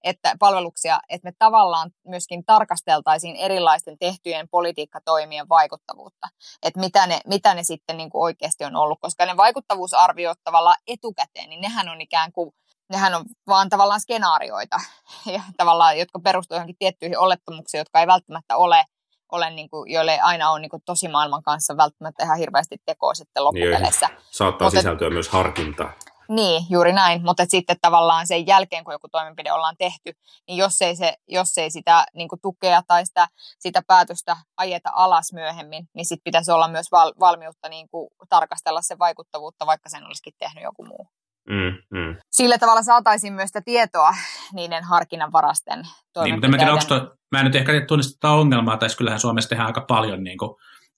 että, 0.04 0.36
palveluksia, 0.40 1.00
että 1.10 1.28
me 1.28 1.34
tavallaan 1.40 1.92
myöskin 2.08 2.46
tarkasteltaisiin 2.46 3.36
erilaisten 3.36 3.98
tehtyjen 3.98 4.50
politiikkatoimien 4.50 5.50
vaikuttavuutta, 5.50 6.28
että 6.64 6.80
mitä 6.80 7.08
ne, 7.08 7.22
mitä 7.28 7.54
ne 7.54 7.64
sitten 7.64 7.98
niin 7.98 8.10
kuin 8.10 8.22
oikeasti 8.22 8.64
on 8.64 8.76
ollut, 8.76 9.00
koska 9.02 9.26
ne 9.26 9.38
vaikuttavuusarviot 9.38 10.38
tavallaan 10.44 10.78
etukäteen, 10.88 11.50
niin 11.50 11.62
nehän 11.62 11.90
on 11.90 12.02
ikään 12.02 12.32
kuin 12.32 12.52
nehän 12.92 13.14
on 13.14 13.26
vaan 13.48 13.70
tavallaan 13.70 14.02
skenaarioita, 14.02 14.78
ja 15.34 15.42
tavallaan, 15.58 16.00
jotka 16.00 16.20
perustuvat 16.20 16.58
johonkin 16.58 16.76
tiettyihin 16.80 17.18
olettamuksiin, 17.18 17.80
jotka 17.80 18.00
ei 18.00 18.08
välttämättä 18.08 18.58
ole, 18.58 18.86
ole 19.32 19.50
niin 19.50 19.70
kuin, 19.70 19.92
joille 19.92 20.20
aina 20.20 20.52
ole 20.52 20.60
niin 20.60 20.70
kuin, 20.70 20.84
tosi 20.86 21.08
maailman 21.08 21.44
kanssa 21.44 21.78
välttämättä 21.78 22.24
ihan 22.24 22.38
hirveästi 22.38 22.78
tekoa 22.86 23.14
sitten 23.14 23.44
loppupeleissä. 23.44 24.08
Niin, 24.08 24.18
saattaa 24.32 24.66
Mutta, 24.68 24.80
sisältyä 24.80 25.10
myös 25.10 25.30
harkintaa. 25.30 25.94
Niin, 26.30 26.66
juuri 26.70 26.94
näin, 26.94 27.22
mutta 27.26 27.46
sitten 27.48 27.78
tavallaan 27.82 28.28
sen 28.28 28.48
jälkeen, 28.48 28.84
kun 28.84 28.94
joku 28.94 29.08
toimenpide 29.08 29.52
ollaan 29.52 29.78
tehty, 29.78 30.14
niin 30.48 30.58
jos 30.58 30.82
ei, 30.82 30.96
se, 30.96 31.14
jos 31.28 31.58
ei 31.58 31.72
sitä 31.72 32.06
niin 32.14 32.30
tukea 32.42 32.82
tai 32.88 33.06
sitä, 33.06 33.28
sitä 33.60 33.82
päätöstä 33.88 34.38
ajeta 34.58 34.90
alas 34.94 35.34
myöhemmin, 35.34 35.90
niin 35.94 36.06
sitten 36.06 36.24
pitäisi 36.24 36.52
olla 36.52 36.68
myös 36.68 36.92
val, 36.92 37.14
valmiutta 37.20 37.70
niin 37.70 37.90
kuin 37.90 38.10
tarkastella 38.30 38.82
sen 38.82 39.00
vaikuttavuutta, 39.00 39.66
vaikka 39.66 39.90
sen 39.90 40.06
olisikin 40.06 40.34
tehnyt 40.40 40.64
joku 40.64 40.86
muu. 40.86 41.08
Mm, 41.50 42.00
mm. 42.00 42.16
Sillä 42.32 42.58
tavalla 42.58 42.84
saataisiin 42.84 43.34
myös 43.34 43.48
sitä 43.50 43.62
tietoa 43.62 44.14
niiden 44.54 44.84
harkinnanvarasten 44.84 45.80
niin, 46.24 46.34
mutta 46.34 46.48
en 46.48 46.52
mä, 46.52 46.58
tiedä, 46.58 46.74
onko 46.74 46.86
toi, 46.88 47.12
mä 47.32 47.40
en 47.40 47.46
nyt 47.46 47.56
ehkä 47.56 47.86
tunnista 47.88 48.20
tätä 48.20 48.34
ongelmaa, 48.34 48.78
tai 48.78 48.90
kyllähän 48.98 49.20
Suomessa 49.20 49.50
tehdään 49.50 49.68
aika 49.68 49.86
paljon 49.88 50.24
niin 50.24 50.38
kuin 50.38 50.56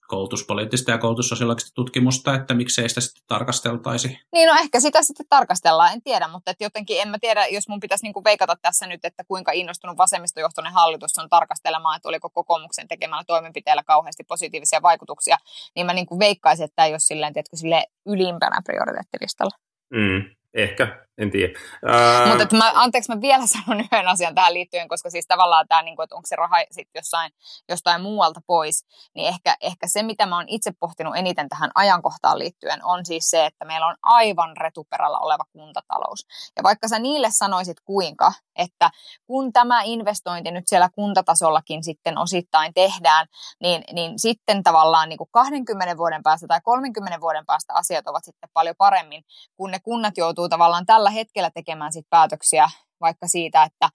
koulutuspoliittista 0.08 0.90
ja 0.90 0.98
koulutussosiologista 0.98 1.70
tutkimusta, 1.74 2.34
että 2.34 2.54
miksei 2.54 2.88
sitä 2.88 3.00
sitten 3.00 3.22
tarkasteltaisi? 3.26 4.18
Niin, 4.32 4.48
no 4.48 4.54
ehkä 4.60 4.80
sitä 4.80 5.02
sitten 5.02 5.26
tarkastellaan, 5.28 5.92
en 5.92 6.02
tiedä, 6.02 6.28
mutta 6.28 6.50
että 6.50 6.64
jotenkin 6.64 7.00
en 7.00 7.08
mä 7.08 7.18
tiedä, 7.20 7.46
jos 7.46 7.68
mun 7.68 7.80
pitäisi 7.80 8.04
niinku 8.04 8.24
veikata 8.24 8.56
tässä 8.62 8.86
nyt, 8.86 9.04
että 9.04 9.24
kuinka 9.24 9.52
innostunut 9.52 9.96
vasemmistojohtoinen 9.96 10.72
hallitus 10.72 11.18
on 11.18 11.28
tarkastelemaan, 11.28 11.96
että 11.96 12.08
oliko 12.08 12.30
kokoomuksen 12.30 12.88
tekemällä 12.88 13.24
toimenpiteellä 13.26 13.82
kauheasti 13.82 14.24
positiivisia 14.24 14.82
vaikutuksia, 14.82 15.36
niin 15.76 15.86
mä 15.86 15.94
niinku 15.94 16.18
veikkaisin, 16.18 16.64
että 16.64 16.76
tämä 16.76 16.86
ei 16.86 16.92
ole 16.92 16.98
silleen, 16.98 17.32
tiedätkö, 17.32 17.56
sille 17.56 17.86
ylimpänä 18.06 18.60
prioriteettilistalla. 18.64 19.63
Mm, 19.90 20.30
Ehkä, 20.54 21.06
en 21.18 21.30
tiedä. 21.30 21.58
Ää... 21.86 22.26
Mutta 22.26 22.56
mä, 22.56 22.72
anteeksi, 22.74 23.14
mä 23.14 23.20
vielä 23.20 23.46
sanon 23.46 23.80
yhden 23.92 24.08
asian 24.08 24.34
tähän 24.34 24.54
liittyen, 24.54 24.88
koska 24.88 25.10
siis 25.10 25.26
tavallaan 25.26 25.68
tämä, 25.68 25.82
niin 25.82 25.96
kuin, 25.96 26.04
että 26.04 26.16
onko 26.16 26.26
se 26.26 26.36
raha 26.36 26.56
sitten 26.70 27.00
jossain, 27.00 27.32
jostain 27.68 28.02
muualta 28.02 28.40
pois, 28.46 28.84
niin 29.14 29.28
ehkä, 29.28 29.56
ehkä 29.60 29.86
se, 29.88 30.02
mitä 30.02 30.26
mä 30.26 30.36
oon 30.36 30.48
itse 30.48 30.72
pohtinut 30.80 31.16
eniten 31.16 31.48
tähän 31.48 31.70
ajankohtaan 31.74 32.38
liittyen, 32.38 32.84
on 32.84 33.06
siis 33.06 33.30
se, 33.30 33.46
että 33.46 33.64
meillä 33.64 33.86
on 33.86 33.96
aivan 34.02 34.56
retuperällä 34.56 35.18
oleva 35.18 35.44
kuntatalous. 35.52 36.26
Ja 36.56 36.62
vaikka 36.62 36.88
sä 36.88 36.98
niille 36.98 37.28
sanoisit 37.30 37.76
kuinka, 37.84 38.32
että 38.56 38.90
kun 39.26 39.52
tämä 39.52 39.82
investointi 39.82 40.50
nyt 40.50 40.68
siellä 40.68 40.88
kuntatasollakin 40.94 41.84
sitten 41.84 42.18
osittain 42.18 42.74
tehdään, 42.74 43.26
niin, 43.60 43.84
niin 43.92 44.18
sitten 44.18 44.62
tavallaan 44.62 45.08
niin 45.08 45.18
kuin 45.18 45.28
20 45.32 45.96
vuoden 45.96 46.22
päästä 46.22 46.46
tai 46.46 46.60
30 46.64 47.20
vuoden 47.20 47.46
päästä 47.46 47.74
asiat 47.74 48.06
ovat 48.06 48.24
sitten 48.24 48.48
paljon 48.52 48.74
paremmin, 48.78 49.24
kun 49.56 49.70
ne 49.70 49.78
kunnat 49.78 50.16
joutuu 50.16 50.48
tavallaan 50.48 50.86
tällä 50.86 51.03
hetkellä 51.10 51.50
tekemään 51.50 51.92
sit 51.92 52.06
päätöksiä 52.10 52.68
vaikka 53.00 53.28
siitä, 53.28 53.62
että 53.62 53.88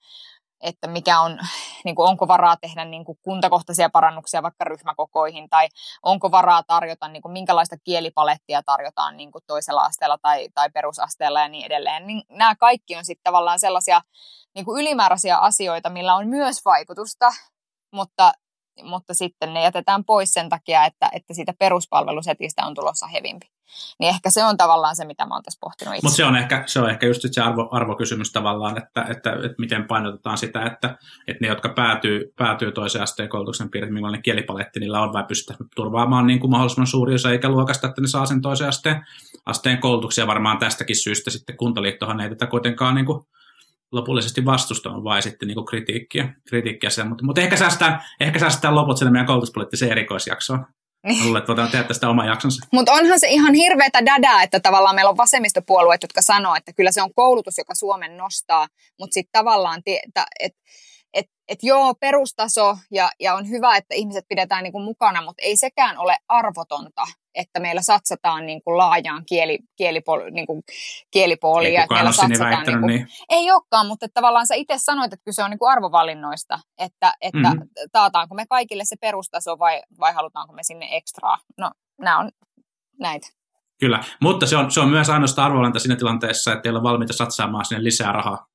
että 0.62 0.88
mikä 0.88 1.22
on, 1.22 1.40
niin 1.86 1.96
kuin 1.96 2.10
onko 2.10 2.28
varaa 2.28 2.58
tehdä 2.58 2.86
niin 2.86 3.06
kuin 3.06 3.18
kuntakohtaisia 3.22 3.90
parannuksia 3.90 4.44
vaikka 4.44 4.64
ryhmäkokoihin, 4.64 5.50
tai 5.50 5.68
onko 6.04 6.32
varaa 6.32 6.64
tarjota, 6.64 7.08
niin 7.08 7.22
kuin 7.22 7.32
minkälaista 7.32 7.78
kielipalettia 7.84 8.64
tarjotaan 8.64 9.18
niin 9.18 9.32
kuin 9.32 9.44
toisella 9.48 9.82
asteella 9.82 10.18
tai, 10.22 10.50
tai 10.54 10.70
perusasteella 10.70 11.42
ja 11.42 11.48
niin 11.48 11.66
edelleen. 11.66 12.08
Niin 12.08 12.22
nämä 12.30 12.56
kaikki 12.56 12.96
on 12.96 13.06
sitten 13.06 13.24
tavallaan 13.24 13.60
sellaisia 13.60 14.02
niin 14.56 14.66
kuin 14.66 14.82
ylimääräisiä 14.82 15.38
asioita, 15.38 15.90
millä 15.90 16.16
on 16.16 16.28
myös 16.28 16.66
vaikutusta, 16.66 17.32
mutta, 17.94 18.34
mutta 18.84 19.14
sitten 19.14 19.54
ne 19.54 19.64
jätetään 19.64 20.06
pois 20.06 20.30
sen 20.30 20.50
takia, 20.50 20.86
että, 20.86 21.10
että 21.14 21.34
siitä 21.34 21.54
peruspalvelusetistä 21.60 22.66
on 22.66 22.76
tulossa 22.76 23.08
hevimpi. 23.08 23.59
Niin 24.00 24.10
ehkä 24.10 24.30
se 24.30 24.44
on 24.44 24.58
tavallaan 24.58 24.96
se, 24.96 25.06
mitä 25.06 25.26
mä 25.26 25.36
oon 25.36 25.44
tässä 25.44 25.58
pohtinut 25.62 25.94
itse. 25.96 26.06
Mutta 26.06 26.18
se 26.18 26.26
on 26.26 26.36
ehkä, 26.36 26.64
se 26.66 26.80
on 26.80 26.90
ehkä 26.90 27.08
just 27.08 27.22
se 27.32 27.42
arvo, 27.42 27.70
arvokysymys 27.72 28.32
tavallaan, 28.32 28.78
että, 28.78 29.02
että, 29.02 29.32
että, 29.34 29.56
miten 29.58 29.88
painotetaan 29.88 30.38
sitä, 30.38 30.64
että, 30.66 30.98
että 31.28 31.42
ne, 31.42 31.48
jotka 31.48 31.70
päätyy, 31.70 32.34
päätyy 32.38 32.72
toisen 32.72 33.02
asteen 33.02 33.30
koulutuksen 33.30 33.70
piiriin, 33.70 33.94
millainen 33.94 34.22
kielipaletti 34.22 34.80
niillä 34.80 35.02
on, 35.02 35.14
vai 35.14 35.24
pystytä 35.24 35.64
turvaamaan 35.76 36.28
niin 36.28 36.40
kuin 36.40 36.52
mahdollisimman 36.52 36.88
suuri 36.88 37.16
osa 37.16 37.32
ikäluokasta, 37.32 37.88
että 37.88 38.02
ne 38.02 38.08
saa 38.08 38.26
sen 38.26 38.42
toisen 38.42 38.68
asteen, 38.68 39.06
asteen 39.46 39.78
koulutuksia. 39.78 40.28
Varmaan 40.28 40.58
tästäkin 40.58 40.96
syystä 40.96 41.32
sitten 41.32 41.58
Kuntaliittohan 41.58 42.20
ei 42.20 42.30
tätä 42.30 42.48
kuitenkaan 42.48 42.96
niin 42.96 43.06
kuin 43.06 43.24
lopullisesti 43.92 44.46
vastustanut, 44.46 45.04
vai 45.04 45.22
sitten 45.22 45.48
niin 45.48 45.66
kritiikkiä, 45.66 46.34
kritiikkiä 46.50 46.90
sen. 46.90 47.08
Mutta, 47.08 47.26
mutta 47.26 47.42
ehkä 47.42 47.58
säästää, 47.58 48.06
ehkä 48.20 48.40
säästää 48.40 48.76
loput 48.76 48.98
sinne 48.98 49.12
meidän 49.12 49.28
koulutuspoliittiseen 49.28 49.92
erikoisjaksoon. 49.92 50.66
Niin. 51.08 51.26
Luulen, 51.26 51.40
että 51.40 51.48
voidaan 51.48 51.72
tehdä 51.72 51.84
tästä 51.84 52.10
oma 52.10 52.26
jaksonsa. 52.26 52.68
Mutta 52.74 52.92
onhan 52.92 53.20
se 53.20 53.28
ihan 53.28 53.54
hirveätä 53.54 54.06
dadaa, 54.06 54.44
että 54.44 54.60
tavallaan 54.60 54.96
meillä 54.96 55.10
on 55.10 55.18
vasemmistopuolueet, 55.18 56.02
jotka 56.02 56.22
sanoo, 56.22 56.56
että 56.56 56.74
kyllä 56.74 56.92
se 56.92 57.02
on 57.02 57.14
koulutus, 57.14 57.58
joka 57.58 57.76
Suomen 57.76 58.18
nostaa, 58.18 58.68
mutta 59.00 59.14
sitten 59.14 59.32
tavallaan, 59.32 59.82
että 59.86 60.26
et, 60.40 60.54
et, 61.14 61.26
et 61.48 61.60
joo, 61.64 61.94
perustaso 61.96 62.78
ja, 62.92 63.10
ja 63.20 63.36
on 63.36 63.50
hyvä, 63.50 63.78
että 63.78 63.96
ihmiset 63.96 64.26
pidetään 64.30 64.64
niinku 64.64 64.80
mukana, 64.80 65.22
mutta 65.22 65.42
ei 65.42 65.58
sekään 65.58 65.98
ole 65.98 66.18
arvotonta, 66.28 67.04
että 67.36 67.60
meillä 67.60 67.82
satsataan 67.82 68.46
niin 68.46 68.62
kuin 68.64 68.78
laajaan 68.78 69.24
kieli, 69.26 69.60
kielipol, 69.76 70.22
niin 70.32 70.48
kuin 70.48 70.64
kielipuoliin. 71.12 71.80
Ei 71.80 71.88
meillä 71.90 72.12
satsataan, 72.12 72.66
niin, 72.66 72.80
kuin, 72.80 72.88
niin. 72.88 73.08
Ei 73.30 73.52
olekaan, 73.52 73.88
mutta 73.88 74.08
tavallaan 74.14 74.48
sä 74.48 74.56
itse 74.56 74.74
sanoit, 74.78 75.14
että 75.14 75.26
kyse 75.26 75.44
on 75.44 75.50
niin 75.50 75.60
kuin 75.60 75.72
arvovalinnoista, 75.72 76.60
että, 76.78 77.14
että 77.22 77.50
mm-hmm. 77.50 77.70
taataanko 77.92 78.36
me 78.36 78.46
kaikille 78.46 78.86
se 78.86 78.96
perustaso 79.02 79.60
vai, 79.60 79.82
vai 80.00 80.14
halutaanko 80.14 80.54
me 80.54 80.64
sinne 80.64 80.88
ekstraa. 80.92 81.38
No, 81.58 81.72
nämä 82.02 82.20
on 82.20 82.30
näitä. 83.00 83.28
Kyllä, 83.80 84.04
mutta 84.22 84.46
se 84.46 84.58
on, 84.58 84.72
se 84.72 84.80
on 84.80 84.90
myös 84.90 85.10
ainoastaan 85.10 85.46
arvovalinta 85.46 85.80
siinä 85.80 85.96
tilanteessa, 85.96 86.54
että 86.54 86.70
ei 86.70 86.72
ole 86.72 86.84
valmiita 86.84 87.14
satsaamaan 87.14 87.66
sinne 87.66 87.84
lisää 87.84 88.12
rahaa. 88.12 88.48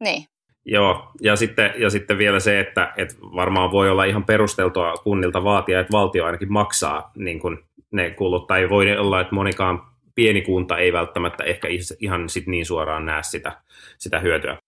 Niin. 0.00 0.26
Joo, 0.64 1.10
ja 1.20 1.36
sitten, 1.36 1.74
ja 1.78 1.90
sitten 1.90 2.18
vielä 2.18 2.40
se, 2.40 2.60
että, 2.60 2.92
että 2.96 3.14
varmaan 3.20 3.70
voi 3.70 3.90
olla 3.90 4.04
ihan 4.04 4.24
perusteltua 4.24 4.94
kunnilta 4.94 5.44
vaatia, 5.44 5.80
että 5.80 5.92
valtio 5.92 6.24
ainakin 6.24 6.52
maksaa 6.52 7.10
niin 7.16 7.40
kuin 7.40 7.58
ne 7.92 8.10
kulut, 8.10 8.46
tai 8.46 8.70
voi 8.70 8.96
olla, 8.96 9.20
että 9.20 9.34
monikaan 9.34 9.82
pieni 10.14 10.42
kunta 10.42 10.78
ei 10.78 10.92
välttämättä 10.92 11.44
ehkä 11.44 11.68
ihan 12.00 12.28
sit 12.28 12.46
niin 12.46 12.66
suoraan 12.66 13.06
näe 13.06 13.22
sitä, 13.22 13.52
sitä 13.98 14.18
hyötyä. 14.18 14.58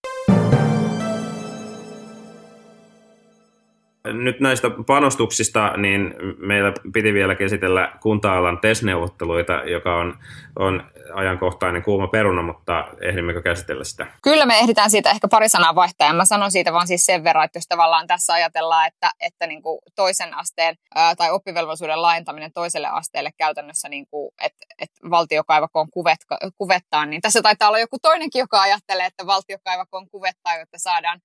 Nyt 4.12 4.40
näistä 4.40 4.70
panostuksista, 4.86 5.76
niin 5.76 6.14
meillä 6.38 6.72
piti 6.92 7.14
vielä 7.14 7.34
käsitellä 7.34 7.92
kunta-alan 8.02 8.58
TES-neuvotteluita, 8.58 9.52
joka 9.52 9.96
on, 9.96 10.18
on 10.58 10.90
ajankohtainen 11.14 11.82
kuuma 11.82 12.06
peruna, 12.06 12.42
mutta 12.42 12.88
ehdimmekö 13.00 13.42
käsitellä 13.42 13.84
sitä? 13.84 14.06
Kyllä 14.22 14.46
me 14.46 14.58
ehditään 14.58 14.90
siitä 14.90 15.10
ehkä 15.10 15.28
pari 15.28 15.48
sanaa 15.48 15.74
vaihtaa, 15.74 16.08
ja 16.08 16.14
mä 16.14 16.24
sanon 16.24 16.50
siitä 16.50 16.72
vaan 16.72 16.86
siis 16.86 17.06
sen 17.06 17.24
verran, 17.24 17.44
että 17.44 17.56
jos 17.56 17.66
tavallaan 17.68 18.06
tässä 18.06 18.32
ajatellaan, 18.32 18.86
että, 18.86 19.10
että 19.20 19.46
niin 19.46 19.62
kuin 19.62 19.78
toisen 19.96 20.34
asteen 20.34 20.76
ää, 20.94 21.14
tai 21.14 21.30
oppivelvollisuuden 21.30 22.02
laajentaminen 22.02 22.52
toiselle 22.52 22.88
asteelle 22.88 23.30
käytännössä, 23.38 23.88
niin 23.88 24.06
kuin, 24.10 24.30
että, 24.42 24.66
että 24.78 25.10
valtiokaivakoon 25.10 25.90
kuvet, 25.90 26.18
kuvettaa, 26.56 27.06
niin 27.06 27.20
tässä 27.20 27.42
taitaa 27.42 27.68
olla 27.68 27.78
joku 27.78 27.96
toinenkin, 28.02 28.40
joka 28.40 28.60
ajattelee, 28.60 29.06
että 29.06 29.26
valtiokaivakoon 29.26 30.10
kuvettaa, 30.10 30.58
jotta 30.58 30.78
saadaan, 30.78 31.20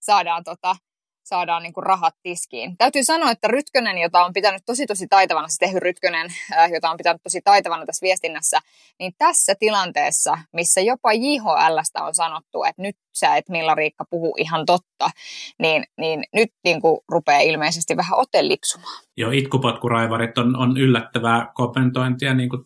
saadaan 0.00 0.44
tota, 0.44 0.76
saadaan 1.24 1.62
niin 1.62 1.72
kuin 1.72 1.86
rahat 1.86 2.14
tiskiin. 2.22 2.76
Täytyy 2.76 3.04
sanoa, 3.04 3.30
että 3.30 3.48
Rytkönen, 3.48 3.98
jota 3.98 4.24
on 4.24 4.32
pitänyt 4.32 4.62
tosi 4.66 4.86
tosi 4.86 5.06
taitavana, 5.06 5.48
se 5.48 5.58
Tehy 5.58 5.80
Rytkönen, 5.80 6.26
äh, 6.52 6.70
jota 6.72 6.90
on 6.90 6.96
pitänyt 6.96 7.22
tosi 7.22 7.40
taitavana 7.44 7.86
tässä 7.86 8.04
viestinnässä, 8.04 8.58
niin 8.98 9.12
tässä 9.18 9.54
tilanteessa, 9.60 10.38
missä 10.52 10.80
jopa 10.80 11.12
JHLstä 11.12 12.04
on 12.04 12.14
sanottu, 12.14 12.64
että 12.64 12.82
nyt 12.82 12.96
sä 13.14 13.36
et 13.36 13.48
Milla 13.48 13.74
Riikka 13.74 14.04
puhu 14.10 14.34
ihan 14.38 14.66
totta, 14.66 15.10
niin, 15.58 15.84
niin 15.98 16.24
nyt 16.34 16.50
niin 16.64 16.80
kuin 16.80 17.00
rupeaa 17.08 17.40
ilmeisesti 17.40 17.96
vähän 17.96 18.18
ote 18.18 18.48
lipsumaan. 18.48 19.02
Joo, 19.16 19.30
itkupotkuraivarit 19.30 20.38
on, 20.38 20.56
on 20.56 20.76
yllättävää 20.76 21.52
kommentointia 21.54 22.34
niin 22.34 22.48
kuin 22.48 22.64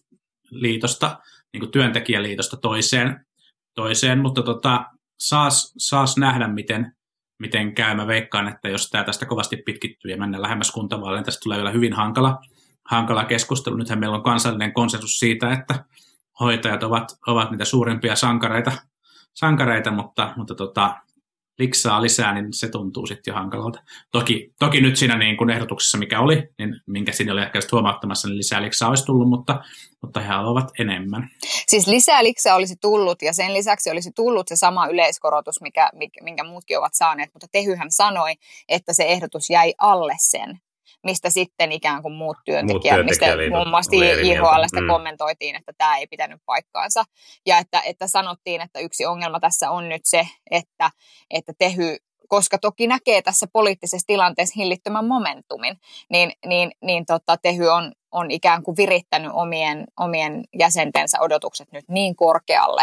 liitosta, 0.51 1.19
niin 1.53 1.61
kuin 1.61 1.71
työntekijäliitosta 1.71 2.57
toiseen, 2.57 3.27
toiseen 3.75 4.19
mutta 4.19 4.43
tota, 4.43 4.85
saas, 5.19 5.75
saas 5.79 6.17
nähdä, 6.17 6.49
miten, 6.49 6.93
miten 7.39 7.75
käy. 7.75 7.95
Mä 7.95 8.07
veikkaan, 8.07 8.49
että 8.49 8.69
jos 8.69 8.91
tämä 8.91 9.05
tästä 9.05 9.27
kovasti 9.27 9.57
pitkittyy 9.57 10.11
ja 10.11 10.17
mennään 10.17 10.43
lähemmäs 10.43 10.71
kuntavaaleja, 10.71 11.23
tästä 11.23 11.41
tulee 11.45 11.59
vielä 11.59 11.71
hyvin 11.71 11.93
hankala, 11.93 12.39
hankala 12.85 13.25
keskustelu. 13.25 13.77
Nythän 13.77 13.99
meillä 13.99 14.17
on 14.17 14.23
kansallinen 14.23 14.73
konsensus 14.73 15.19
siitä, 15.19 15.53
että 15.53 15.85
hoitajat 16.41 16.83
ovat, 16.83 17.19
ovat 17.27 17.51
niitä 17.51 17.65
suurimpia 17.65 18.17
sankareita, 18.17 18.73
sankareita 19.35 19.91
mutta, 19.91 20.33
mutta 20.37 20.55
tota, 20.55 20.97
liksaa 21.59 22.03
lisää, 22.03 22.35
niin 22.35 22.53
se 22.53 22.69
tuntuu 22.69 23.07
sitten 23.07 23.33
jo 23.33 23.35
hankalalta. 23.35 23.83
Toki, 24.13 24.53
toki 24.59 24.81
nyt 24.81 24.97
siinä 24.97 25.19
niin 25.19 25.37
kuin 25.37 25.51
ehdotuksessa, 25.51 25.99
mikä 25.99 26.21
oli, 26.21 26.49
niin 26.59 26.81
minkä 26.87 27.13
siinä 27.13 27.33
oli 27.33 27.43
ehkä 27.43 27.59
huomauttamassa, 27.73 28.29
niin 28.29 28.39
lisää 28.39 28.63
liksaa 28.63 28.89
olisi 28.89 29.05
tullut, 29.05 29.29
mutta, 29.29 29.61
mutta 30.03 30.21
he 30.21 30.27
haluavat 30.27 30.71
enemmän. 30.79 31.31
Siis 31.67 31.87
lisää 31.87 32.25
liksaa 32.25 32.55
olisi 32.55 32.77
tullut 32.81 33.23
ja 33.23 33.33
sen 33.33 33.55
lisäksi 33.55 33.91
olisi 33.91 34.11
tullut 34.17 34.49
se 34.49 34.57
sama 34.57 34.87
yleiskorotus, 34.87 35.61
mikä, 35.61 35.91
minkä 36.23 36.45
muutkin 36.45 36.79
ovat 36.79 36.95
saaneet, 36.95 37.31
mutta 37.33 37.47
Tehyhän 37.53 37.93
sanoi, 37.93 38.35
että 38.69 38.93
se 38.93 39.05
ehdotus 39.05 39.51
jäi 39.51 39.75
alle 39.79 40.15
sen. 40.19 40.61
mistä 41.05 41.31
sitten 41.31 41.73
ikään 41.73 42.03
kuin 42.03 42.15
muut 42.15 42.37
työntekijät, 42.45 42.97
Muut 42.97 43.07
mistä 43.07 43.27
muun 43.51 43.69
muassa. 43.69 43.97
IHLstä 44.23 44.81
Mm. 44.81 44.87
kommentoitiin, 44.87 45.57
että 45.57 45.73
tämä 45.79 45.97
ei 45.97 46.07
pitänyt 46.07 46.41
paikkaansa. 46.47 47.05
Ja 47.47 47.59
että, 47.59 47.83
että 47.87 48.09
sanottiin, 48.09 48.61
että 48.61 48.81
yksi 48.81 49.07
ongelma 49.07 49.41
tässä 49.41 49.71
on 49.71 49.89
nyt 49.89 50.03
se, 50.05 50.29
että, 50.51 50.91
että 51.31 51.53
Tehy 51.59 51.97
koska 52.29 52.59
toki 52.59 52.87
näkee 52.87 53.23
tässä 53.23 53.47
poliittisessa 53.53 54.07
tilanteessa 54.07 54.55
hillittömän 54.57 55.05
momentumin, 55.05 55.77
niin, 56.11 56.33
niin, 56.47 56.71
niin 56.83 57.07
tota, 57.07 57.37
Tehy 57.37 57.69
on, 57.69 57.93
on 58.13 58.31
ikään 58.31 58.63
kuin 58.63 58.77
virittänyt 58.77 59.31
omien, 59.35 59.85
omien 60.01 60.45
jäsentensä 60.59 61.19
odotukset 61.21 61.73
nyt 61.73 61.85
niin 61.89 62.17
korkealle, 62.17 62.83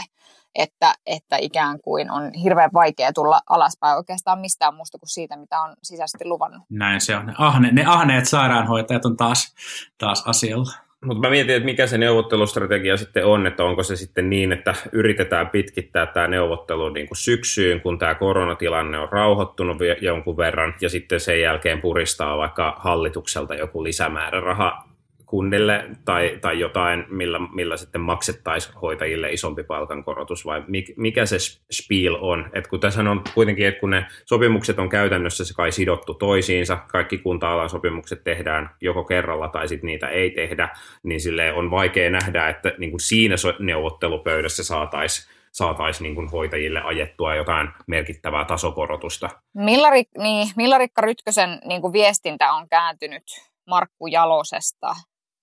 että, 0.55 0.93
että 1.05 1.37
ikään 1.37 1.79
kuin 1.79 2.11
on 2.11 2.33
hirveän 2.33 2.69
vaikea 2.73 3.13
tulla 3.13 3.41
alaspäin 3.49 3.97
oikeastaan 3.97 4.39
mistään 4.39 4.75
muusta 4.75 4.97
kuin 4.97 5.09
siitä, 5.09 5.37
mitä 5.37 5.61
on 5.61 5.73
sisäisesti 5.83 6.25
luvannut. 6.25 6.63
Näin 6.69 7.01
se 7.01 7.15
on. 7.15 7.25
Ne, 7.25 7.33
ahne, 7.37 7.71
ne 7.71 7.85
ahneet 7.85 8.25
sairaanhoitajat 8.25 9.05
on 9.05 9.17
taas, 9.17 9.55
taas 9.97 10.23
asialla. 10.27 10.71
Mutta 11.05 11.27
mä 11.27 11.29
mietin, 11.29 11.55
että 11.55 11.65
mikä 11.65 11.87
se 11.87 11.97
neuvottelustrategia 11.97 12.97
sitten 12.97 13.25
on, 13.25 13.47
että 13.47 13.63
onko 13.63 13.83
se 13.83 13.95
sitten 13.95 14.29
niin, 14.29 14.51
että 14.51 14.75
yritetään 14.91 15.49
pitkittää 15.49 16.05
tämä 16.05 16.27
neuvottelu 16.27 16.89
niin 16.89 17.07
kuin 17.07 17.17
syksyyn, 17.17 17.81
kun 17.81 17.99
tämä 17.99 18.15
koronatilanne 18.15 18.99
on 18.99 19.09
rauhoittunut 19.11 19.77
jonkun 20.01 20.37
verran, 20.37 20.73
ja 20.81 20.89
sitten 20.89 21.19
sen 21.19 21.41
jälkeen 21.41 21.81
puristaa 21.81 22.37
vaikka 22.37 22.75
hallitukselta 22.79 23.55
joku 23.55 23.83
lisämääräraha 23.83 24.84
kunnille 25.25 25.85
tai, 26.05 26.37
tai 26.41 26.59
jotain, 26.59 27.05
millä, 27.09 27.39
millä 27.53 27.77
sitten 27.77 28.01
maksettaisiin 28.01 28.75
hoitajille 28.75 29.31
isompi 29.31 29.63
palkankorotus, 29.63 30.45
vai 30.45 30.63
mik, 30.67 30.93
mikä 30.97 31.25
se 31.25 31.37
spiel 31.71 32.17
on? 32.21 32.49
Et 32.53 32.67
kun 32.67 32.79
tässä 32.79 33.01
on 33.01 33.21
kuitenkin, 33.33 33.67
että 33.67 33.79
kun 33.79 33.89
ne 33.89 34.05
sopimukset 34.25 34.79
on 34.79 34.89
käytännössä 34.89 35.45
se 35.45 35.53
kai 35.53 35.71
sidottu 35.71 36.13
toisiinsa, 36.13 36.77
kaikki 36.91 37.17
kunta-alan 37.17 37.69
sopimukset 37.69 38.23
tehdään 38.23 38.69
joko 38.81 39.03
kerralla 39.03 39.47
tai 39.47 39.67
sitten 39.67 39.87
niitä 39.87 40.07
ei 40.07 40.31
tehdä, 40.31 40.69
niin 41.03 41.21
sille 41.21 41.53
on 41.53 41.71
vaikea 41.71 42.09
nähdä, 42.09 42.49
että 42.49 42.73
niin 42.77 42.91
kuin 42.91 43.01
siinä 43.01 43.35
neuvottelupöydässä 43.59 44.63
saataisiin 44.63 45.35
saataisiin 45.55 46.03
niin 46.03 46.15
kuin 46.15 46.29
hoitajille 46.29 46.81
ajettua 46.81 47.35
jotain 47.35 47.69
merkittävää 47.87 48.45
tasokorotusta. 48.45 49.29
Millari, 49.53 50.03
niin, 50.17 50.47
Millarikka 50.55 51.01
Rytkösen 51.01 51.59
niin 51.65 51.81
kuin 51.81 51.93
viestintä 51.93 52.53
on 52.53 52.69
kääntynyt 52.69 53.23
Markku 53.67 54.07
Jalosesta 54.07 54.95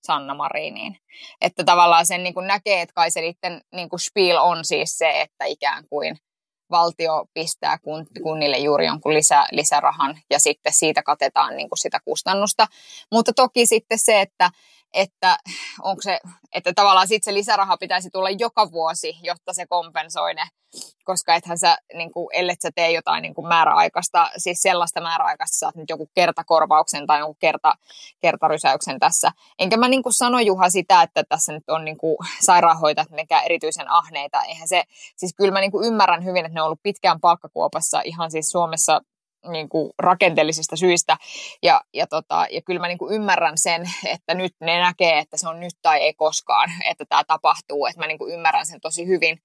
Sanna 0.03 0.34
Mariniin. 0.34 0.96
Että 1.40 1.64
tavallaan 1.64 2.07
sen 2.07 2.22
niin 2.22 2.34
kuin 2.34 2.46
näkee, 2.46 2.80
että 2.80 2.94
kai 2.94 3.11
se 3.11 3.20
niiden 3.20 3.61
niin 3.72 3.88
kuin 3.88 4.00
spiel 4.00 4.36
on 4.36 4.64
siis 4.64 4.98
se, 4.98 5.20
että 5.20 5.44
ikään 5.44 5.84
kuin 5.88 6.18
valtio 6.70 7.24
pistää 7.34 7.78
kun- 7.78 8.07
kunnille 8.22 8.59
juuri 8.59 8.86
jonkun 8.86 9.14
lisä, 9.14 9.46
lisärahan 9.53 10.18
ja 10.30 10.38
sitten 10.38 10.72
siitä 10.72 11.03
katetaan 11.03 11.57
niin 11.57 11.68
kuin 11.68 11.78
sitä 11.78 11.98
kustannusta. 12.05 12.66
Mutta 13.12 13.32
toki 13.32 13.66
sitten 13.66 13.98
se, 13.98 14.20
että, 14.20 14.50
että 14.95 15.38
onko 15.82 16.03
se, 16.03 16.18
että 16.53 16.72
tavallaan 16.74 17.09
sitten 17.09 17.32
se 17.32 17.34
lisäraha 17.34 17.76
pitäisi 17.76 18.11
tulla 18.11 18.30
joka 18.30 18.72
vuosi, 18.72 19.14
jotta 19.22 19.53
se 19.53 19.66
kompensoi 19.66 20.34
ne, 20.34 20.47
koska 21.05 21.34
ethän 21.34 21.59
sä, 21.59 21.78
niin 21.95 22.12
kuin, 22.12 22.28
ellet 22.32 22.61
sä 22.61 22.70
tee 22.74 22.90
jotain 22.90 23.22
niin 23.22 23.34
kuin 23.34 23.49
määräaikaista, 23.49 24.30
siis 24.36 24.62
sellaista 24.62 25.01
määräaikaista, 25.01 25.59
saat 25.59 25.74
nyt 25.74 25.90
joku 25.90 26.11
kertakorvauksen 26.14 27.07
tai 27.07 27.18
joku 27.18 27.36
kerta, 27.40 27.74
kertarysäyksen 28.20 28.99
tässä. 28.99 29.32
Enkä 29.59 29.76
mä 29.76 29.88
niin 29.88 30.03
kuin 30.03 30.12
sano 30.12 30.40
Juha 30.40 30.70
sitä, 30.70 31.03
että 31.03 31.24
tässä 31.28 31.53
nyt 31.53 31.70
on 31.70 31.84
niin 31.84 31.99
kuin 31.99 32.16
sairaanhoitajat 32.40 33.11
mitenkään 33.11 33.45
erityisen 33.45 33.90
ahneita. 33.90 34.43
Eihän 34.43 34.68
se, 34.68 34.82
siis 35.16 35.34
kyllä 35.36 35.53
mä 35.53 35.61
niin 35.61 35.72
kuin 35.72 35.86
ymmärrän 35.86 36.24
hyvin, 36.24 36.45
että 36.47 36.55
ne 36.55 36.62
on 36.62 36.66
ollut 36.66 36.82
pitkään 36.82 37.20
palkkakuopassa 37.20 38.01
ihan 38.05 38.30
siis 38.30 38.47
Suomessa 38.47 39.01
niin 39.51 39.68
kuin 39.68 39.93
rakenteellisista 39.99 40.76
syistä. 40.76 41.16
Ja, 41.62 41.80
ja, 41.95 42.07
tota, 42.07 42.47
ja 42.51 42.62
kyllä 42.62 42.80
mä 42.80 42.88
niin 42.88 42.99
kuin 42.99 43.14
ymmärrän 43.14 43.59
sen, 43.59 43.82
että 44.14 44.34
nyt 44.34 44.53
ne 44.61 44.80
näkee, 44.80 45.18
että 45.18 45.36
se 45.36 45.49
on 45.49 45.61
nyt 45.61 45.74
tai 45.82 46.01
ei 46.01 46.14
koskaan, 46.14 46.70
että 46.90 47.05
tämä 47.09 47.24
tapahtuu. 47.24 47.86
Että 47.86 48.01
mä 48.01 48.07
niin 48.07 48.18
kuin 48.18 48.34
ymmärrän 48.34 48.66
sen 48.66 48.80
tosi 48.80 49.07
hyvin. 49.07 49.38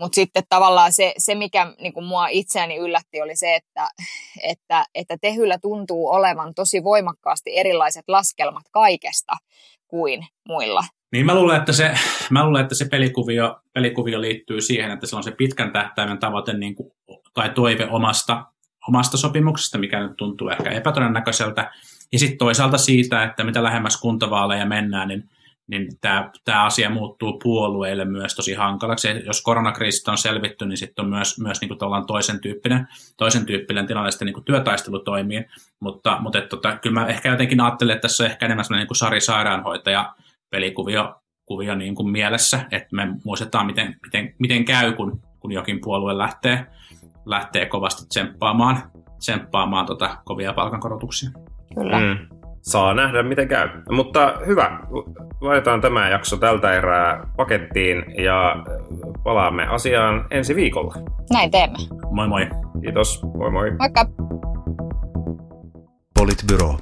Mutta 0.00 0.14
sitten 0.14 0.42
tavallaan 0.48 0.92
se, 0.92 1.14
se 1.18 1.34
mikä 1.34 1.72
niin 1.80 1.92
kuin 1.92 2.06
mua 2.06 2.28
itseäni 2.28 2.76
yllätti, 2.76 3.22
oli 3.22 3.36
se, 3.36 3.54
että, 3.54 3.88
että, 4.42 4.84
että 4.94 5.16
Tehyllä 5.20 5.58
tuntuu 5.58 6.08
olevan 6.08 6.54
tosi 6.54 6.84
voimakkaasti 6.84 7.58
erilaiset 7.58 8.04
laskelmat 8.08 8.64
kaikesta 8.72 9.32
kuin 9.88 10.26
muilla. 10.48 10.84
Niin 11.12 11.26
mä 11.26 11.34
luulen, 11.34 11.58
että 11.58 11.72
se, 11.72 11.94
mä 12.30 12.44
luulen, 12.44 12.62
että 12.62 12.74
se 12.74 12.84
pelikuvio, 12.90 13.56
pelikuvio 13.74 14.20
liittyy 14.20 14.60
siihen, 14.60 14.90
että 14.90 15.06
se 15.06 15.16
on 15.16 15.22
se 15.22 15.30
pitkän 15.30 15.72
tähtäimen 15.72 16.18
tavoite 16.18 16.52
niin 16.52 16.74
kuin, 16.74 16.92
tai 17.34 17.50
toive 17.50 17.86
omasta, 17.90 18.44
omasta 18.88 19.16
sopimuksesta, 19.16 19.78
mikä 19.78 20.00
nyt 20.00 20.16
tuntuu 20.16 20.48
ehkä 20.48 20.70
epätodennäköiseltä. 20.70 21.70
Ja 22.12 22.18
sitten 22.18 22.38
toisaalta 22.38 22.78
siitä, 22.78 23.24
että 23.24 23.44
mitä 23.44 23.62
lähemmäs 23.62 24.00
kuntavaaleja 24.00 24.66
mennään, 24.66 25.08
niin, 25.08 25.28
niin 25.66 25.88
tämä, 26.00 26.64
asia 26.64 26.90
muuttuu 26.90 27.38
puolueille 27.42 28.04
myös 28.04 28.34
tosi 28.34 28.54
hankalaksi. 28.54 29.08
Ja 29.08 29.18
jos 29.18 29.42
koronakriisistä 29.42 30.10
on 30.10 30.18
selvitty, 30.18 30.66
niin 30.66 30.76
sitten 30.76 31.04
on 31.04 31.10
myös, 31.10 31.40
myös 31.40 31.60
niin 31.60 31.68
kuin 31.68 32.06
toisen 32.06 32.40
tyyppinen, 32.40 32.88
toisen 33.16 33.46
tyyppinen 33.46 33.86
tilanne 33.86 34.10
sitten 34.10 34.26
niin 34.26 34.34
kuin 34.34 34.44
työtaistelu 34.44 34.98
toimii. 34.98 35.44
Mutta, 35.80 36.18
mutta 36.20 36.38
et, 36.38 36.48
tota, 36.48 36.76
kyllä 36.76 37.00
mä 37.00 37.06
ehkä 37.06 37.28
jotenkin 37.28 37.60
ajattelen, 37.60 37.94
että 37.94 38.02
tässä 38.02 38.24
on 38.24 38.30
ehkä 38.30 38.46
enemmän 38.46 38.64
sellainen 38.64 38.82
niin 38.82 38.88
kuin 38.88 38.96
Sari 38.96 39.20
Sairaanhoitaja 39.20 40.14
pelikuvio 40.50 41.14
kuvio 41.46 41.74
niin 41.74 41.94
kuin 41.94 42.10
mielessä, 42.10 42.66
että 42.70 42.96
me 42.96 43.08
muistetaan, 43.24 43.66
miten, 43.66 43.96
miten, 44.02 44.34
miten 44.38 44.64
käy, 44.64 44.92
kun, 44.92 45.20
kun 45.40 45.52
jokin 45.52 45.80
puolue 45.80 46.18
lähtee, 46.18 46.66
lähtee 47.26 47.66
kovasti 47.66 48.08
tsemppaamaan, 48.08 48.82
tsemppaamaan 49.18 49.86
tota 49.86 50.16
kovia 50.24 50.52
palkankorotuksia. 50.52 51.30
Kyllä. 51.74 52.00
Mm. 52.00 52.36
Saa 52.62 52.94
nähdä, 52.94 53.22
miten 53.22 53.48
käy. 53.48 53.68
Mutta 53.90 54.34
hyvä, 54.46 54.80
laitetaan 55.40 55.80
tämä 55.80 56.08
jakso 56.08 56.36
tältä 56.36 56.72
erää 56.72 57.26
pakettiin 57.36 58.04
ja 58.24 58.56
palaamme 59.24 59.66
asiaan 59.66 60.26
ensi 60.30 60.56
viikolla. 60.56 60.94
Näin 61.32 61.50
teemme. 61.50 61.78
Moi 62.10 62.28
moi! 62.28 62.48
Kiitos, 62.80 63.22
moi 63.22 63.50
moi. 63.50 63.70
Moikka! 63.70 64.06
Politbyro. 66.18 66.78